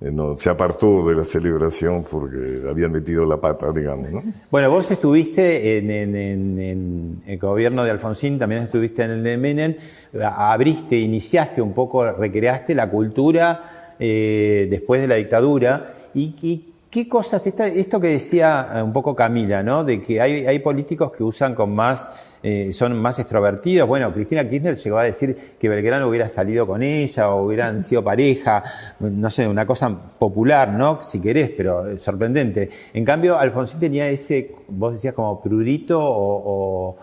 eh, 0.00 0.10
no, 0.10 0.36
se 0.36 0.48
apartó 0.48 1.06
de 1.06 1.16
la 1.16 1.24
celebración 1.24 2.04
porque 2.08 2.62
habían 2.66 2.90
metido 2.90 3.26
la 3.26 3.38
pata, 3.38 3.70
digamos. 3.70 4.10
¿no? 4.10 4.22
Bueno, 4.50 4.70
vos 4.70 4.90
estuviste 4.90 5.76
en, 5.76 5.90
en, 5.90 6.16
en, 6.16 6.58
en, 6.58 7.22
el 7.26 7.38
gobierno 7.38 7.84
de 7.84 7.90
Alfonsín, 7.90 8.38
también 8.38 8.62
estuviste 8.62 9.02
en 9.02 9.10
el 9.10 9.22
de 9.22 9.36
Menem, 9.36 9.74
abriste, 10.22 10.96
iniciaste 10.96 11.60
un 11.60 11.74
poco, 11.74 12.10
recreaste 12.12 12.74
la 12.74 12.88
cultura 12.88 13.94
eh, 13.98 14.68
después 14.70 15.02
de 15.02 15.08
la 15.08 15.16
dictadura. 15.16 15.96
¿Y, 16.14 16.34
y 16.40 16.69
¿Qué 16.90 17.08
cosas, 17.08 17.46
esto 17.46 18.00
que 18.00 18.08
decía 18.08 18.68
eh, 18.74 18.82
un 18.82 18.92
poco 18.92 19.14
Camila, 19.14 19.62
¿no? 19.62 19.84
De 19.84 20.02
que 20.02 20.20
hay, 20.20 20.44
hay 20.44 20.58
políticos 20.58 21.12
que 21.12 21.22
usan 21.22 21.54
con 21.54 21.72
más, 21.72 22.10
eh, 22.42 22.72
son 22.72 23.00
más 23.00 23.16
extrovertidos. 23.20 23.86
Bueno, 23.86 24.12
Cristina 24.12 24.42
Kirchner 24.50 24.74
llegó 24.74 24.98
a 24.98 25.04
decir 25.04 25.54
que 25.56 25.68
Belgrano 25.68 26.08
hubiera 26.08 26.28
salido 26.28 26.66
con 26.66 26.82
ella 26.82 27.30
o 27.30 27.46
hubieran 27.46 27.84
sido 27.84 28.02
pareja, 28.02 28.64
no 28.98 29.30
sé, 29.30 29.46
una 29.46 29.64
cosa 29.66 29.96
popular, 30.18 30.70
¿no? 30.72 31.00
Si 31.04 31.20
querés, 31.20 31.50
pero 31.56 31.96
sorprendente. 31.96 32.68
En 32.92 33.04
cambio, 33.04 33.38
Alfonsín 33.38 33.78
tenía 33.78 34.08
ese, 34.08 34.56
vos 34.66 34.94
decías 34.94 35.14
como 35.14 35.40
prudito 35.40 36.02
o, 36.02 36.42
o 36.44 36.96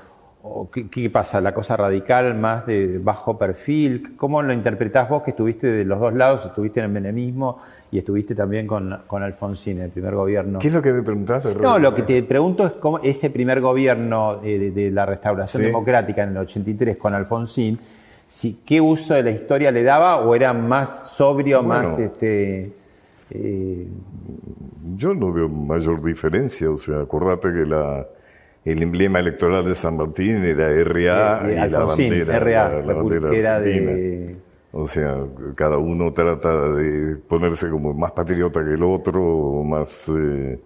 ¿qué, 0.72 0.90
¿qué, 0.90 1.10
pasa? 1.10 1.42
¿La 1.42 1.54
cosa 1.54 1.78
radical 1.78 2.36
más 2.36 2.66
de 2.66 3.00
bajo 3.00 3.38
perfil? 3.38 4.16
¿Cómo 4.18 4.42
lo 4.42 4.54
interpretás 4.54 5.10
vos 5.10 5.24
que 5.24 5.32
estuviste 5.32 5.68
de 5.68 5.86
los 5.86 6.00
dos 6.00 6.14
lados, 6.14 6.46
estuviste 6.46 6.80
en 6.80 6.86
el 6.86 6.92
menemismo 6.92 7.60
y 7.92 8.00
estuviste 8.00 8.36
también 8.36 8.68
con, 8.68 9.04
con 9.08 9.24
Alfonsín, 9.24 9.80
el 9.80 9.92
primer 9.92 10.14
gobierno. 10.14 10.60
¿Qué 10.60 10.68
es 10.68 10.74
lo 10.74 10.82
que 10.82 10.92
me 10.92 11.04
preguntaste? 11.04 11.56
No, 11.56 11.80
lo 11.80 11.96
que 11.96 12.04
te 12.04 12.22
pregunto 12.24 12.66
es 12.66 12.74
cómo 12.74 13.00
ese 13.00 13.30
primer 13.30 13.62
gobierno 13.62 14.38
de, 14.38 14.60
de, 14.60 14.72
de 14.72 14.92
la 14.92 15.06
restauración 15.06 15.62
sí. 15.62 15.68
democrática 15.68 16.24
en 16.24 16.32
el 16.32 16.38
83 16.38 16.98
con 16.98 17.14
Alfonsín, 17.14 17.80
si, 18.28 18.60
¿qué 18.66 18.82
uso 18.82 19.14
de 19.14 19.24
la 19.24 19.32
historia 19.32 19.72
le 19.72 19.84
daba 19.84 20.18
o 20.20 20.36
era 20.36 20.54
más 20.54 21.12
sobrio, 21.12 21.64
bueno, 21.64 21.90
más 21.90 22.00
este... 22.00 22.74
Eh... 23.30 23.88
Yo 24.96 25.14
no 25.14 25.32
veo 25.32 25.48
mayor 25.48 26.02
diferencia, 26.02 26.70
o 26.70 26.78
sea, 26.78 27.02
acordate 27.02 27.54
que 27.54 27.66
la, 27.66 28.06
el 28.72 28.84
emblema 28.84 29.20
electoral 29.20 29.64
de 29.66 29.76
San 29.76 29.98
Martín 29.98 30.44
era 30.44 30.68
RA 30.84 31.42
de, 31.42 31.48
de 31.48 31.56
y 31.56 31.58
Alfonsín, 31.60 32.10
la 32.10 32.26
bandera, 32.26 32.40
RA, 32.40 32.70
la, 32.70 32.86
la 32.86 32.94
bandera 32.94 33.56
argentina. 33.58 33.92
de 33.92 34.36
O 34.72 34.86
sea, 34.86 35.18
cada 35.56 35.78
uno 35.78 36.12
trata 36.12 36.72
de 36.74 37.16
ponerse 37.16 37.70
como 37.70 37.94
más 37.94 38.12
patriota 38.12 38.64
que 38.64 38.74
el 38.74 38.84
otro, 38.84 39.64
más, 39.64 40.10
eh, 40.10 40.60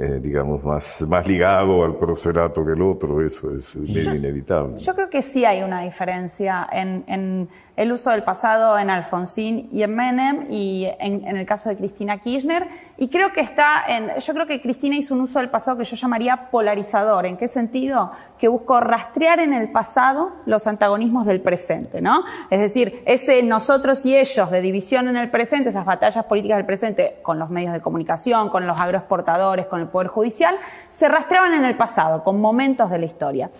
eh, 0.00 0.20
digamos, 0.20 0.62
más, 0.62 1.02
más 1.08 1.26
ligado 1.26 1.84
al 1.84 1.96
procerato 1.96 2.64
que 2.64 2.72
el 2.72 2.82
otro, 2.82 3.20
eso 3.24 3.54
es 3.54 3.76
medio 3.76 4.02
yo, 4.02 4.14
inevitable. 4.14 4.78
Yo 4.78 4.94
creo 4.94 5.10
que 5.10 5.22
sí 5.22 5.44
hay 5.44 5.62
una 5.62 5.82
diferencia 5.82 6.68
en, 6.70 7.02
en 7.08 7.48
el 7.74 7.92
uso 7.92 8.10
del 8.10 8.22
pasado 8.22 8.78
en 8.78 8.90
Alfonsín 8.90 9.68
y 9.72 9.82
en 9.82 9.94
Menem 9.94 10.46
y 10.50 10.86
en, 10.98 11.26
en, 11.26 11.36
el 11.36 11.46
caso 11.46 11.68
de 11.68 11.76
Cristina 11.76 12.18
Kirchner. 12.18 12.68
Y 12.96 13.08
creo 13.08 13.32
que 13.32 13.40
está 13.40 13.84
en, 13.88 14.10
yo 14.20 14.34
creo 14.34 14.46
que 14.46 14.60
Cristina 14.60 14.96
hizo 14.96 15.14
un 15.14 15.22
uso 15.22 15.38
del 15.38 15.48
pasado 15.48 15.78
que 15.78 15.84
yo 15.84 15.96
llamaría 15.96 16.50
polarizador. 16.50 17.26
¿En 17.26 17.36
qué 17.36 17.48
sentido? 17.48 18.12
Que 18.38 18.48
buscó 18.48 18.80
rastrear 18.80 19.40
en 19.40 19.52
el 19.52 19.70
pasado 19.72 20.32
los 20.46 20.66
antagonismos 20.66 21.26
del 21.26 21.40
presente, 21.40 22.00
¿no? 22.00 22.22
Es 22.50 22.60
decir, 22.60 23.02
ese 23.04 23.42
nosotros 23.42 24.04
y 24.06 24.16
ellos 24.16 24.50
de 24.50 24.60
división 24.60 25.08
en 25.08 25.16
el 25.16 25.30
presente, 25.30 25.68
esas 25.68 25.84
batallas 25.84 26.24
políticas 26.24 26.58
del 26.58 26.66
presente 26.66 27.18
con 27.22 27.38
los 27.38 27.50
medios 27.50 27.72
de 27.72 27.80
comunicación, 27.80 28.48
con 28.48 28.66
los 28.66 28.78
agroexportadores, 28.78 29.66
con 29.66 29.80
el 29.80 29.87
Poder 29.88 30.08
Judicial, 30.08 30.56
se 30.88 31.08
rastreaban 31.08 31.54
en 31.54 31.64
el 31.64 31.76
pasado, 31.76 32.22
con 32.22 32.40
momentos 32.40 32.90
de 32.90 32.98
la 32.98 33.06
historia. 33.06 33.50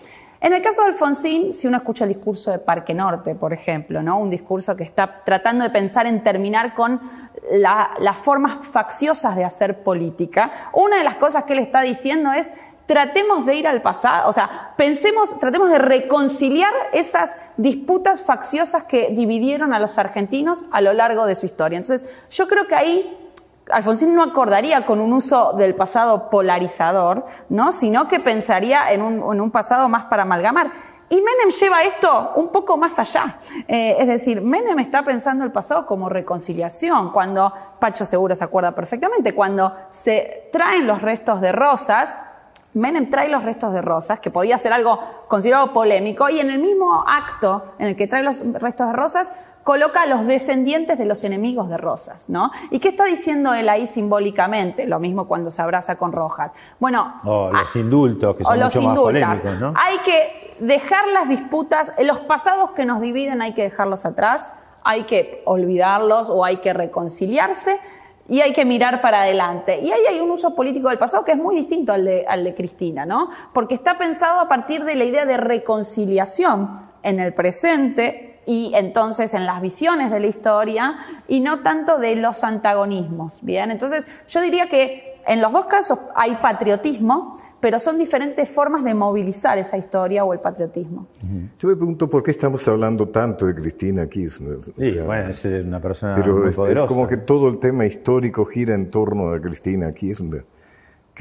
En 0.41 0.53
el 0.53 0.61
caso 0.61 0.83
de 0.83 0.89
Alfonsín, 0.89 1.51
si 1.51 1.67
uno 1.67 1.77
escucha 1.77 2.05
el 2.05 2.13
discurso 2.13 2.49
de 2.51 2.59
Parque 2.59 2.93
Norte, 2.93 3.35
por 3.35 3.51
ejemplo, 3.51 4.01
¿no? 4.01 4.19
un 4.19 4.29
discurso 4.29 4.75
que 4.75 4.83
está 4.83 5.21
tratando 5.25 5.65
de 5.65 5.69
pensar 5.69 6.07
en 6.07 6.23
terminar 6.23 6.73
con 6.73 7.01
la, 7.51 7.91
las 7.99 8.17
formas 8.17 8.65
facciosas 8.65 9.35
de 9.35 9.43
hacer 9.43 9.83
política, 9.83 10.51
una 10.71 10.97
de 10.97 11.03
las 11.03 11.15
cosas 11.15 11.43
que 11.43 11.53
él 11.53 11.59
está 11.59 11.81
diciendo 11.81 12.31
es 12.31 12.53
tratemos 12.89 13.45
de 13.45 13.53
ir 13.53 13.67
al 13.67 13.83
pasado, 13.83 14.27
o 14.27 14.33
sea, 14.33 14.73
pensemos, 14.75 15.39
tratemos 15.39 15.69
de 15.69 15.77
reconciliar 15.77 16.73
esas 16.91 17.37
disputas 17.55 18.21
facciosas 18.21 18.83
que 18.85 19.09
dividieron 19.11 19.73
a 19.73 19.79
los 19.79 19.99
argentinos 19.99 20.63
a 20.71 20.81
lo 20.81 20.93
largo 20.93 21.27
de 21.27 21.35
su 21.35 21.45
historia. 21.45 21.77
Entonces, 21.77 22.25
yo 22.31 22.47
creo 22.47 22.65
que 22.65 22.73
ahí 22.73 23.28
Alfonsín 23.69 24.15
no 24.15 24.23
acordaría 24.23 24.85
con 24.85 24.99
un 24.99 25.13
uso 25.13 25.53
del 25.53 25.75
pasado 25.75 26.29
polarizador, 26.29 27.25
¿no? 27.49 27.71
sino 27.71 28.07
que 28.07 28.19
pensaría 28.19 28.91
en 28.91 29.01
un, 29.01 29.15
en 29.15 29.41
un 29.41 29.51
pasado 29.51 29.87
más 29.89 30.05
para 30.05 30.23
amalgamar. 30.23 30.71
Y 31.11 31.15
Menem 31.15 31.49
lleva 31.59 31.81
esto 31.83 32.33
un 32.35 32.51
poco 32.51 32.77
más 32.77 32.99
allá. 32.99 33.37
Eh, 33.67 33.95
es 33.99 34.07
decir, 34.07 34.41
Menem 34.41 34.77
está 34.79 35.03
pensando 35.03 35.43
el 35.43 35.51
pasado 35.51 35.87
como 35.87 36.07
reconciliación. 36.07 37.11
Cuando, 37.11 37.51
Pacho 37.79 38.05
seguro 38.05 38.35
se 38.35 38.43
acuerda 38.43 38.75
perfectamente, 38.75 39.33
cuando 39.33 39.73
se 39.89 40.49
traen 40.51 40.85
los 40.85 41.01
restos 41.01 41.41
de 41.41 41.51
Rosas, 41.51 42.15
Menem 42.73 43.09
trae 43.09 43.29
los 43.29 43.43
restos 43.43 43.73
de 43.73 43.81
Rosas, 43.81 44.19
que 44.19 44.29
podía 44.29 44.57
ser 44.57 44.73
algo 44.73 44.99
considerado 45.27 45.73
polémico, 45.73 46.29
y 46.29 46.39
en 46.39 46.49
el 46.49 46.59
mismo 46.59 47.03
acto 47.07 47.73
en 47.79 47.87
el 47.87 47.95
que 47.95 48.07
trae 48.07 48.23
los 48.23 48.43
restos 48.53 48.87
de 48.87 48.93
Rosas, 48.93 49.31
coloca 49.63 50.03
a 50.03 50.05
los 50.05 50.25
descendientes 50.25 50.97
de 50.97 51.05
los 51.05 51.23
enemigos 51.23 51.69
de 51.69 51.77
Rosas, 51.77 52.29
¿no? 52.29 52.51
¿Y 52.71 52.79
qué 52.79 52.89
está 52.89 53.05
diciendo 53.05 53.53
él 53.53 53.69
ahí 53.69 53.85
simbólicamente? 53.85 54.87
Lo 54.87 54.99
mismo 54.99 55.27
cuando 55.27 55.51
se 55.51 55.61
abraza 55.61 55.95
con 55.95 56.11
Rojas. 56.11 56.55
Bueno, 56.79 57.19
o 57.23 57.51
los 57.51 57.75
indultos, 57.75 58.37
que 58.37 58.43
son 58.43 58.53
o 58.53 58.55
los 58.55 58.75
mucho 58.75 58.89
indultas. 58.89 59.27
más 59.27 59.41
polémicos, 59.41 59.73
¿no? 59.73 59.79
Hay 59.79 59.99
que 59.99 60.55
dejar 60.59 61.07
las 61.09 61.27
disputas, 61.27 61.93
los 62.03 62.19
pasados 62.21 62.71
que 62.71 62.85
nos 62.85 63.01
dividen 63.01 63.41
hay 63.41 63.53
que 63.53 63.63
dejarlos 63.63 64.05
atrás, 64.05 64.55
hay 64.83 65.03
que 65.03 65.43
olvidarlos 65.45 66.29
o 66.29 66.45
hay 66.45 66.57
que 66.57 66.73
reconciliarse 66.73 67.79
y 68.29 68.41
hay 68.41 68.53
que 68.53 68.63
mirar 68.63 69.01
para 69.01 69.23
adelante. 69.23 69.79
Y 69.81 69.91
ahí 69.91 70.01
hay 70.07 70.19
un 70.19 70.29
uso 70.29 70.55
político 70.55 70.89
del 70.89 70.99
pasado 70.99 71.25
que 71.25 71.31
es 71.31 71.37
muy 71.37 71.55
distinto 71.55 71.91
al 71.93 72.05
de, 72.05 72.53
Cristina, 72.55 73.05
¿no? 73.05 73.29
Porque 73.53 73.73
está 73.73 73.97
pensado 73.97 74.39
a 74.39 74.47
partir 74.47 74.85
de 74.85 74.95
la 74.95 75.03
idea 75.03 75.25
de 75.25 75.37
reconciliación 75.37 76.71
en 77.01 77.19
el 77.19 77.33
presente 77.33 78.41
y 78.45 78.71
entonces 78.75 79.33
en 79.33 79.45
las 79.45 79.61
visiones 79.61 80.11
de 80.11 80.19
la 80.19 80.27
historia 80.27 80.97
y 81.27 81.39
no 81.39 81.61
tanto 81.61 81.97
de 81.97 82.15
los 82.15 82.43
antagonismos, 82.43 83.39
¿bien? 83.41 83.71
Entonces 83.71 84.05
yo 84.27 84.41
diría 84.41 84.67
que 84.67 85.19
en 85.27 85.41
los 85.41 85.51
dos 85.51 85.65
casos 85.65 85.99
hay 86.15 86.35
patriotismo, 86.35 87.37
pero 87.61 87.79
son 87.79 87.97
diferentes 87.97 88.47
formas 88.49 88.83
de 88.83 88.93
movilizar 88.93 89.57
esa 89.57 89.77
historia 89.77 90.23
o 90.23 90.33
el 90.33 90.39
patriotismo. 90.39 91.07
Yo 91.59 91.67
me 91.67 91.75
pregunto 91.75 92.09
por 92.09 92.23
qué 92.23 92.31
estamos 92.31 92.65
hablando 92.67 93.09
tanto 93.09 93.45
de 93.45 93.55
Cristina 93.55 94.07
Kirchner. 94.07 94.57
O 94.57 94.61
sí, 94.61 94.91
sea, 94.91 95.03
bueno, 95.03 95.29
es 95.29 95.45
una 95.45 95.81
persona 95.81 96.15
pero 96.15 96.37
muy 96.37 96.49
es, 96.49 96.55
poderosa. 96.55 96.85
es 96.85 96.87
como 96.87 97.07
que 97.07 97.17
todo 97.17 97.49
el 97.49 97.57
tema 97.59 97.85
histórico 97.85 98.45
gira 98.45 98.75
en 98.75 98.89
torno 98.89 99.29
a 99.29 99.39
Cristina 99.41 99.91
Kirchner. 99.91 100.45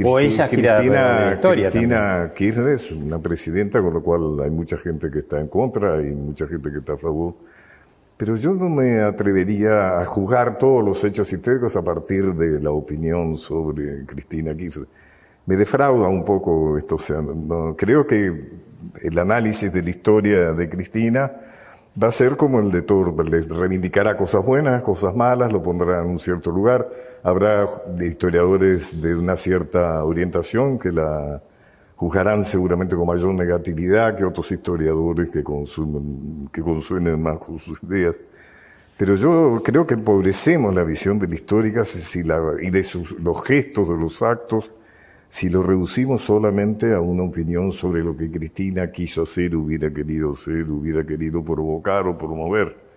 o 0.05 0.18
ella 0.18 0.47
gira 0.49 0.76
Cristina, 0.76 1.24
la 1.26 1.32
historia 1.32 1.70
Cristina 1.70 2.32
Kirchner 2.34 2.68
es 2.68 2.93
una 2.93 3.18
presidenta 3.18 3.82
con 3.82 3.93
lo 3.93 4.03
cual 4.03 4.41
hay 4.45 4.51
mucha 4.51 4.76
gente 4.76 5.11
que 5.11 5.18
está 5.20 5.41
en 5.41 5.49
contra 5.49 6.01
y 6.03 6.11
mucha 6.14 6.47
gente 6.47 6.70
que 6.70 6.78
está 6.78 6.93
a 6.93 6.99
favor. 6.99 7.34
Pero 8.16 8.34
yo 8.34 8.53
no 8.53 8.68
me 8.68 9.01
atrevería 9.01 10.01
a 10.01 10.05
juzgar 10.05 10.59
todos 10.59 10.84
los 10.84 11.03
hechos 11.05 11.32
históricos 11.32 11.76
a 11.76 11.82
partir 11.82 12.34
de 12.34 12.61
la 12.61 12.70
opinión 12.70 13.36
sobre 13.36 14.05
Cristina 14.07 14.57
Kirchner. 14.57 14.89
Me 15.49 15.57
defrauda 15.57 16.09
un 16.09 16.26
poco 16.26 16.76
esto. 16.76 16.96
O 16.96 16.99
sea, 16.99 17.22
creo 17.74 18.07
que 18.07 18.51
el 19.01 19.18
análisis 19.18 19.72
de 19.72 19.82
la 19.82 19.88
historia 19.88 20.53
de 20.53 20.68
Cristina 20.68 21.32
va 22.01 22.09
a 22.09 22.12
ser 22.12 22.36
como 22.36 22.61
el 22.61 22.70
de 22.70 22.82
le 23.30 23.40
reivindicará 23.40 24.14
cosas 24.14 24.44
buenas, 24.44 24.82
cosas 24.82 25.16
malas, 25.16 25.51
lo 25.51 25.62
pondrá 25.62 26.03
en 26.03 26.11
un 26.11 26.18
cierto 26.18 26.51
lugar. 26.51 26.86
Habrá 27.22 27.66
historiadores 27.99 29.01
de 29.01 29.14
una 29.14 29.38
cierta 29.38 30.05
orientación 30.05 30.78
que 30.78 30.92
la 30.92 31.42
juzgarán 31.96 32.44
seguramente 32.44 32.94
con 32.94 33.07
mayor 33.07 33.32
negatividad 33.32 34.16
que 34.16 34.26
otros 34.26 34.53
historiadores 34.53 35.30
que 35.30 35.42
consumen, 35.42 37.22
más 37.22 37.38
sus 37.59 37.82
ideas. 37.84 38.20
Pero 38.99 39.14
yo 39.14 39.62
creo 39.64 39.86
que 39.86 39.94
empobrecemos 39.94 40.74
la 40.74 40.84
visión 40.84 41.18
de 41.18 41.26
la 41.26 41.36
histórica 41.36 41.84
y 42.61 42.70
de 42.70 42.82
sus, 42.82 43.18
los 43.18 43.42
gestos, 43.46 43.88
de 43.88 43.96
los 43.96 44.20
actos, 44.20 44.72
si 45.28 45.50
lo 45.50 45.62
reducimos 45.62 46.24
solamente 46.24 46.94
a 46.94 47.00
una 47.00 47.22
opinión 47.22 47.72
sobre 47.72 48.02
lo 48.02 48.16
que 48.16 48.30
Cristina 48.30 48.90
quiso 48.90 49.22
hacer, 49.22 49.54
hubiera 49.54 49.92
querido 49.92 50.32
ser, 50.32 50.70
hubiera 50.70 51.04
querido 51.04 51.44
provocar 51.44 52.06
o 52.06 52.16
promover. 52.16 52.88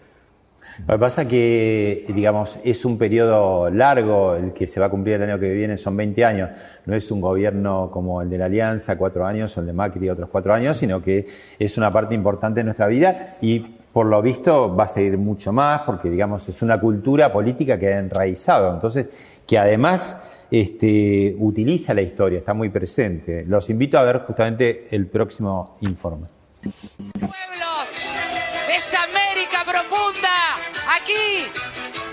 Lo 0.87 0.93
que 0.95 0.99
pasa 0.99 1.27
que, 1.27 2.05
digamos, 2.15 2.57
es 2.63 2.85
un 2.85 2.97
periodo 2.97 3.69
largo 3.69 4.35
el 4.35 4.53
que 4.53 4.67
se 4.67 4.79
va 4.79 4.85
a 4.85 4.89
cumplir 4.89 5.15
el 5.15 5.23
año 5.23 5.39
que 5.39 5.51
viene, 5.51 5.77
son 5.77 5.97
20 5.97 6.23
años. 6.23 6.49
No 6.85 6.95
es 6.95 7.11
un 7.11 7.19
gobierno 7.19 7.89
como 7.91 8.21
el 8.21 8.29
de 8.29 8.37
la 8.37 8.45
Alianza, 8.45 8.97
cuatro 8.97 9.25
años, 9.25 9.55
o 9.57 9.59
el 9.59 9.67
de 9.67 9.73
Macri, 9.73 10.09
otros 10.09 10.29
cuatro 10.29 10.53
años, 10.53 10.77
sino 10.77 11.01
que 11.01 11.27
es 11.59 11.77
una 11.77 11.91
parte 11.91 12.15
importante 12.15 12.61
de 12.61 12.63
nuestra 12.63 12.87
vida 12.87 13.37
y 13.41 13.59
por 13.91 14.05
lo 14.05 14.21
visto 14.21 14.73
va 14.73 14.85
a 14.85 14.87
seguir 14.87 15.17
mucho 15.17 15.51
más 15.51 15.81
porque, 15.81 16.09
digamos, 16.09 16.47
es 16.47 16.61
una 16.61 16.79
cultura 16.79 17.33
política 17.33 17.77
que 17.77 17.93
ha 17.93 17.99
enraizado. 17.99 18.73
Entonces, 18.73 19.09
que 19.45 19.57
además 19.57 20.17
este, 20.51 21.35
utiliza 21.39 21.93
la 21.93 22.01
historia, 22.01 22.39
está 22.39 22.53
muy 22.53 22.69
presente. 22.69 23.45
Los 23.47 23.69
invito 23.69 23.97
a 23.97 24.03
ver 24.03 24.19
justamente 24.19 24.87
el 24.91 25.07
próximo 25.07 25.77
informe. 25.81 26.27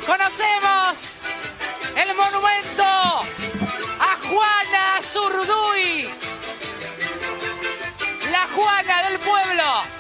conocemos 0.09 1.23
el 1.97 2.09
monumento 2.17 2.83
a 2.83 4.17
Juana 4.27 5.03
Zurduy, 5.03 6.09
la 8.33 8.49
Juana 8.55 9.11
del 9.11 9.19
pueblo. 9.19 9.98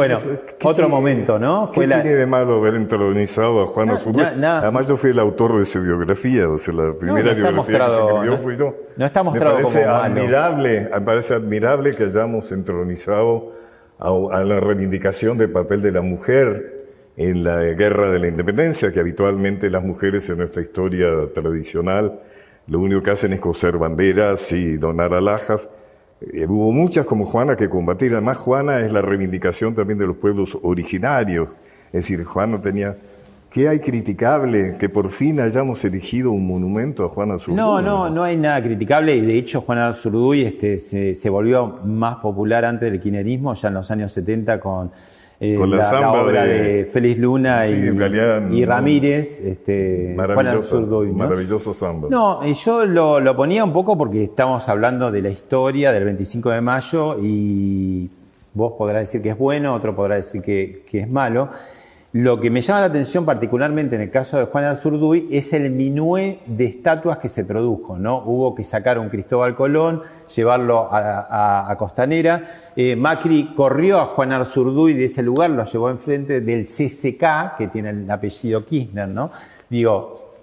Bueno, 0.00 0.18
otro 0.64 0.88
momento, 0.88 1.38
¿no? 1.38 1.66
Fue 1.66 1.86
¿Qué 1.86 1.92
tiene 1.96 2.16
de 2.16 2.26
malo 2.26 2.56
haber 2.56 2.74
entronizado 2.74 3.60
a 3.60 3.66
Juana 3.66 3.98
Zurduy? 3.98 4.24
Además, 4.24 4.88
yo 4.88 4.96
fui 4.96 5.10
el 5.10 5.18
autor 5.18 5.58
de 5.58 5.66
su 5.66 5.82
biografía, 5.82 6.48
o 6.48 6.56
sea, 6.56 6.72
la 6.72 6.94
primera 6.94 7.34
biografía 7.34 7.84
que 7.84 7.90
se 7.90 8.02
escribió 8.02 8.38
fui 8.38 8.56
yo. 8.56 8.74
No 8.96 9.04
está 9.04 9.22
mostrado 9.22 9.58
me 9.58 9.62
parece 9.62 9.82
como 9.84 9.94
admirable, 9.96 10.88
Me 10.90 11.00
parece 11.02 11.34
admirable 11.34 11.94
que 11.94 12.04
hayamos 12.04 12.50
entronizado 12.50 13.52
a, 13.98 14.42
la 14.42 14.58
reivindicación 14.58 15.36
del 15.36 15.50
papel 15.50 15.82
de 15.82 15.92
la 15.92 16.00
mujer 16.00 16.78
en 17.18 17.44
la 17.44 17.60
guerra 17.60 18.10
de 18.10 18.20
la 18.20 18.28
independencia, 18.28 18.92
que 18.92 19.00
habitualmente 19.00 19.68
las 19.68 19.84
mujeres 19.84 20.30
en 20.30 20.38
nuestra 20.38 20.62
historia 20.62 21.08
tradicional 21.34 22.20
lo 22.68 22.80
único 22.80 23.02
que 23.02 23.10
hacen 23.10 23.34
es 23.34 23.40
coser 23.40 23.76
banderas 23.76 24.50
y 24.52 24.78
donar 24.78 25.12
alhajas 25.12 25.68
eh, 26.20 26.46
hubo 26.46 26.72
muchas 26.72 27.06
como 27.06 27.24
Juana 27.26 27.56
que 27.56 27.68
combatir. 27.68 28.12
Además, 28.12 28.38
Juana 28.38 28.80
es 28.80 28.92
la 28.92 29.02
reivindicación 29.02 29.74
también 29.74 29.98
de 29.98 30.06
los 30.06 30.16
pueblos 30.16 30.58
originarios. 30.62 31.50
Es 31.86 32.08
decir, 32.08 32.24
Juana 32.24 32.60
tenía... 32.60 32.96
¿Qué 33.50 33.68
hay 33.68 33.80
criticable 33.80 34.76
que 34.78 34.88
por 34.88 35.08
fin 35.08 35.40
hayamos 35.40 35.84
elegido 35.84 36.30
un 36.30 36.46
monumento 36.46 37.04
a 37.04 37.08
Juana 37.08 37.36
Zurduy? 37.36 37.56
No, 37.56 37.82
no, 37.82 38.08
no 38.08 38.22
hay 38.22 38.36
nada 38.36 38.62
criticable 38.62 39.16
y 39.16 39.22
de 39.22 39.36
hecho 39.36 39.62
Juana 39.62 39.92
Zurduy 39.92 40.42
este, 40.42 40.78
se, 40.78 41.16
se 41.16 41.28
volvió 41.28 41.80
más 41.84 42.18
popular 42.18 42.64
antes 42.64 42.88
del 42.88 43.00
kirchnerismo, 43.00 43.52
ya 43.54 43.66
en 43.66 43.74
los 43.74 43.90
años 43.90 44.12
70 44.12 44.60
con 44.60 44.92
eh, 45.42 45.56
con 45.56 45.70
la, 45.70 46.12
obra 46.12 46.44
de, 46.44 46.84
Félix 46.84 47.18
Luna 47.18 47.66
y, 47.66 48.64
Ramírez, 48.66 49.40
este, 49.40 50.12
maravilloso, 50.14 50.82
maravilloso 51.14 51.72
samba. 51.72 52.08
No, 52.10 52.44
yo 52.44 52.84
lo, 52.84 53.20
lo, 53.20 53.34
ponía 53.34 53.64
un 53.64 53.72
poco 53.72 53.96
porque 53.96 54.24
estamos 54.24 54.68
hablando 54.68 55.10
de 55.10 55.22
la 55.22 55.30
historia 55.30 55.92
del 55.92 56.04
25 56.04 56.50
de 56.50 56.60
mayo 56.60 57.16
y 57.18 58.10
vos 58.52 58.74
podrás 58.76 59.04
decir 59.04 59.22
que 59.22 59.30
es 59.30 59.38
bueno, 59.38 59.74
otro 59.74 59.96
podrá 59.96 60.16
decir 60.16 60.42
que, 60.42 60.84
que 60.86 61.00
es 61.00 61.08
malo. 61.08 61.48
Lo 62.12 62.40
que 62.40 62.50
me 62.50 62.60
llama 62.60 62.80
la 62.80 62.86
atención 62.86 63.24
particularmente 63.24 63.94
en 63.94 64.02
el 64.02 64.10
caso 64.10 64.36
de 64.36 64.46
Juan 64.46 64.74
Zurduy 64.74 65.28
es 65.30 65.52
el 65.52 65.70
minué 65.70 66.40
de 66.46 66.64
estatuas 66.64 67.18
que 67.18 67.28
se 67.28 67.44
produjo, 67.44 67.98
¿no? 67.98 68.18
Hubo 68.26 68.52
que 68.56 68.64
sacar 68.64 68.96
a 68.96 69.00
un 69.00 69.10
Cristóbal 69.10 69.54
Colón, 69.54 70.02
llevarlo 70.34 70.88
a, 70.90 71.72
Costanera. 71.78 72.42
Eh, 72.74 72.96
Macri 72.96 73.54
corrió 73.54 74.00
a 74.00 74.06
Juan 74.06 74.32
Arzurduy 74.32 74.94
de 74.94 75.04
ese 75.04 75.22
lugar, 75.22 75.50
lo 75.50 75.64
llevó 75.64 75.88
enfrente 75.88 76.40
del 76.40 76.64
CCK, 76.64 77.56
que 77.56 77.68
tiene 77.72 77.90
el 77.90 78.10
apellido 78.10 78.64
Kirchner, 78.64 79.06
¿no? 79.06 79.30
Digo, 79.68 80.34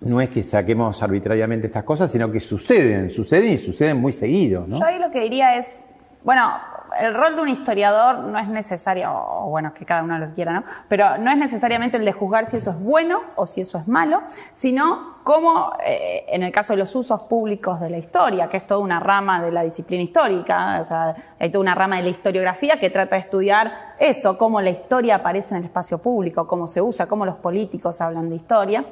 no 0.00 0.18
es 0.18 0.30
que 0.30 0.42
saquemos 0.42 1.02
arbitrariamente 1.02 1.66
estas 1.66 1.84
cosas, 1.84 2.10
sino 2.10 2.32
que 2.32 2.40
suceden, 2.40 3.10
suceden 3.10 3.52
y 3.52 3.58
suceden 3.58 4.00
muy 4.00 4.12
seguido, 4.12 4.64
¿no? 4.66 4.78
Yo 4.78 4.86
ahí 4.86 4.98
lo 4.98 5.10
que 5.10 5.20
diría 5.20 5.58
es, 5.58 5.82
bueno, 6.24 6.52
el 7.00 7.14
rol 7.14 7.36
de 7.36 7.42
un 7.42 7.48
historiador 7.48 8.18
no 8.20 8.38
es 8.38 8.48
necesario, 8.48 9.10
o 9.12 9.48
bueno, 9.48 9.72
que 9.74 9.84
cada 9.84 10.02
uno 10.02 10.18
lo 10.18 10.32
quiera, 10.34 10.52
¿no? 10.52 10.64
Pero 10.88 11.18
no 11.18 11.30
es 11.30 11.36
necesariamente 11.36 11.96
el 11.96 12.04
de 12.04 12.12
juzgar 12.12 12.46
si 12.46 12.56
eso 12.56 12.70
es 12.70 12.80
bueno 12.80 13.22
o 13.36 13.46
si 13.46 13.60
eso 13.60 13.78
es 13.78 13.88
malo, 13.88 14.22
sino 14.52 15.16
cómo, 15.24 15.72
eh, 15.84 16.24
en 16.28 16.42
el 16.42 16.52
caso 16.52 16.72
de 16.72 16.78
los 16.78 16.94
usos 16.94 17.24
públicos 17.24 17.80
de 17.80 17.90
la 17.90 17.98
historia, 17.98 18.46
que 18.48 18.56
es 18.56 18.66
toda 18.66 18.80
una 18.80 19.00
rama 19.00 19.42
de 19.42 19.52
la 19.52 19.62
disciplina 19.62 20.02
histórica, 20.02 20.78
o 20.80 20.84
sea, 20.84 21.14
hay 21.38 21.50
toda 21.50 21.60
una 21.60 21.74
rama 21.74 21.96
de 21.96 22.02
la 22.02 22.10
historiografía 22.10 22.78
que 22.78 22.90
trata 22.90 23.16
de 23.16 23.20
estudiar 23.20 23.94
eso, 23.98 24.36
cómo 24.36 24.60
la 24.60 24.70
historia 24.70 25.16
aparece 25.16 25.54
en 25.54 25.60
el 25.60 25.66
espacio 25.66 25.98
público, 25.98 26.46
cómo 26.46 26.66
se 26.66 26.82
usa, 26.82 27.06
cómo 27.06 27.24
los 27.24 27.36
políticos 27.36 28.00
hablan 28.00 28.28
de 28.28 28.36
historia. 28.36 28.84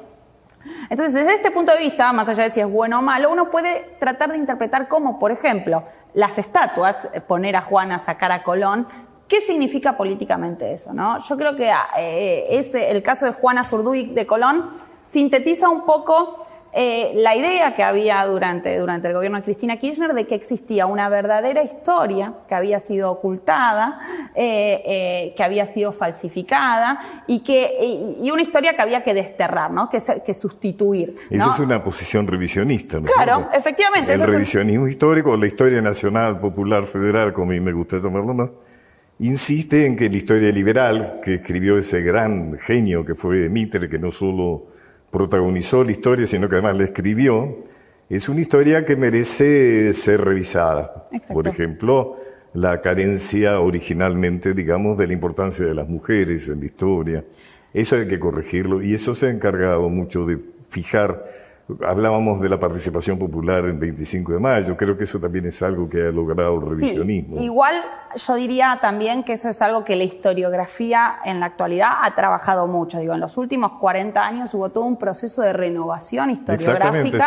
Entonces, 0.91 1.15
desde 1.15 1.35
este 1.35 1.51
punto 1.51 1.73
de 1.73 1.79
vista, 1.79 2.13
más 2.13 2.29
allá 2.29 2.45
de 2.45 2.51
si 2.51 2.61
es 2.61 2.71
bueno 2.71 2.99
o 2.99 3.03
malo, 3.03 3.31
uno 3.31 3.51
puede 3.51 3.97
tratar 3.99 4.33
de 4.33 4.39
interpretar 4.39 4.89
cómo, 4.89 5.19
por 5.19 5.33
ejemplo, 5.33 5.85
las 6.15 6.39
estatuas, 6.39 7.09
eh, 7.13 7.21
poner 7.21 7.57
a 7.57 7.63
Juana, 7.63 7.99
sacar 7.99 8.33
a 8.33 8.43
Colón, 8.43 8.87
¿Qué 9.31 9.41
significa 9.41 9.97
políticamente 9.97 10.73
eso? 10.73 10.93
¿no? 10.93 11.23
Yo 11.23 11.37
creo 11.37 11.55
que 11.55 11.73
eh, 11.97 12.47
ese, 12.51 12.91
el 12.91 13.01
caso 13.01 13.27
de 13.27 13.33
Juana 13.33 13.63
Zurduy 13.63 14.07
de 14.07 14.27
Colón 14.27 14.71
sintetiza 15.05 15.69
un 15.69 15.87
poco 15.87 16.45
eh, 16.73 17.13
la 17.17 17.35
idea 17.35 17.75
que 17.75 17.83
había 17.83 18.25
durante, 18.27 18.77
durante 18.79 19.09
el 19.09 19.15
gobierno 19.15 19.39
de 19.39 19.45
Cristina 19.45 19.77
Kirchner 19.77 20.15
de 20.15 20.27
que 20.27 20.37
existía 20.37 20.87
una 20.87 21.09
verdadera 21.09 21.65
historia 21.65 22.35
que 22.49 22.55
había 22.55 22.79
sido 22.79 23.11
ocultada, 23.11 24.01
eh, 24.37 24.83
eh, 24.87 25.35
que 25.37 25.43
había 25.43 25.67
sido 25.67 25.93
falsificada 25.93 27.25
y, 27.27 27.41
que, 27.41 28.17
y 28.23 28.31
una 28.31 28.43
historia 28.43 28.75
que 28.75 28.83
había 28.83 29.03
que 29.03 29.15
desterrar, 29.15 29.73
¿no? 29.73 29.89
que, 29.89 29.99
que 30.25 30.33
sustituir. 30.33 31.15
Esa 31.29 31.55
es 31.55 31.59
una 31.59 31.83
posición 31.83 32.27
revisionista. 32.29 33.01
¿no 33.01 33.07
claro, 33.07 33.47
efectivamente. 33.53 34.13
El 34.13 34.21
revisionismo 34.21 34.87
histórico, 34.87 35.37
la 35.37 35.47
historia 35.49 35.83
nacional, 35.83 36.39
popular, 36.39 36.85
federal, 36.85 37.33
como 37.33 37.51
a 37.51 37.55
mí 37.55 37.61
me 37.61 37.73
gusta 37.73 37.99
llamarlo 37.99 38.33
más, 38.33 38.51
insiste 39.19 39.87
en 39.87 39.97
que 39.97 40.09
la 40.09 40.17
historia 40.17 40.53
liberal 40.53 41.21
que 41.23 41.35
escribió 41.35 41.79
ese 41.79 42.01
gran 42.03 42.57
genio 42.59 43.05
que 43.05 43.17
fue 43.17 43.49
Mitre, 43.49 43.89
que 43.89 43.99
no 43.99 44.13
solo 44.13 44.70
protagonizó 45.11 45.85
la 45.85 45.93
historia, 45.93 46.27
sino 46.27 46.49
que 46.49 46.57
además 46.57 46.77
la 46.79 46.85
escribió, 46.85 47.59
es 48.09 48.29
una 48.29 48.41
historia 48.41 48.85
que 48.85 48.97
merece 48.97 49.93
ser 49.93 50.21
revisada. 50.21 51.07
Por 51.33 51.47
ejemplo, 51.47 52.17
la 52.53 52.81
carencia 52.81 53.61
originalmente, 53.61 54.55
digamos, 54.55 54.99
de 54.99 55.07
la 55.07 55.13
importancia 55.13 55.65
de 55.65 55.75
las 55.75 55.89
mujeres 55.89 56.49
en 56.49 56.61
la 56.61 56.67
historia. 56.67 57.25
Eso 57.73 57.95
hay 57.95 58.09
que 58.09 58.19
corregirlo 58.19 58.83
y 58.83 58.95
eso 58.95 59.15
se 59.15 59.27
ha 59.27 59.31
encargado 59.31 59.89
mucho 59.89 60.25
de 60.27 60.39
fijar 60.69 61.25
Hablábamos 61.87 62.41
de 62.41 62.49
la 62.49 62.59
participación 62.59 63.19
popular 63.19 63.65
en 63.67 63.79
25 63.79 64.33
de 64.33 64.39
mayo, 64.39 64.77
creo 64.77 64.97
que 64.97 65.05
eso 65.05 65.19
también 65.19 65.47
es 65.47 65.63
algo 65.63 65.89
que 65.89 66.09
ha 66.09 66.11
logrado 66.11 66.55
el 66.57 66.69
revisionismo. 66.69 67.41
igual 67.41 67.75
yo 68.17 68.35
diría 68.35 68.79
también 68.81 69.23
que 69.23 69.35
eso 69.35 69.49
es 69.49 69.63
algo 69.63 69.85
que 69.85 69.95
la 69.97 70.05
historiografía 70.05 71.19
en 71.25 71.41
la 71.41 71.47
actualidad 71.47 71.91
ha 72.03 72.15
trabajado 72.15 72.67
mucho. 72.67 72.99
Digo, 72.99 73.15
en 73.15 73.21
los 73.21 73.37
últimos 73.37 73.73
40 73.79 74.21
años 74.21 74.53
hubo 74.55 74.71
todo 74.71 74.85
un 74.85 74.97
proceso 74.97 75.43
de 75.43 75.53
renovación 75.53 76.31
historiográfica 76.31 77.27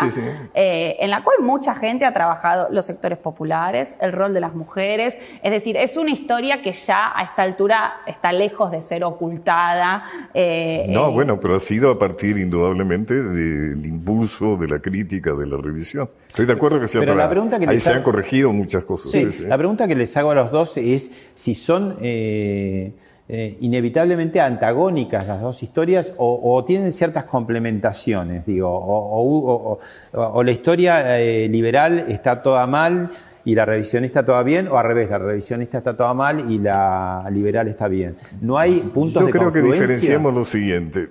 eh, 0.53 0.97
en 0.99 1.09
la 1.09 1.23
cual 1.23 1.37
mucha 1.41 1.73
gente 1.75 2.05
ha 2.05 2.13
trabajado 2.13 2.67
los 2.69 2.85
sectores 2.85 3.17
populares, 3.17 3.95
el 4.01 4.11
rol 4.11 4.33
de 4.33 4.41
las 4.41 4.55
mujeres. 4.55 5.17
Es 5.41 5.51
decir, 5.51 5.77
es 5.77 5.95
una 5.95 6.11
historia 6.11 6.61
que 6.61 6.73
ya 6.73 7.11
a 7.15 7.23
esta 7.23 7.43
altura 7.43 7.93
está 8.05 8.33
lejos 8.33 8.71
de 8.71 8.81
ser 8.81 9.03
ocultada. 9.03 10.03
Eh, 10.33 10.87
no, 10.89 11.09
eh, 11.09 11.13
bueno, 11.13 11.39
pero 11.39 11.55
ha 11.55 11.59
sido 11.59 11.91
a 11.91 11.99
partir 11.99 12.37
indudablemente 12.37 13.13
del 13.13 13.85
impulso 13.85 14.32
de 14.41 14.67
la 14.67 14.79
crítica, 14.79 15.33
de 15.33 15.45
la 15.45 15.57
revisión. 15.57 16.09
Estoy 16.27 16.45
de 16.45 16.53
acuerdo 16.53 16.79
que 16.79 16.87
sea 16.87 17.01
Pero 17.01 17.15
la 17.15 17.29
pregunta 17.29 17.59
que 17.59 17.69
Ahí 17.69 17.79
se 17.79 17.91
han 17.91 18.01
corregido 18.01 18.51
muchas 18.51 18.83
cosas. 18.83 19.39
La 19.41 19.57
pregunta 19.57 19.87
que 19.87 19.95
les 19.95 20.15
hago 20.17 20.31
a 20.31 20.35
los 20.35 20.51
dos 20.51 20.77
es 20.77 21.11
si 21.35 21.55
son 21.55 21.97
eh, 22.01 22.93
eh, 23.29 23.57
inevitablemente 23.61 24.41
antagónicas 24.41 25.27
las 25.27 25.41
dos 25.41 25.61
historias 25.63 26.13
o, 26.17 26.63
tienen 26.65 26.91
ciertas 26.91 27.25
complementaciones, 27.25 28.45
digo, 28.45 28.69
o, 28.69 30.43
la 30.43 30.51
historia 30.51 31.19
eh, 31.19 31.47
liberal 31.47 32.05
está 32.09 32.41
toda 32.41 32.65
mal 32.67 33.09
y 33.45 33.55
la 33.55 33.65
revisionista 33.65 34.25
toda 34.25 34.41
bien, 34.43 34.67
o 34.67 34.77
al 34.77 34.87
revés, 34.87 35.09
la 35.09 35.19
revisionista 35.19 35.77
está 35.77 35.95
toda 35.95 36.13
mal 36.13 36.51
y 36.51 36.59
la 36.59 37.29
liberal 37.31 37.67
está 37.67 37.87
bien. 37.87 38.15
No 38.41 38.57
hay 38.57 38.79
puntos 38.79 39.21
Yo 39.21 39.29
creo 39.29 39.51
que 39.51 39.61
diferenciamos 39.61 40.33
lo 40.33 40.45
siguiente 40.45 41.09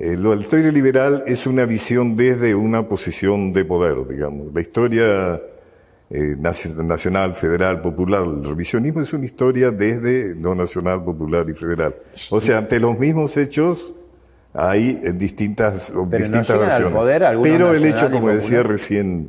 Eh, 0.00 0.16
lo- 0.16 0.34
la 0.34 0.40
historia 0.40 0.70
liberal 0.70 1.24
es 1.26 1.46
una 1.46 1.64
visión 1.64 2.14
desde 2.14 2.54
una 2.54 2.88
posición 2.88 3.52
de 3.52 3.64
poder, 3.64 4.06
digamos. 4.08 4.52
La 4.54 4.60
historia 4.60 5.40
eh, 6.10 6.36
nacio- 6.38 6.74
nacional, 6.82 7.34
federal, 7.34 7.82
popular, 7.82 8.22
el 8.24 8.42
revisionismo 8.44 9.00
es 9.02 9.12
una 9.12 9.26
historia 9.26 9.70
desde 9.70 10.34
lo 10.34 10.54
nacional, 10.54 11.04
popular 11.04 11.44
y 11.50 11.52
federal. 11.54 11.94
O 12.30 12.40
sea, 12.40 12.58
ante 12.58 12.80
los 12.80 12.98
mismos 12.98 13.36
hechos 13.36 13.94
hay 14.54 15.00
eh, 15.02 15.12
distintas, 15.12 15.90
Pero 15.92 16.06
distintas 16.06 16.58
versiones. 16.58 16.94
poder 16.94 17.22
Pero 17.42 17.74
el 17.74 17.84
hecho, 17.84 18.10
como 18.10 18.28
decía 18.28 18.62
recién 18.62 19.28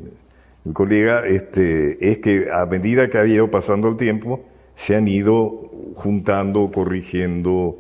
el 0.66 0.72
colega, 0.74 1.26
este, 1.28 2.12
es 2.12 2.20
que 2.20 2.48
a 2.52 2.66
medida 2.66 3.10
que 3.10 3.18
ha 3.18 3.26
ido 3.26 3.50
pasando 3.52 3.90
el 3.90 3.98
tiempo, 3.98 4.42
se 4.74 4.96
han 4.96 5.08
ido 5.10 5.70
juntando, 5.96 6.72
corrigiendo, 6.72 7.76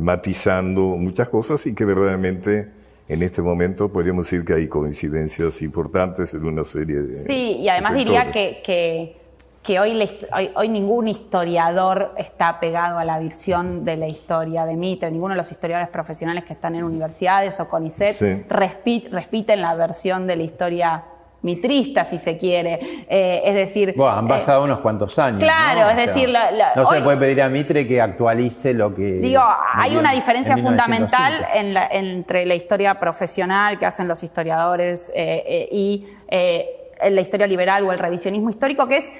matizando 0.00 0.82
muchas 0.96 1.28
cosas 1.28 1.66
y 1.66 1.74
que 1.74 1.84
verdaderamente 1.84 2.68
en 3.08 3.22
este 3.22 3.42
momento 3.42 3.92
podríamos 3.92 4.26
decir 4.30 4.44
que 4.44 4.54
hay 4.54 4.68
coincidencias 4.68 5.60
importantes 5.62 6.32
en 6.34 6.44
una 6.44 6.64
serie 6.64 7.02
de 7.02 7.16
Sí, 7.16 7.56
y 7.58 7.68
además 7.68 7.92
de 7.92 7.98
diría 7.98 8.30
que, 8.30 8.62
que, 8.64 9.16
que 9.62 9.78
hoy, 9.80 9.92
la 9.94 10.06
hoy, 10.34 10.50
hoy 10.54 10.68
ningún 10.68 11.08
historiador 11.08 12.12
está 12.16 12.58
pegado 12.58 12.98
a 12.98 13.04
la 13.04 13.18
visión 13.18 13.84
de 13.84 13.96
la 13.96 14.06
historia 14.06 14.64
de 14.64 14.76
Mitre, 14.76 15.10
ninguno 15.10 15.34
de 15.34 15.38
los 15.38 15.50
historiadores 15.50 15.90
profesionales 15.90 16.44
que 16.44 16.52
están 16.54 16.74
en 16.74 16.84
universidades 16.84 17.60
o 17.60 17.68
CONICET 17.68 18.10
Sí. 18.12 18.26
respi- 18.48 19.08
repiten 19.10 19.60
la 19.60 19.74
versión 19.74 20.26
de 20.26 20.36
la 20.36 20.42
historia 20.44 21.04
mitrista, 21.42 22.04
si 22.04 22.18
se 22.18 22.38
quiere. 22.38 23.04
Eh, 23.08 23.42
es 23.44 23.54
decir, 23.54 23.94
Bueno, 23.96 24.16
han 24.16 24.26
eh, 24.26 24.28
pasado 24.28 24.64
unos 24.64 24.78
cuantos 24.78 25.18
años. 25.18 25.40
claro, 25.40 25.80
¿no? 25.82 25.90
es 25.90 25.96
decir, 25.96 26.28
la- 26.28 26.50
la- 26.50 26.72
no 26.74 26.84
se 26.84 26.92
hoy- 26.92 26.98
le 26.98 27.04
puede 27.04 27.16
pedir 27.18 27.42
a 27.42 27.48
Mitre 27.48 27.86
que 27.86 28.00
actualice 28.00 28.72
lo 28.74 28.94
que. 28.94 29.02
Digo, 29.20 29.42
hay 29.74 29.96
una 29.96 30.10
en 30.12 30.16
diferencia 30.20 30.54
1905. 30.56 30.68
fundamental 30.68 31.46
en 31.54 31.74
la- 31.74 31.86
entre 31.90 32.46
la 32.46 32.54
historia 32.54 32.98
profesional 32.98 33.78
que 33.78 33.86
hacen 33.86 34.08
los 34.08 34.22
historiadores 34.22 35.10
eh, 35.14 35.42
eh, 35.46 35.68
y 35.72 36.06
eh, 36.28 36.66
la 37.10 37.20
historia 37.20 37.46
liberal 37.46 37.84
o 37.84 37.92
el 37.92 37.98
revisionismo 37.98 38.48
histórico, 38.50 38.86
que 38.86 38.98
es 38.98 39.10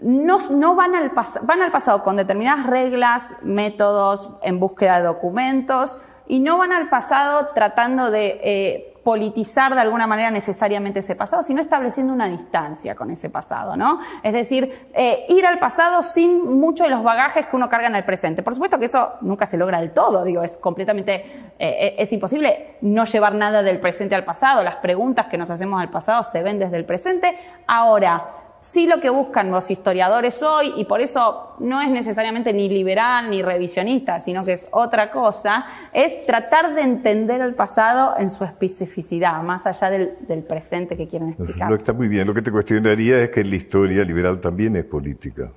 no, 0.00 0.36
no 0.50 0.74
van, 0.74 0.94
al 0.94 1.10
van 1.42 1.62
al 1.62 1.70
pasado 1.70 2.02
con 2.02 2.16
determinadas 2.16 2.66
reglas, 2.66 3.34
métodos 3.42 4.36
en 4.42 4.60
búsqueda 4.60 4.98
de 4.98 5.04
documentos 5.06 6.00
y 6.28 6.40
no 6.40 6.58
van 6.58 6.72
al 6.72 6.88
pasado 6.90 7.48
tratando 7.54 8.10
de 8.10 8.40
eh, 8.44 8.94
politizar 9.06 9.72
de 9.72 9.80
alguna 9.80 10.08
manera 10.08 10.32
necesariamente 10.32 10.98
ese 10.98 11.14
pasado, 11.14 11.40
sino 11.40 11.60
estableciendo 11.60 12.12
una 12.12 12.26
distancia 12.26 12.96
con 12.96 13.08
ese 13.12 13.30
pasado, 13.30 13.76
¿no? 13.76 14.00
Es 14.24 14.32
decir, 14.32 14.88
eh, 14.94 15.26
ir 15.28 15.46
al 15.46 15.60
pasado 15.60 16.02
sin 16.02 16.58
mucho 16.58 16.82
de 16.82 16.90
los 16.90 17.04
bagajes 17.04 17.46
que 17.46 17.54
uno 17.54 17.68
carga 17.68 17.86
en 17.86 17.94
el 17.94 18.04
presente. 18.04 18.42
Por 18.42 18.52
supuesto 18.54 18.80
que 18.80 18.86
eso 18.86 19.12
nunca 19.20 19.46
se 19.46 19.58
logra 19.58 19.78
del 19.78 19.92
todo, 19.92 20.24
digo, 20.24 20.42
es 20.42 20.58
completamente, 20.58 21.52
eh, 21.56 21.94
es 21.96 22.12
imposible 22.12 22.78
no 22.80 23.04
llevar 23.04 23.36
nada 23.36 23.62
del 23.62 23.78
presente 23.78 24.16
al 24.16 24.24
pasado, 24.24 24.64
las 24.64 24.74
preguntas 24.74 25.26
que 25.26 25.38
nos 25.38 25.50
hacemos 25.50 25.80
al 25.80 25.88
pasado 25.88 26.24
se 26.24 26.42
ven 26.42 26.58
desde 26.58 26.76
el 26.76 26.84
presente. 26.84 27.38
Ahora, 27.68 28.24
sí 28.60 28.86
lo 28.86 29.00
que 29.00 29.10
buscan 29.10 29.50
los 29.50 29.70
historiadores 29.70 30.42
hoy, 30.42 30.72
y 30.76 30.84
por 30.84 31.00
eso 31.00 31.54
no 31.58 31.80
es 31.80 31.90
necesariamente 31.90 32.52
ni 32.52 32.68
liberal 32.68 33.30
ni 33.30 33.42
revisionista, 33.42 34.20
sino 34.20 34.44
que 34.44 34.52
es 34.52 34.68
otra 34.72 35.10
cosa, 35.10 35.66
es 35.92 36.20
tratar 36.26 36.74
de 36.74 36.82
entender 36.82 37.40
el 37.40 37.54
pasado 37.54 38.14
en 38.18 38.30
su 38.30 38.44
especificidad, 38.44 39.42
más 39.42 39.66
allá 39.66 39.90
del, 39.90 40.14
del 40.26 40.42
presente 40.42 40.96
que 40.96 41.08
quieren 41.08 41.30
explicar. 41.30 41.70
Lo 41.70 41.76
que 41.76 41.82
está 41.82 41.92
muy 41.92 42.08
bien. 42.08 42.26
Lo 42.26 42.34
que 42.34 42.42
te 42.42 42.50
cuestionaría 42.50 43.22
es 43.22 43.30
que 43.30 43.44
la 43.44 43.56
historia 43.56 44.04
liberal 44.04 44.40
también 44.40 44.76
es 44.76 44.84
política. 44.84 45.52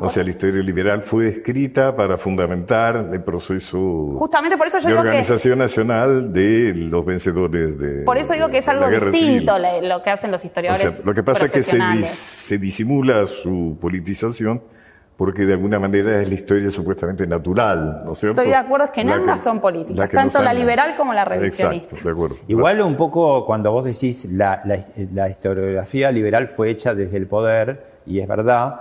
O 0.00 0.08
sea, 0.08 0.24
la 0.24 0.30
historia 0.30 0.62
liberal 0.62 1.02
fue 1.02 1.28
escrita 1.28 1.94
para 1.94 2.16
fundamentar 2.16 3.08
el 3.12 3.22
proceso 3.22 3.78
Justamente 4.16 4.56
por 4.56 4.66
eso 4.66 4.78
yo 4.78 4.84
de 4.84 4.90
digo 4.90 5.02
que 5.02 5.08
organización 5.08 5.58
nacional 5.58 6.32
de 6.32 6.72
los 6.74 7.04
vencedores 7.04 7.78
de 7.78 8.02
por 8.04 8.16
eso 8.16 8.32
digo 8.32 8.48
que 8.48 8.58
es 8.58 8.68
algo 8.68 8.88
distinto 8.88 9.56
civil. 9.56 9.88
lo 9.88 10.02
que 10.02 10.10
hacen 10.10 10.30
los 10.30 10.42
O 10.42 10.46
historiadores. 10.46 10.92
sea, 10.92 11.04
lo 11.04 11.12
que 11.14 11.22
pasa 11.22 11.46
es 11.46 11.52
que 11.52 11.62
se, 11.62 11.78
dis- 11.78 12.04
se 12.04 12.58
disimula 12.58 13.26
su 13.26 13.76
politización 13.80 14.62
porque 15.18 15.44
de 15.46 15.54
alguna 15.54 15.78
manera 15.78 16.20
es 16.20 16.28
la 16.28 16.34
historia 16.34 16.70
supuestamente 16.70 17.26
natural, 17.26 18.02
¿no 18.06 18.12
es 18.12 18.18
cierto? 18.18 18.42
Estoy 18.42 18.48
de 18.50 18.54
acuerdo, 18.56 18.84
es 18.86 18.90
que 18.92 19.00
en 19.00 19.10
ambas 19.10 19.42
son 19.42 19.60
políticas, 19.60 19.96
la 19.96 20.08
que 20.08 20.14
tanto 20.16 20.42
la 20.42 20.52
liberal 20.52 20.94
como 20.94 21.14
la 21.14 21.24
revisionista. 21.24 21.94
Exacto, 21.94 22.04
de 22.06 22.12
acuerdo. 22.12 22.36
Igual 22.48 22.82
un 22.82 22.96
poco 22.96 23.46
cuando 23.46 23.72
vos 23.72 23.84
decís 23.84 24.26
la, 24.32 24.60
la- 24.66 24.84
la 25.14 25.28
historiografía 25.30 26.10
liberal 26.12 26.48
fue 26.48 26.68
hecha 26.70 26.94
desde 26.94 27.16
el 27.16 27.26
poder, 27.26 27.96
y 28.06 28.20
es 28.20 28.28
verdad, 28.28 28.78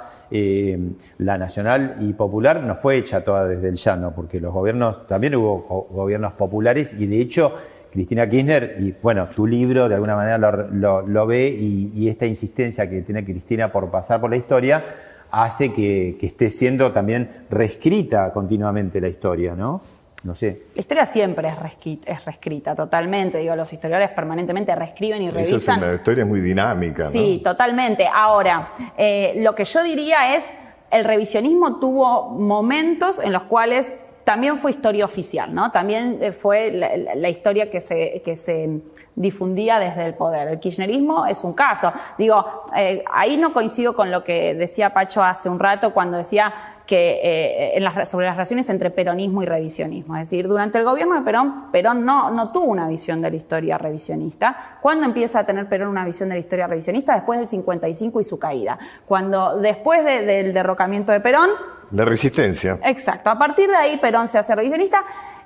la 1.17 1.37
nacional 1.37 1.97
y 2.01 2.13
popular 2.13 2.61
no 2.63 2.75
fue 2.75 2.97
hecha 2.97 3.23
toda 3.23 3.47
desde 3.47 3.69
el 3.69 3.75
llano, 3.75 4.13
porque 4.15 4.39
los 4.39 4.53
gobiernos, 4.53 5.07
también 5.07 5.35
hubo 5.35 5.61
go- 5.67 5.87
gobiernos 5.91 6.33
populares 6.33 6.93
y 6.97 7.07
de 7.07 7.21
hecho 7.21 7.53
Cristina 7.91 8.27
Kirchner, 8.27 8.75
y 8.79 8.93
bueno, 9.01 9.27
tu 9.33 9.47
libro 9.47 9.87
de 9.87 9.95
alguna 9.95 10.15
manera 10.17 10.37
lo, 10.37 11.27
ve 11.27 11.47
y, 11.47 12.09
esta 12.09 12.25
insistencia 12.25 12.89
que 12.89 13.01
tiene 13.01 13.23
Cristina 13.23 13.71
por 13.71 13.89
pasar 13.89 14.19
por 14.19 14.29
la 14.29 14.35
historia 14.35 14.83
hace 15.31 15.71
que 15.71 16.17
esté 16.21 16.49
siendo 16.49 16.91
también 16.91 17.45
reescrita 17.49 18.31
continuamente 18.33 18.99
la 18.99 19.07
historia, 19.07 19.55
¿no? 19.55 19.81
No 20.25 20.33
sé. 20.35 20.63
La 20.73 20.79
historia 20.79 21.05
siempre 21.05 21.47
es, 21.47 21.55
reescri- 21.55 21.99
es 22.05 22.25
reescrita 22.25 22.73
totalmente. 22.75 23.37
Digo, 23.37 23.55
los 23.55 23.71
historiadores 23.71 24.09
permanentemente 24.09 24.73
reescriben 24.75 25.21
y 25.21 25.27
Esa 25.29 25.39
es 25.39 25.49
revisan. 25.51 25.83
una 25.83 25.93
historia 25.93 26.25
muy 26.25 26.41
dinámica, 26.41 27.03
¿no? 27.03 27.09
Sí, 27.09 27.41
totalmente. 27.43 28.07
Ahora, 28.11 28.69
eh, 28.97 29.33
lo 29.37 29.53
que 29.53 29.63
yo 29.63 29.83
diría 29.83 30.35
es, 30.35 30.51
el 30.91 31.03
revisionismo 31.03 31.79
tuvo 31.79 32.29
momentos 32.31 33.19
en 33.19 33.31
los 33.33 33.43
cuales 33.43 33.99
también 34.23 34.57
fue 34.57 34.71
historia 34.71 35.05
oficial, 35.05 35.53
¿no? 35.53 35.69
También 35.69 36.17
eh, 36.19 36.31
fue 36.31 36.71
la, 36.71 36.97
la- 36.97 37.13
la 37.15 37.29
historia 37.29 37.69
que 37.69 37.79
se, 37.79 38.23
que 38.25 38.35
se 38.35 38.81
difundía 39.13 39.77
desde 39.79 40.05
el 40.05 40.15
poder. 40.15 40.47
El 40.47 40.59
kirchnerismo 40.59 41.27
es 41.27 41.43
un 41.43 41.53
caso. 41.53 41.93
Digo, 42.17 42.63
eh, 42.75 43.03
ahí 43.13 43.37
no 43.37 43.53
coincido 43.53 43.95
con 43.95 44.09
lo 44.09 44.23
que 44.23 44.55
decía 44.55 44.93
Pacho 44.93 45.23
hace 45.23 45.47
un 45.49 45.59
rato 45.59 45.93
cuando 45.93 46.17
decía 46.17 46.51
que 46.85 47.19
eh, 47.23 47.77
en 47.77 47.83
las- 47.83 48.09
sobre 48.09 48.25
las 48.27 48.35
relaciones 48.35 48.69
entre 48.69 48.91
peronismo 48.91 49.41
y 49.41 49.45
revisionismo. 49.45 50.15
Es 50.17 50.29
decir, 50.29 50.47
durante 50.47 50.77
el 50.77 50.83
gobierno 50.83 51.15
de 51.15 51.21
Perón, 51.21 51.71
Perón 51.71 52.05
no, 52.05 52.29
no 52.31 52.51
tuvo 52.51 52.65
una 52.65 52.87
visión 52.87 53.21
de 53.21 53.31
la 53.31 53.35
historia 53.35 53.77
revisionista. 53.77 54.77
¿Cuándo 54.81 55.05
empieza 55.05 55.39
a 55.39 55.45
tener 55.45 55.67
Perón 55.67 55.89
una 55.89 56.05
visión 56.05 56.29
de 56.29 56.35
la 56.35 56.39
historia 56.39 56.67
revisionista? 56.67 57.15
Después 57.15 57.39
del 57.39 57.47
55 57.47 58.19
y 58.21 58.23
su 58.23 58.37
caída. 58.39 58.77
Cuando 59.07 59.57
después 59.57 60.03
de- 60.05 60.23
del 60.25 60.53
derrocamiento 60.53 61.11
de 61.11 61.19
Perón, 61.21 61.49
La 61.91 62.03
resistencia. 62.03 62.79
Exacto. 62.83 63.29
A 63.29 63.37
partir 63.37 63.69
de 63.69 63.75
ahí 63.75 63.97
Perón 63.97 64.27
se 64.27 64.39
hace 64.39 64.55
revisionista 64.55 65.03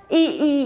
y, 0.09 0.15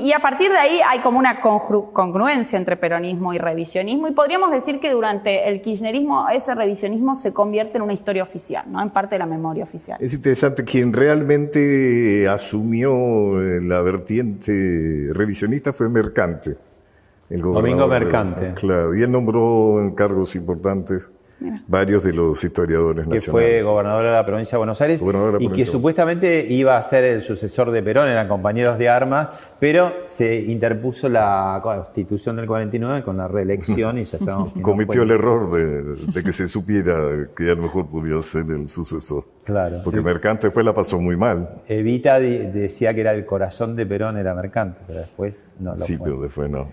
y- 0.04 0.08
y 0.08 0.14
a 0.14 0.20
partir 0.20 0.50
de 0.52 0.58
ahí 0.58 0.80
hay 0.88 1.00
como 1.00 1.20
una 1.20 1.42
congru- 1.42 1.92
congruencia 1.92 2.58
entre 2.58 2.78
peronismo 2.78 3.34
y 3.34 3.38
revisionismo 3.38 4.08
y 4.08 4.12
podríamos 4.12 4.52
decir 4.52 4.80
que 4.80 4.92
durante 4.92 5.50
el 5.50 5.62
kirchnerismo 5.62 6.30
ese 6.30 6.56
revisionismo 6.56 7.14
se 7.16 7.34
convierte 7.34 7.78
en 7.78 7.84
una 7.84 7.94
historia 7.94 8.24
oficial, 8.24 8.66
¿no? 8.72 8.82
En 8.82 8.90
parte 8.90 9.16
de 9.16 9.20
la 9.20 9.26
memoria 9.26 9.64
oficial. 9.64 9.98
Es 10.02 10.14
interesante, 10.14 10.64
quien 10.64 10.94
realmente 10.94 12.28
asumió 12.28 13.42
eh, 13.42 13.60
la 13.62 13.82
vertiente 13.82 15.10
revisionista 15.12 15.74
fue 15.74 15.90
Mercante. 15.90 16.56
El 17.30 17.42
Domingo 17.42 17.88
Mercante. 17.88 18.54
Claro, 18.54 18.96
y 18.96 19.02
él 19.02 19.12
nombró 19.12 19.80
en 19.82 19.92
cargos 19.96 20.36
importantes 20.36 21.12
varios 21.68 22.04
de 22.04 22.14
los 22.14 22.44
historiadores 22.44 23.06
que 23.08 23.20
fue 23.20 23.42
nacionales. 23.42 23.66
gobernador 23.66 24.06
de 24.06 24.12
la 24.12 24.26
provincia 24.26 24.56
de 24.56 24.58
Buenos 24.60 24.82
Aires 24.82 25.02
Gobernador 25.02 25.34
de 25.40 25.40
la 25.40 25.46
y 25.46 25.58
que 25.58 25.66
supuestamente 25.66 26.46
iba 26.50 26.78
a 26.78 26.82
ser 26.82 27.04
el 27.04 27.22
sucesor 27.22 27.72
de 27.72 27.82
Perón, 27.84 28.10
eran 28.10 28.28
compañeros 28.28 28.78
de 28.78 28.90
armas, 28.90 29.28
pero 29.60 29.92
se 30.08 30.36
interpuso 30.36 31.10
la 31.10 31.60
constitución 31.64 32.36
del 32.36 32.46
49 32.48 33.04
con 33.04 33.18
la 33.18 33.28
reelección 33.28 33.98
y 33.98 34.04
ya 34.04 34.18
sabemos 34.20 34.54
que 34.54 34.60
no 34.60 34.64
Cometió 34.64 35.02
fue. 35.02 35.04
el 35.04 35.12
error 35.12 35.52
de, 35.52 35.84
de 36.12 36.24
que 36.24 36.32
se 36.32 36.48
supiera 36.48 37.28
que 37.36 37.44
a 37.52 37.56
lo 37.56 37.64
mejor 37.64 37.88
podía 37.88 38.22
ser 38.22 38.46
el 38.50 38.68
sucesor. 38.70 39.26
Claro. 39.44 39.82
Porque 39.84 40.00
Mercante 40.00 40.48
después 40.48 40.66
la 40.66 40.74
pasó 40.74 41.02
muy 41.02 41.18
mal. 41.18 41.62
Evita 41.68 42.18
decía 42.18 42.94
que 42.94 43.02
era 43.02 43.12
el 43.14 43.26
corazón 43.26 43.76
de 43.76 43.86
Perón, 43.86 44.18
era 44.18 44.34
mercante, 44.34 44.80
pero 44.88 45.00
después 45.00 45.44
no 45.60 45.72
lo 45.72 45.78
Sí, 45.78 45.98
fue. 45.98 46.06
pero 46.08 46.22
después 46.22 46.50
no. 46.50 46.70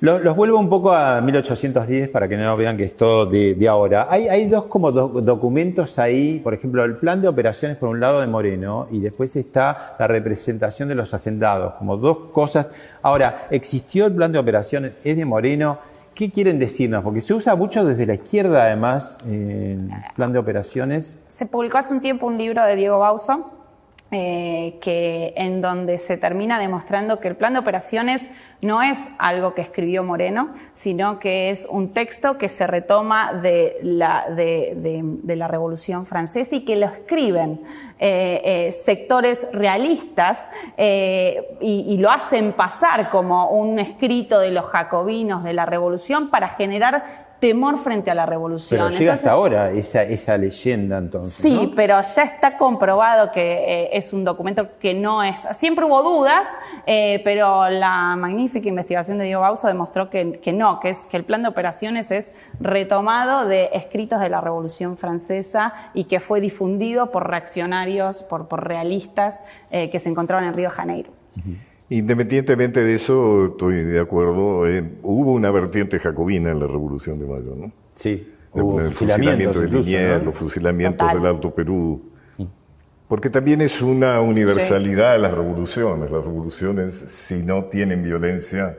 Lo- 0.00 0.18
Los, 0.18 0.34
vuelvo 0.34 0.58
un 0.58 0.70
poco 0.70 0.92
a 0.92 1.20
1810 1.20 2.08
para 2.08 2.26
que 2.26 2.38
no 2.38 2.56
vean 2.56 2.78
que 2.78 2.84
es 2.84 2.96
todo 2.96 3.26
de, 3.26 3.54
de 3.54 3.68
ahora. 3.68 3.89
Hay, 3.96 4.46
dos 4.46 4.64
como 4.64 4.92
do- 4.92 5.08
documentos 5.20 5.98
ahí, 5.98 6.38
por 6.40 6.54
ejemplo, 6.54 6.84
el 6.84 6.96
plan 6.96 7.20
de 7.22 7.28
operaciones 7.28 7.76
por 7.76 7.88
un 7.88 8.00
lado 8.00 8.20
de 8.20 8.26
Moreno 8.26 8.86
y 8.90 9.00
después 9.00 9.34
está 9.36 9.76
la 9.98 10.06
representación 10.06 10.88
de 10.88 10.94
los 10.94 11.12
hacendados, 11.14 11.74
como 11.74 11.96
dos 11.96 12.18
cosas. 12.32 12.68
Ahora, 13.02 13.46
¿existió 13.50 14.06
el 14.06 14.14
plan 14.14 14.32
de 14.32 14.38
operaciones? 14.38 14.92
¿Es 15.04 15.16
de 15.16 15.24
Moreno? 15.24 15.78
¿Qué 16.14 16.30
quieren 16.30 16.58
decirnos? 16.58 17.02
Porque 17.04 17.20
se 17.20 17.32
usa 17.34 17.54
mucho 17.54 17.84
desde 17.84 18.04
la 18.06 18.14
izquierda, 18.14 18.64
además, 18.64 19.16
el 19.26 19.90
plan 20.16 20.32
de 20.32 20.38
operaciones. 20.38 21.16
Se 21.28 21.46
publicó 21.46 21.78
hace 21.78 21.92
un 21.94 22.00
tiempo 22.00 22.26
un 22.26 22.36
libro 22.36 22.64
de 22.64 22.76
Diego 22.76 22.98
Bauso 22.98 23.50
eh, 24.10 25.32
en 25.36 25.60
donde 25.60 25.96
se 25.98 26.16
termina 26.16 26.58
demostrando 26.58 27.20
que 27.20 27.28
el 27.28 27.36
plan 27.36 27.52
de 27.54 27.60
operaciones 27.60 28.28
no 28.62 28.82
es 28.82 29.10
algo 29.18 29.54
que 29.54 29.62
escribió 29.62 30.04
Moreno, 30.04 30.50
sino 30.74 31.18
que 31.18 31.50
es 31.50 31.66
un 31.70 31.92
texto 31.92 32.38
que 32.38 32.48
se 32.48 32.66
retoma 32.66 33.32
de 33.32 33.78
la, 33.82 34.26
de, 34.30 35.36
la 35.36 35.48
Revolución 35.48 36.06
Francesa 36.06 36.56
y 36.56 36.64
que 36.64 36.76
lo 36.76 36.86
escriben 36.86 37.62
eh, 37.98 38.40
eh, 38.44 38.72
sectores 38.72 39.48
realistas 39.52 40.50
y, 40.78 41.44
y 41.60 41.96
lo 41.98 42.10
hacen 42.10 42.52
pasar 42.52 43.10
como 43.10 43.50
un 43.50 43.78
escrito 43.78 44.38
de 44.40 44.50
los 44.50 44.66
jacobinos 44.66 45.42
de 45.42 45.52
la 45.52 45.66
Revolución 45.66 46.30
para 46.30 46.48
generar 46.48 47.19
temor 47.40 47.78
frente 47.78 48.10
a 48.10 48.14
la 48.14 48.26
revolución. 48.26 48.80
Pero 48.80 48.98
llega 48.98 49.14
hasta 49.14 49.32
ahora 49.32 49.70
esa, 49.70 50.02
esa 50.02 50.36
leyenda 50.36 50.98
entonces. 50.98 51.34
Sí, 51.34 51.72
pero 51.74 51.98
ya 52.00 52.22
está 52.22 52.56
comprobado 52.56 53.32
que 53.32 53.40
eh, 53.40 53.90
es 53.94 54.12
un 54.12 54.24
documento 54.24 54.78
que 54.78 54.94
no 54.94 55.22
es. 55.22 55.48
Siempre 55.52 55.86
hubo 55.86 56.02
dudas, 56.02 56.46
eh, 56.86 57.20
pero 57.24 57.68
la 57.70 58.14
magnífica 58.16 58.68
investigación 58.68 59.18
de 59.18 59.24
Diego 59.24 59.40
Bauso 59.40 59.66
demostró 59.66 60.10
que, 60.10 60.38
que, 60.40 60.52
no, 60.52 60.78
que, 60.80 60.90
es, 60.90 61.06
que 61.06 61.16
el 61.16 61.24
plan 61.24 61.42
de 61.42 61.48
operaciones 61.48 62.10
es 62.10 62.32
retomado 62.60 63.46
de 63.46 63.70
escritos 63.72 64.20
de 64.20 64.28
la 64.28 64.42
Revolución 64.42 64.98
Francesa 64.98 65.72
y 65.94 66.04
que 66.04 66.20
fue 66.20 66.40
difundido 66.40 67.10
por 67.10 67.28
reaccionarios, 67.28 68.22
por, 68.22 68.48
por 68.48 68.68
realistas 68.68 69.42
eh, 69.70 69.88
que 69.90 69.98
se 69.98 70.10
encontraban 70.10 70.44
en 70.44 70.54
Río 70.54 70.68
de 70.68 70.74
Janeiro. 70.74 71.10
Independientemente 71.90 72.84
de 72.84 72.94
eso, 72.94 73.46
estoy 73.46 73.82
de 73.82 73.98
acuerdo. 73.98 74.64
Eh, 74.66 74.98
hubo 75.02 75.32
una 75.32 75.50
vertiente 75.50 75.98
jacobina 75.98 76.52
en 76.52 76.60
la 76.60 76.68
Revolución 76.68 77.18
de 77.18 77.26
Mayo, 77.26 77.56
¿no? 77.56 77.72
Sí. 77.96 78.32
Hubo 78.52 78.80
el 78.80 78.92
fusilamiento 78.92 79.60
de 79.60 79.68
Liniers, 79.68 80.24
los 80.24 80.36
fusilamientos 80.36 81.12
del 81.12 81.26
Alto 81.26 81.52
Perú. 81.52 82.00
Mm. 82.38 82.44
Porque 83.08 83.28
también 83.28 83.60
es 83.60 83.82
una 83.82 84.20
universalidad 84.20 85.14
de 85.14 85.18
las 85.18 85.32
revoluciones. 85.34 86.12
Las 86.12 86.24
revoluciones, 86.24 86.94
si 86.94 87.42
no 87.42 87.64
tienen 87.64 88.04
violencia, 88.04 88.78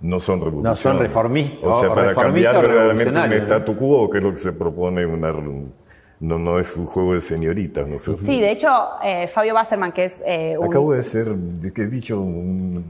no 0.00 0.20
son 0.20 0.38
revoluciones. 0.40 0.70
No 0.70 0.76
son 0.76 0.98
reformistas. 1.00 1.60
O 1.64 1.80
sea, 1.80 1.92
para 1.92 2.14
cambiar 2.14 2.62
verdaderamente 2.62 3.18
un 3.18 3.32
statu 3.32 3.76
quo, 3.76 4.08
que 4.08 4.18
es 4.18 4.24
lo 4.24 4.30
que 4.30 4.36
se 4.36 4.52
propone 4.52 5.04
una 5.04 5.32
no, 6.24 6.38
no 6.38 6.58
es 6.58 6.76
un 6.76 6.86
juego 6.86 7.14
de 7.14 7.20
señoritas. 7.20 7.86
No 7.86 7.98
sé. 7.98 8.16
Sí, 8.16 8.40
de 8.40 8.50
hecho, 8.50 8.70
eh, 9.02 9.28
Fabio 9.28 9.52
Basserman, 9.54 9.92
que 9.92 10.04
es 10.04 10.22
eh, 10.26 10.56
un... 10.58 10.66
Acabo 10.66 10.94
de 10.94 11.02
ser, 11.02 11.34
que 11.74 11.82
he 11.82 11.86
dicho 11.86 12.18
un... 12.20 12.86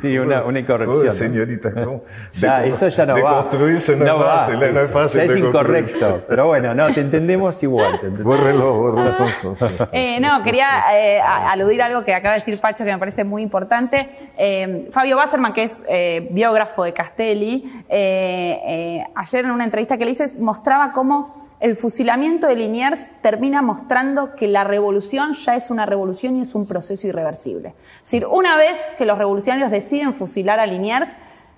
sí, 0.00 0.18
una, 0.18 0.42
una 0.42 0.58
incorrección. 0.58 1.02
de 1.02 1.10
señoritas, 1.12 1.72
¿no? 1.74 2.02
ya, 2.32 2.64
eso 2.64 2.88
ya 2.88 3.06
no 3.06 3.14
de 3.14 3.22
va. 3.22 3.42
construirse 3.42 3.94
no, 3.94 4.04
es 4.04 4.12
fácil, 4.12 4.58
no 4.58 4.80
es 4.80 4.90
fácil. 4.90 5.20
Ya 5.22 5.32
es 5.32 5.38
incorrecto, 5.38 6.18
pero 6.28 6.48
bueno, 6.48 6.74
no, 6.74 6.92
te 6.92 7.00
entendemos 7.00 7.62
igual. 7.62 8.00
Te 8.00 8.08
Bórrelo, 8.08 8.74
bórrelo. 8.74 9.56
eh, 9.92 10.18
no, 10.20 10.42
quería 10.42 10.68
eh, 10.92 11.20
aludir 11.20 11.80
a 11.80 11.86
algo 11.86 12.02
que 12.02 12.12
acaba 12.12 12.34
de 12.34 12.40
decir 12.40 12.60
Pacho 12.60 12.84
que 12.84 12.92
me 12.92 12.98
parece 12.98 13.22
muy 13.22 13.42
importante. 13.42 13.98
Eh, 14.36 14.88
Fabio 14.90 15.16
Basserman, 15.16 15.52
que 15.52 15.62
es 15.62 15.84
eh, 15.88 16.28
biógrafo 16.32 16.82
de 16.82 16.92
Castelli, 16.92 17.84
ayer 17.88 19.44
en 19.44 19.50
una 19.50 19.64
entrevista 19.64 19.96
que 19.96 20.04
le 20.04 20.10
hice 20.10 20.24
mostraba 20.40 20.90
cómo 20.90 21.43
el 21.64 21.76
fusilamiento 21.76 22.46
de 22.46 22.56
Liniers 22.56 23.10
termina 23.22 23.62
mostrando 23.62 24.34
que 24.34 24.48
la 24.48 24.64
revolución 24.64 25.32
ya 25.32 25.56
es 25.56 25.70
una 25.70 25.86
revolución 25.86 26.36
y 26.36 26.42
es 26.42 26.54
un 26.54 26.68
proceso 26.68 27.06
irreversible. 27.06 27.70
Es 27.96 28.02
decir, 28.02 28.26
una 28.26 28.58
vez 28.58 28.78
que 28.98 29.06
los 29.06 29.16
revolucionarios 29.16 29.70
deciden 29.70 30.12
fusilar 30.12 30.60
a 30.60 30.66
Liniers, 30.66 31.16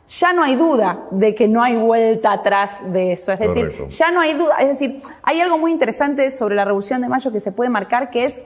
ya 0.09 0.33
no 0.33 0.45
hay 0.45 0.55
duda 0.55 1.07
de 1.11 1.35
que 1.35 1.49
no 1.49 1.61
hay 1.61 1.75
vuelta 1.75 2.31
atrás 2.31 2.83
de 2.93 3.11
eso. 3.11 3.33
Es 3.33 3.41
decir, 3.41 3.89
ya 3.89 4.13
no 4.13 4.21
hay 4.21 4.35
duda. 4.35 4.55
Es 4.61 4.69
decir, 4.69 5.01
hay 5.25 5.41
algo 5.41 5.59
muy 5.59 5.73
interesante 5.73 6.31
sobre 6.31 6.55
la 6.55 6.65
Revolución 6.65 7.01
de 7.03 7.09
Mayo 7.09 7.33
que 7.33 7.41
se 7.41 7.51
puede 7.51 7.69
marcar, 7.69 8.09
que 8.11 8.27
es 8.27 8.45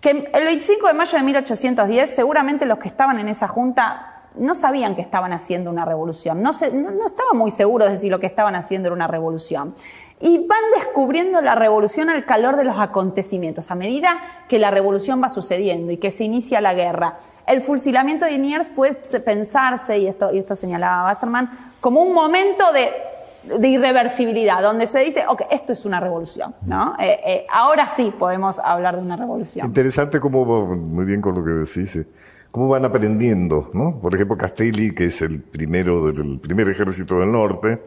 que 0.00 0.10
el 0.10 0.44
25 0.44 0.86
de 0.86 0.92
mayo 0.92 1.18
de 1.18 1.24
1810 1.24 2.08
seguramente 2.08 2.66
los 2.66 2.78
que 2.78 2.86
estaban 2.86 3.18
en 3.18 3.28
esa 3.28 3.48
junta 3.48 4.13
no 4.36 4.54
sabían 4.54 4.96
que 4.96 5.02
estaban 5.02 5.32
haciendo 5.32 5.70
una 5.70 5.84
revolución, 5.84 6.42
no, 6.42 6.50
no 6.50 7.06
estaban 7.06 7.36
muy 7.36 7.50
seguros 7.50 7.90
de 7.90 7.96
si 7.96 8.10
lo 8.10 8.18
que 8.20 8.26
estaban 8.26 8.54
haciendo 8.54 8.88
era 8.88 8.94
una 8.94 9.06
revolución 9.06 9.74
y 10.20 10.38
van 10.38 10.60
descubriendo 10.76 11.40
la 11.40 11.54
revolución 11.54 12.08
al 12.08 12.24
calor 12.24 12.56
de 12.56 12.64
los 12.64 12.78
acontecimientos, 12.78 13.70
a 13.70 13.74
medida 13.74 14.16
que 14.48 14.58
la 14.58 14.70
revolución 14.70 15.22
va 15.22 15.28
sucediendo 15.28 15.92
y 15.92 15.98
que 15.98 16.10
se 16.10 16.24
inicia 16.24 16.60
la 16.60 16.72
guerra. 16.72 17.18
El 17.46 17.60
fusilamiento 17.60 18.24
de 18.24 18.32
Iniers 18.32 18.68
puede 18.68 18.94
pensarse, 19.20 19.98
y 19.98 20.06
esto, 20.06 20.32
y 20.32 20.38
esto 20.38 20.54
señalaba 20.54 21.04
Wasserman, 21.04 21.74
como 21.80 22.02
un 22.02 22.14
momento 22.14 22.64
de, 22.72 23.58
de 23.58 23.68
irreversibilidad, 23.68 24.62
donde 24.62 24.86
se 24.86 25.00
dice, 25.00 25.24
ok, 25.28 25.42
esto 25.50 25.72
es 25.72 25.84
una 25.84 26.00
revolución, 26.00 26.54
¿no? 26.64 26.94
Eh, 26.98 27.20
eh, 27.26 27.46
ahora 27.52 27.86
sí 27.86 28.12
podemos 28.18 28.58
hablar 28.58 28.96
de 28.96 29.02
una 29.02 29.16
revolución. 29.16 29.66
Interesante 29.66 30.20
cómo, 30.20 30.44
muy 30.66 31.04
bien 31.04 31.20
con 31.20 31.34
lo 31.34 31.44
que 31.44 31.50
decís, 31.50 31.96
eh, 31.96 32.06
cómo 32.54 32.68
van 32.68 32.84
aprendiendo, 32.84 33.68
¿no? 33.72 33.98
Por 34.00 34.14
ejemplo, 34.14 34.38
Castelli, 34.38 34.94
que 34.94 35.06
es 35.06 35.22
el 35.22 35.40
primero 35.40 36.12
del 36.12 36.38
primer 36.38 36.68
ejército 36.68 37.18
del 37.18 37.32
norte, 37.32 37.80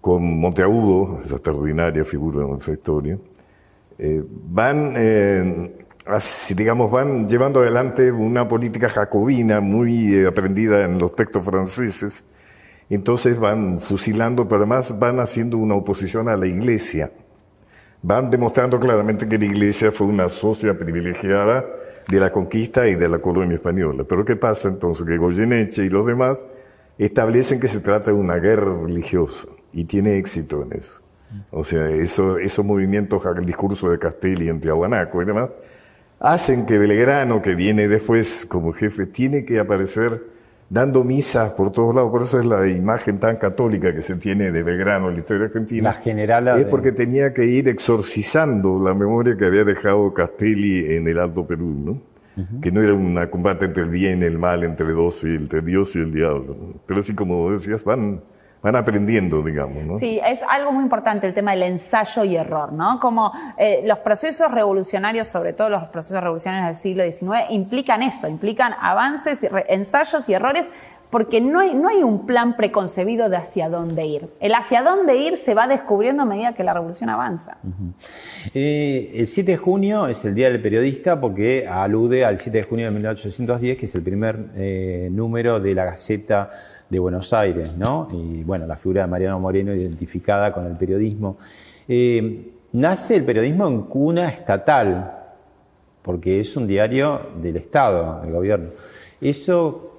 con 0.00 0.38
Monteagudo, 0.38 1.20
esa 1.24 1.34
extraordinaria 1.34 2.04
figura 2.04 2.46
en 2.46 2.54
esa 2.54 2.70
historia, 2.70 3.18
eh, 3.98 4.22
van, 4.28 4.92
eh, 4.94 5.72
digamos, 6.54 6.88
van 6.88 7.26
llevando 7.26 7.62
adelante 7.62 8.12
una 8.12 8.46
política 8.46 8.88
jacobina 8.88 9.60
muy 9.60 10.14
eh, 10.14 10.28
aprendida 10.28 10.84
en 10.84 11.00
los 11.00 11.16
textos 11.16 11.44
franceses. 11.44 12.30
Entonces 12.90 13.40
van 13.40 13.80
fusilando, 13.80 14.46
pero 14.46 14.60
además 14.60 15.00
van 15.00 15.18
haciendo 15.18 15.58
una 15.58 15.74
oposición 15.74 16.28
a 16.28 16.36
la 16.36 16.46
iglesia. 16.46 17.10
Van 18.02 18.30
demostrando 18.30 18.78
claramente 18.78 19.28
que 19.28 19.36
la 19.36 19.46
iglesia 19.46 19.90
fue 19.90 20.06
una 20.06 20.28
socia 20.28 20.78
privilegiada 20.78 21.66
de 22.10 22.20
la 22.20 22.30
conquista 22.30 22.88
y 22.88 22.96
de 22.96 23.08
la 23.08 23.18
colonia 23.20 23.56
española. 23.56 24.04
Pero 24.08 24.24
¿qué 24.24 24.36
pasa 24.36 24.68
entonces? 24.68 25.06
Que 25.06 25.16
Goyeneche 25.16 25.84
y 25.84 25.88
los 25.88 26.06
demás 26.06 26.44
establecen 26.98 27.60
que 27.60 27.68
se 27.68 27.80
trata 27.80 28.10
de 28.10 28.16
una 28.16 28.36
guerra 28.36 28.82
religiosa 28.82 29.48
y 29.72 29.84
tiene 29.84 30.18
éxito 30.18 30.62
en 30.62 30.76
eso. 30.76 31.02
O 31.52 31.62
sea, 31.62 31.88
eso, 31.88 32.38
esos 32.38 32.64
movimientos, 32.64 33.22
el 33.24 33.46
discurso 33.46 33.88
de 33.90 33.98
Castelli 33.98 34.48
en 34.48 34.60
Tiahuanaco 34.60 35.22
y 35.22 35.24
demás, 35.24 35.50
hacen 36.18 36.66
que 36.66 36.76
Belgrano, 36.76 37.40
que 37.40 37.54
viene 37.54 37.86
después 37.86 38.44
como 38.46 38.72
jefe, 38.72 39.06
tiene 39.06 39.44
que 39.44 39.60
aparecer 39.60 40.20
dando 40.70 41.04
misas 41.04 41.50
por 41.50 41.70
todos 41.72 41.94
lados. 41.94 42.10
Por 42.10 42.22
eso 42.22 42.38
es 42.38 42.46
la 42.46 42.66
imagen 42.66 43.18
tan 43.18 43.36
católica 43.36 43.92
que 43.94 44.00
se 44.00 44.14
tiene 44.16 44.50
de 44.52 44.62
Belgrano 44.62 45.08
en 45.08 45.14
la 45.14 45.20
historia 45.20 45.46
argentina. 45.46 45.90
La 45.90 45.94
general 45.94 46.48
es 46.58 46.64
porque 46.66 46.92
tenía 46.92 47.34
que 47.34 47.44
ir 47.44 47.68
exorcizando 47.68 48.82
la 48.82 48.94
memoria 48.94 49.36
que 49.36 49.44
había 49.44 49.64
dejado 49.64 50.14
Castelli 50.14 50.94
en 50.94 51.08
el 51.08 51.18
Alto 51.18 51.46
Perú, 51.46 51.74
¿no? 51.84 52.10
Que 52.62 52.72
no 52.72 52.80
era 52.80 52.94
un 52.94 53.18
combate 53.26 53.66
entre 53.66 53.82
el 53.82 53.90
bien 53.90 54.22
y 54.22 54.24
el 54.24 54.38
mal, 54.38 54.64
entre 54.64 54.92
dos 54.92 55.24
y 55.24 55.34
entre 55.34 55.60
Dios 55.60 55.94
y 55.96 55.98
el 55.98 56.10
diablo. 56.10 56.56
Pero 56.86 57.00
así 57.00 57.14
como 57.14 57.50
decías, 57.50 57.84
van 57.84 58.22
van 58.62 58.76
aprendiendo, 58.76 59.42
digamos. 59.42 59.84
¿no? 59.84 59.96
Sí, 59.96 60.20
es 60.24 60.42
algo 60.42 60.72
muy 60.72 60.82
importante 60.82 61.26
el 61.26 61.34
tema 61.34 61.52
del 61.52 61.62
ensayo 61.64 62.24
y 62.24 62.36
error, 62.36 62.72
¿no? 62.72 62.98
Como 63.00 63.32
eh, 63.56 63.82
los 63.84 63.98
procesos 63.98 64.50
revolucionarios, 64.50 65.28
sobre 65.28 65.52
todo 65.52 65.68
los 65.68 65.84
procesos 65.84 66.22
revolucionarios 66.22 66.66
del 66.66 66.76
siglo 66.76 67.04
XIX, 67.04 67.50
implican 67.50 68.02
eso, 68.02 68.28
implican 68.28 68.74
avances, 68.80 69.40
ensayos 69.68 70.28
y 70.28 70.34
errores 70.34 70.70
porque 71.10 71.40
no 71.40 71.58
hay, 71.58 71.74
no 71.74 71.88
hay 71.88 72.02
un 72.04 72.24
plan 72.24 72.56
preconcebido 72.56 73.28
de 73.28 73.36
hacia 73.36 73.68
dónde 73.68 74.06
ir. 74.06 74.28
El 74.38 74.54
hacia 74.54 74.82
dónde 74.82 75.16
ir 75.16 75.36
se 75.36 75.54
va 75.54 75.66
descubriendo 75.66 76.22
a 76.22 76.26
medida 76.26 76.54
que 76.54 76.62
la 76.62 76.72
revolución 76.72 77.10
avanza. 77.10 77.58
Eh, 78.54 79.10
el 79.16 79.26
7 79.26 79.50
de 79.50 79.56
junio 79.56 80.06
es 80.06 80.24
el 80.24 80.36
Día 80.36 80.48
del 80.48 80.62
Periodista 80.62 81.20
porque 81.20 81.66
alude 81.68 82.24
al 82.24 82.38
7 82.38 82.58
de 82.58 82.64
junio 82.64 82.86
de 82.86 82.92
1810, 82.92 83.76
que 83.76 83.86
es 83.86 83.94
el 83.96 84.02
primer 84.02 84.50
eh, 84.54 85.08
número 85.10 85.58
de 85.58 85.74
la 85.74 85.84
Gaceta 85.84 86.50
de 86.90 86.98
Buenos 86.98 87.32
Aires, 87.32 87.78
¿no? 87.78 88.08
Y 88.12 88.42
bueno, 88.42 88.66
la 88.66 88.76
figura 88.76 89.02
de 89.02 89.06
Mariano 89.06 89.38
Moreno 89.38 89.72
identificada 89.72 90.52
con 90.52 90.66
el 90.66 90.76
periodismo. 90.76 91.38
Eh, 91.88 92.50
nace 92.72 93.16
el 93.16 93.24
periodismo 93.24 93.68
en 93.68 93.82
cuna 93.82 94.28
estatal, 94.28 95.18
porque 96.02 96.40
es 96.40 96.56
un 96.56 96.66
diario 96.66 97.20
del 97.40 97.56
Estado, 97.56 98.20
del 98.22 98.32
gobierno. 98.32 98.70
Eso, 99.20 99.98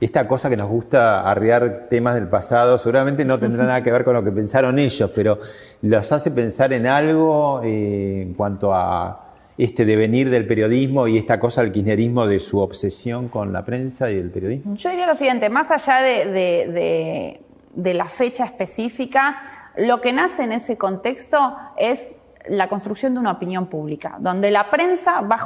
esta 0.00 0.28
cosa 0.28 0.48
que 0.48 0.56
nos 0.56 0.68
gusta 0.68 1.28
arriar 1.28 1.88
temas 1.90 2.14
del 2.14 2.28
pasado, 2.28 2.78
seguramente 2.78 3.24
no 3.24 3.38
tendrá 3.38 3.64
nada 3.64 3.82
que 3.82 3.90
ver 3.90 4.04
con 4.04 4.14
lo 4.14 4.22
que 4.22 4.30
pensaron 4.30 4.78
ellos, 4.78 5.10
pero 5.12 5.38
los 5.82 6.12
hace 6.12 6.30
pensar 6.30 6.72
en 6.72 6.86
algo 6.86 7.60
eh, 7.64 8.22
en 8.22 8.34
cuanto 8.34 8.72
a 8.72 9.29
este 9.64 9.84
devenir 9.84 10.30
del 10.30 10.46
periodismo 10.46 11.06
y 11.06 11.18
esta 11.18 11.38
cosa 11.38 11.62
del 11.62 11.72
kirchnerismo 11.72 12.26
de 12.26 12.40
su 12.40 12.58
obsesión 12.60 13.28
con 13.28 13.52
la 13.52 13.64
prensa 13.64 14.10
y 14.10 14.16
el 14.16 14.30
periodismo? 14.30 14.74
Yo 14.74 14.90
diría 14.90 15.06
lo 15.06 15.14
siguiente, 15.14 15.48
más 15.50 15.70
allá 15.70 16.02
de, 16.02 17.38
de 17.74 17.94
la 17.94 18.06
fecha 18.06 18.44
específica, 18.44 19.40
lo 19.76 20.00
que 20.00 20.12
nace 20.12 20.44
en 20.44 20.52
ese 20.52 20.76
contexto 20.76 21.56
es 21.76 22.12
la 22.50 22.68
construcción 22.68 23.14
de 23.14 23.20
una 23.20 23.30
opinión 23.32 23.66
pública, 23.66 24.16
donde 24.18 24.50
la 24.50 24.70
prensa 24.70 25.20
va, 25.20 25.38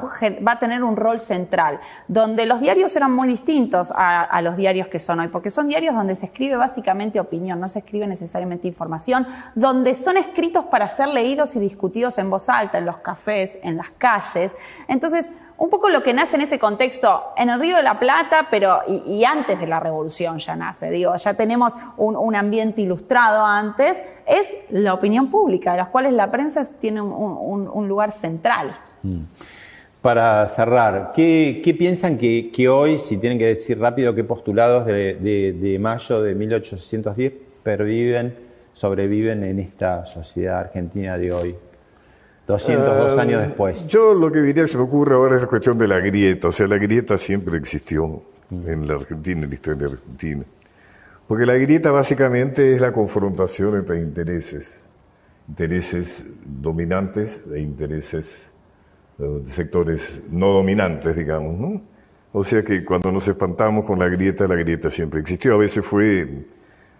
a 0.46 0.58
tener 0.58 0.82
un 0.82 0.96
rol 0.96 1.20
central, 1.20 1.78
donde 2.08 2.46
los 2.46 2.60
diarios 2.60 2.96
eran 2.96 3.12
muy 3.12 3.28
distintos 3.28 3.92
a, 3.94 4.40
los 4.40 4.56
diarios 4.56 4.88
que 4.88 4.98
son 4.98 5.20
hoy, 5.20 5.28
porque 5.28 5.50
son 5.50 5.68
diarios 5.68 5.94
donde 5.94 6.16
se 6.16 6.26
escribe 6.26 6.56
básicamente 6.56 7.20
opinión, 7.20 7.60
no 7.60 7.68
se 7.68 7.80
escribe 7.80 8.06
necesariamente 8.06 8.68
información, 8.68 9.26
donde 9.54 9.94
son 9.94 10.16
escritos 10.16 10.64
para 10.66 10.88
ser 10.88 11.08
leídos 11.08 11.54
y 11.56 11.60
discutidos 11.60 12.16
en 12.18 12.30
voz 12.30 12.48
alta, 12.48 12.78
en 12.78 12.86
los 12.86 12.96
cafés, 12.98 13.58
en 13.62 13.76
las 13.76 13.90
calles. 13.90 14.56
Entonces, 14.88 15.30
un 15.56 15.70
poco 15.70 15.88
lo 15.88 16.02
que 16.02 16.12
nace 16.12 16.36
en 16.36 16.42
ese 16.42 16.58
contexto, 16.58 17.22
en 17.36 17.48
el 17.48 17.60
Río 17.60 17.76
de 17.76 17.82
la 17.82 17.98
Plata, 17.98 18.48
pero 18.50 18.80
y, 18.88 19.24
antes 19.24 19.58
de 19.60 19.66
la 19.66 19.78
revolución 19.78 20.38
ya 20.38 20.56
nace, 20.56 20.90
digo, 20.90 21.14
ya 21.14 21.34
tenemos 21.34 21.76
un, 21.96 22.34
ambiente 22.34 22.82
ilustrado 22.82 23.44
antes, 23.44 24.02
es 24.26 24.56
la 24.70 24.94
opinión 24.94 25.30
pública, 25.30 25.72
de 25.72 25.78
las 25.78 25.88
cuales 25.88 26.12
la 26.12 26.30
prensa 26.30 26.62
tiene 26.80 27.00
un, 27.00 27.88
lugar 27.88 28.12
central. 28.12 28.76
Mm. 29.02 29.20
Para 30.02 30.46
cerrar, 30.48 31.12
¿qué, 31.14 31.76
piensan 31.78 32.18
que, 32.18 32.68
hoy, 32.68 32.98
si 32.98 33.16
tienen 33.16 33.38
que 33.38 33.46
decir 33.46 33.78
rápido, 33.78 34.14
qué 34.14 34.24
postulados 34.24 34.84
de, 34.86 35.78
mayo 35.80 36.20
de 36.20 36.34
1810 36.34 37.32
perviven, 37.62 38.36
sobreviven 38.74 39.44
en 39.44 39.60
esta 39.60 40.04
sociedad 40.04 40.58
argentina 40.58 41.16
de 41.16 41.32
hoy? 41.32 41.54
202 42.46 43.18
años 43.18 43.42
eh, 43.42 43.46
después. 43.46 43.88
Yo 43.88 44.14
lo 44.14 44.30
que 44.30 44.40
diría 44.40 44.64
que 44.64 44.68
se 44.68 44.76
me 44.76 44.84
ocurre 44.84 45.14
ahora 45.14 45.36
es 45.36 45.42
la 45.42 45.48
cuestión 45.48 45.78
de 45.78 45.88
la 45.88 45.98
grieta. 46.00 46.48
O 46.48 46.52
sea, 46.52 46.66
la 46.66 46.78
grieta 46.78 47.16
siempre 47.16 47.56
existió 47.56 48.22
en 48.50 48.86
la 48.86 48.94
Argentina, 48.94 49.42
en 49.42 49.48
la 49.48 49.54
historia 49.54 49.82
de 49.82 49.88
la 49.88 49.94
Argentina. 49.94 50.44
Porque 51.26 51.46
la 51.46 51.54
grieta 51.54 51.90
básicamente 51.90 52.74
es 52.74 52.80
la 52.80 52.92
confrontación 52.92 53.76
entre 53.76 54.00
intereses. 54.00 54.82
Intereses 55.48 56.32
dominantes 56.44 57.44
e 57.52 57.60
intereses 57.60 58.52
de 59.18 59.46
sectores 59.46 60.22
no 60.30 60.48
dominantes, 60.48 61.16
digamos, 61.16 61.56
¿no? 61.56 61.80
O 62.32 62.42
sea 62.42 62.64
que 62.64 62.84
cuando 62.84 63.12
nos 63.12 63.28
espantamos 63.28 63.84
con 63.84 63.98
la 63.98 64.08
grieta, 64.08 64.48
la 64.48 64.56
grieta 64.56 64.90
siempre 64.90 65.20
existió. 65.20 65.54
A 65.54 65.58
veces 65.58 65.84
fue 65.86 66.46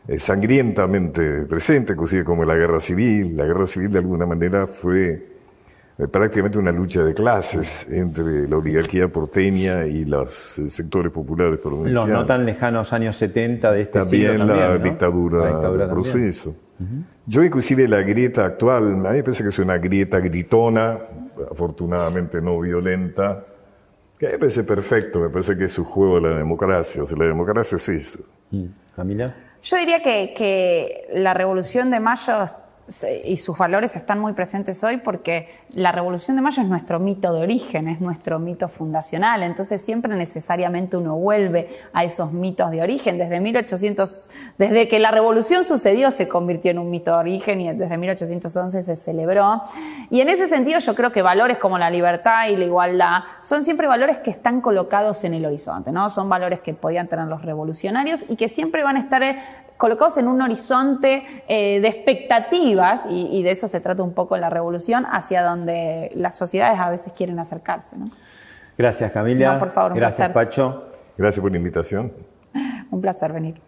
eh, 0.06 0.18
sangrientamente 0.18 1.44
presente, 1.46 1.94
inclusive 1.94 2.22
como 2.22 2.44
la 2.44 2.54
guerra 2.54 2.78
civil. 2.78 3.36
La 3.36 3.44
guerra 3.44 3.66
civil 3.66 3.90
de 3.90 3.98
alguna 3.98 4.26
manera 4.26 4.68
fue 4.68 5.12
eh, 5.12 5.33
prácticamente 5.96 6.58
una 6.58 6.72
lucha 6.72 7.04
de 7.04 7.14
clases 7.14 7.88
entre 7.90 8.48
la 8.48 8.56
oligarquía 8.56 9.08
porteña 9.08 9.86
y 9.86 10.04
los 10.04 10.58
eh, 10.58 10.68
sectores 10.68 11.12
populares 11.12 11.60
provinciales. 11.60 12.08
No, 12.08 12.20
no 12.20 12.26
tan 12.26 12.44
lejanos 12.44 12.92
años 12.92 13.16
70 13.16 13.70
de 13.70 13.82
este 13.82 14.00
también 14.00 14.32
siglo 14.32 14.46
también, 14.46 14.68
la, 14.68 14.78
dictadura 14.78 15.38
la 15.38 15.48
dictadura 15.48 15.88
proceso. 15.88 16.56
Yo 17.26 17.42
inclusive 17.42 17.86
la 17.86 18.02
grieta 18.02 18.44
actual, 18.44 19.06
a 19.06 19.10
mí 19.10 19.16
me 19.16 19.22
parece 19.22 19.44
que 19.44 19.50
es 19.50 19.58
una 19.60 19.78
grieta 19.78 20.18
gritona, 20.18 20.98
afortunadamente 21.50 22.42
no 22.42 22.58
violenta, 22.58 23.44
que 24.18 24.28
me 24.30 24.38
parece 24.38 24.64
perfecto, 24.64 25.20
me 25.20 25.30
parece 25.30 25.56
que 25.56 25.64
es 25.64 25.72
su 25.72 25.84
juego 25.84 26.16
de 26.16 26.32
la 26.32 26.38
democracia, 26.38 27.04
o 27.04 27.06
sea, 27.06 27.16
la 27.16 27.26
democracia 27.26 27.76
es 27.76 27.88
eso. 27.88 28.24
Mm. 28.50 28.64
¿Camila? 28.96 29.34
Yo 29.62 29.76
diría 29.76 30.02
que, 30.02 30.34
que 30.36 31.08
la 31.14 31.32
revolución 31.32 31.90
de 31.90 32.00
mayo 32.00 32.44
y 33.24 33.38
sus 33.38 33.56
valores 33.56 33.96
están 33.96 34.18
muy 34.18 34.34
presentes 34.34 34.84
hoy 34.84 34.98
porque 34.98 35.48
la 35.74 35.90
Revolución 35.90 36.36
de 36.36 36.42
Mayo 36.42 36.62
es 36.62 36.68
nuestro 36.68 37.00
mito 37.00 37.32
de 37.32 37.42
origen, 37.42 37.88
es 37.88 38.00
nuestro 38.00 38.38
mito 38.38 38.68
fundacional, 38.68 39.42
entonces 39.42 39.82
siempre 39.82 40.14
necesariamente 40.14 40.98
uno 40.98 41.16
vuelve 41.16 41.80
a 41.94 42.04
esos 42.04 42.32
mitos 42.32 42.70
de 42.70 42.82
origen. 42.82 43.16
Desde 43.16 43.40
1800, 43.40 44.30
desde 44.58 44.88
que 44.88 44.98
la 44.98 45.10
revolución 45.10 45.64
sucedió 45.64 46.10
se 46.10 46.28
convirtió 46.28 46.72
en 46.72 46.78
un 46.78 46.90
mito 46.90 47.12
de 47.12 47.16
origen 47.16 47.60
y 47.62 47.72
desde 47.72 47.96
1811 47.96 48.82
se 48.82 48.96
celebró. 48.96 49.62
Y 50.10 50.20
en 50.20 50.28
ese 50.28 50.46
sentido 50.46 50.78
yo 50.78 50.94
creo 50.94 51.10
que 51.10 51.22
valores 51.22 51.58
como 51.58 51.78
la 51.78 51.88
libertad 51.90 52.48
y 52.48 52.56
la 52.56 52.66
igualdad 52.66 53.20
son 53.42 53.62
siempre 53.62 53.86
valores 53.86 54.18
que 54.18 54.30
están 54.30 54.60
colocados 54.60 55.24
en 55.24 55.32
el 55.32 55.46
horizonte, 55.46 55.90
¿no? 55.90 56.10
Son 56.10 56.28
valores 56.28 56.60
que 56.60 56.74
podían 56.74 57.08
tener 57.08 57.26
los 57.26 57.42
revolucionarios 57.42 58.26
y 58.28 58.36
que 58.36 58.48
siempre 58.48 58.82
van 58.82 58.96
a 58.96 59.00
estar 59.00 59.22
colocados 59.76 60.16
en 60.18 60.28
un 60.28 60.40
horizonte 60.40 61.44
eh, 61.48 61.80
de 61.80 61.88
expectativas, 61.88 63.06
y, 63.08 63.42
de 63.42 63.50
eso 63.50 63.68
se 63.68 63.80
trata 63.80 64.02
un 64.02 64.14
poco 64.14 64.36
la 64.36 64.50
revolución, 64.50 65.04
hacia 65.10 65.42
donde 65.42 66.10
las 66.14 66.36
sociedades 66.36 66.78
a 66.78 66.90
veces 66.90 67.12
quieren 67.16 67.38
acercarse. 67.38 67.96
Gracias, 68.76 69.12
Camila. 69.12 69.58
por 69.58 69.70
favor, 69.70 69.94
Gracias, 69.94 70.30
Pacho. 70.32 70.84
Gracias 71.16 71.40
por 71.40 71.50
la 71.50 71.58
invitación. 71.58 72.12
Un 72.90 73.00
placer 73.00 73.32
venir. 73.32 73.60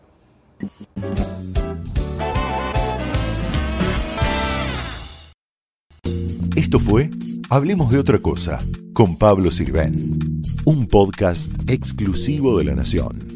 Esto 6.56 6.78
fue 6.78 7.10
Hablemos 7.48 7.92
de 7.92 8.00
otra 8.00 8.18
cosa 8.18 8.58
con 8.92 9.18
Pablo 9.18 9.52
Sirven, 9.52 10.42
un 10.64 10.88
podcast 10.88 11.52
exclusivo 11.70 12.58
de 12.58 12.64
la 12.64 12.74
Nación. 12.74 13.35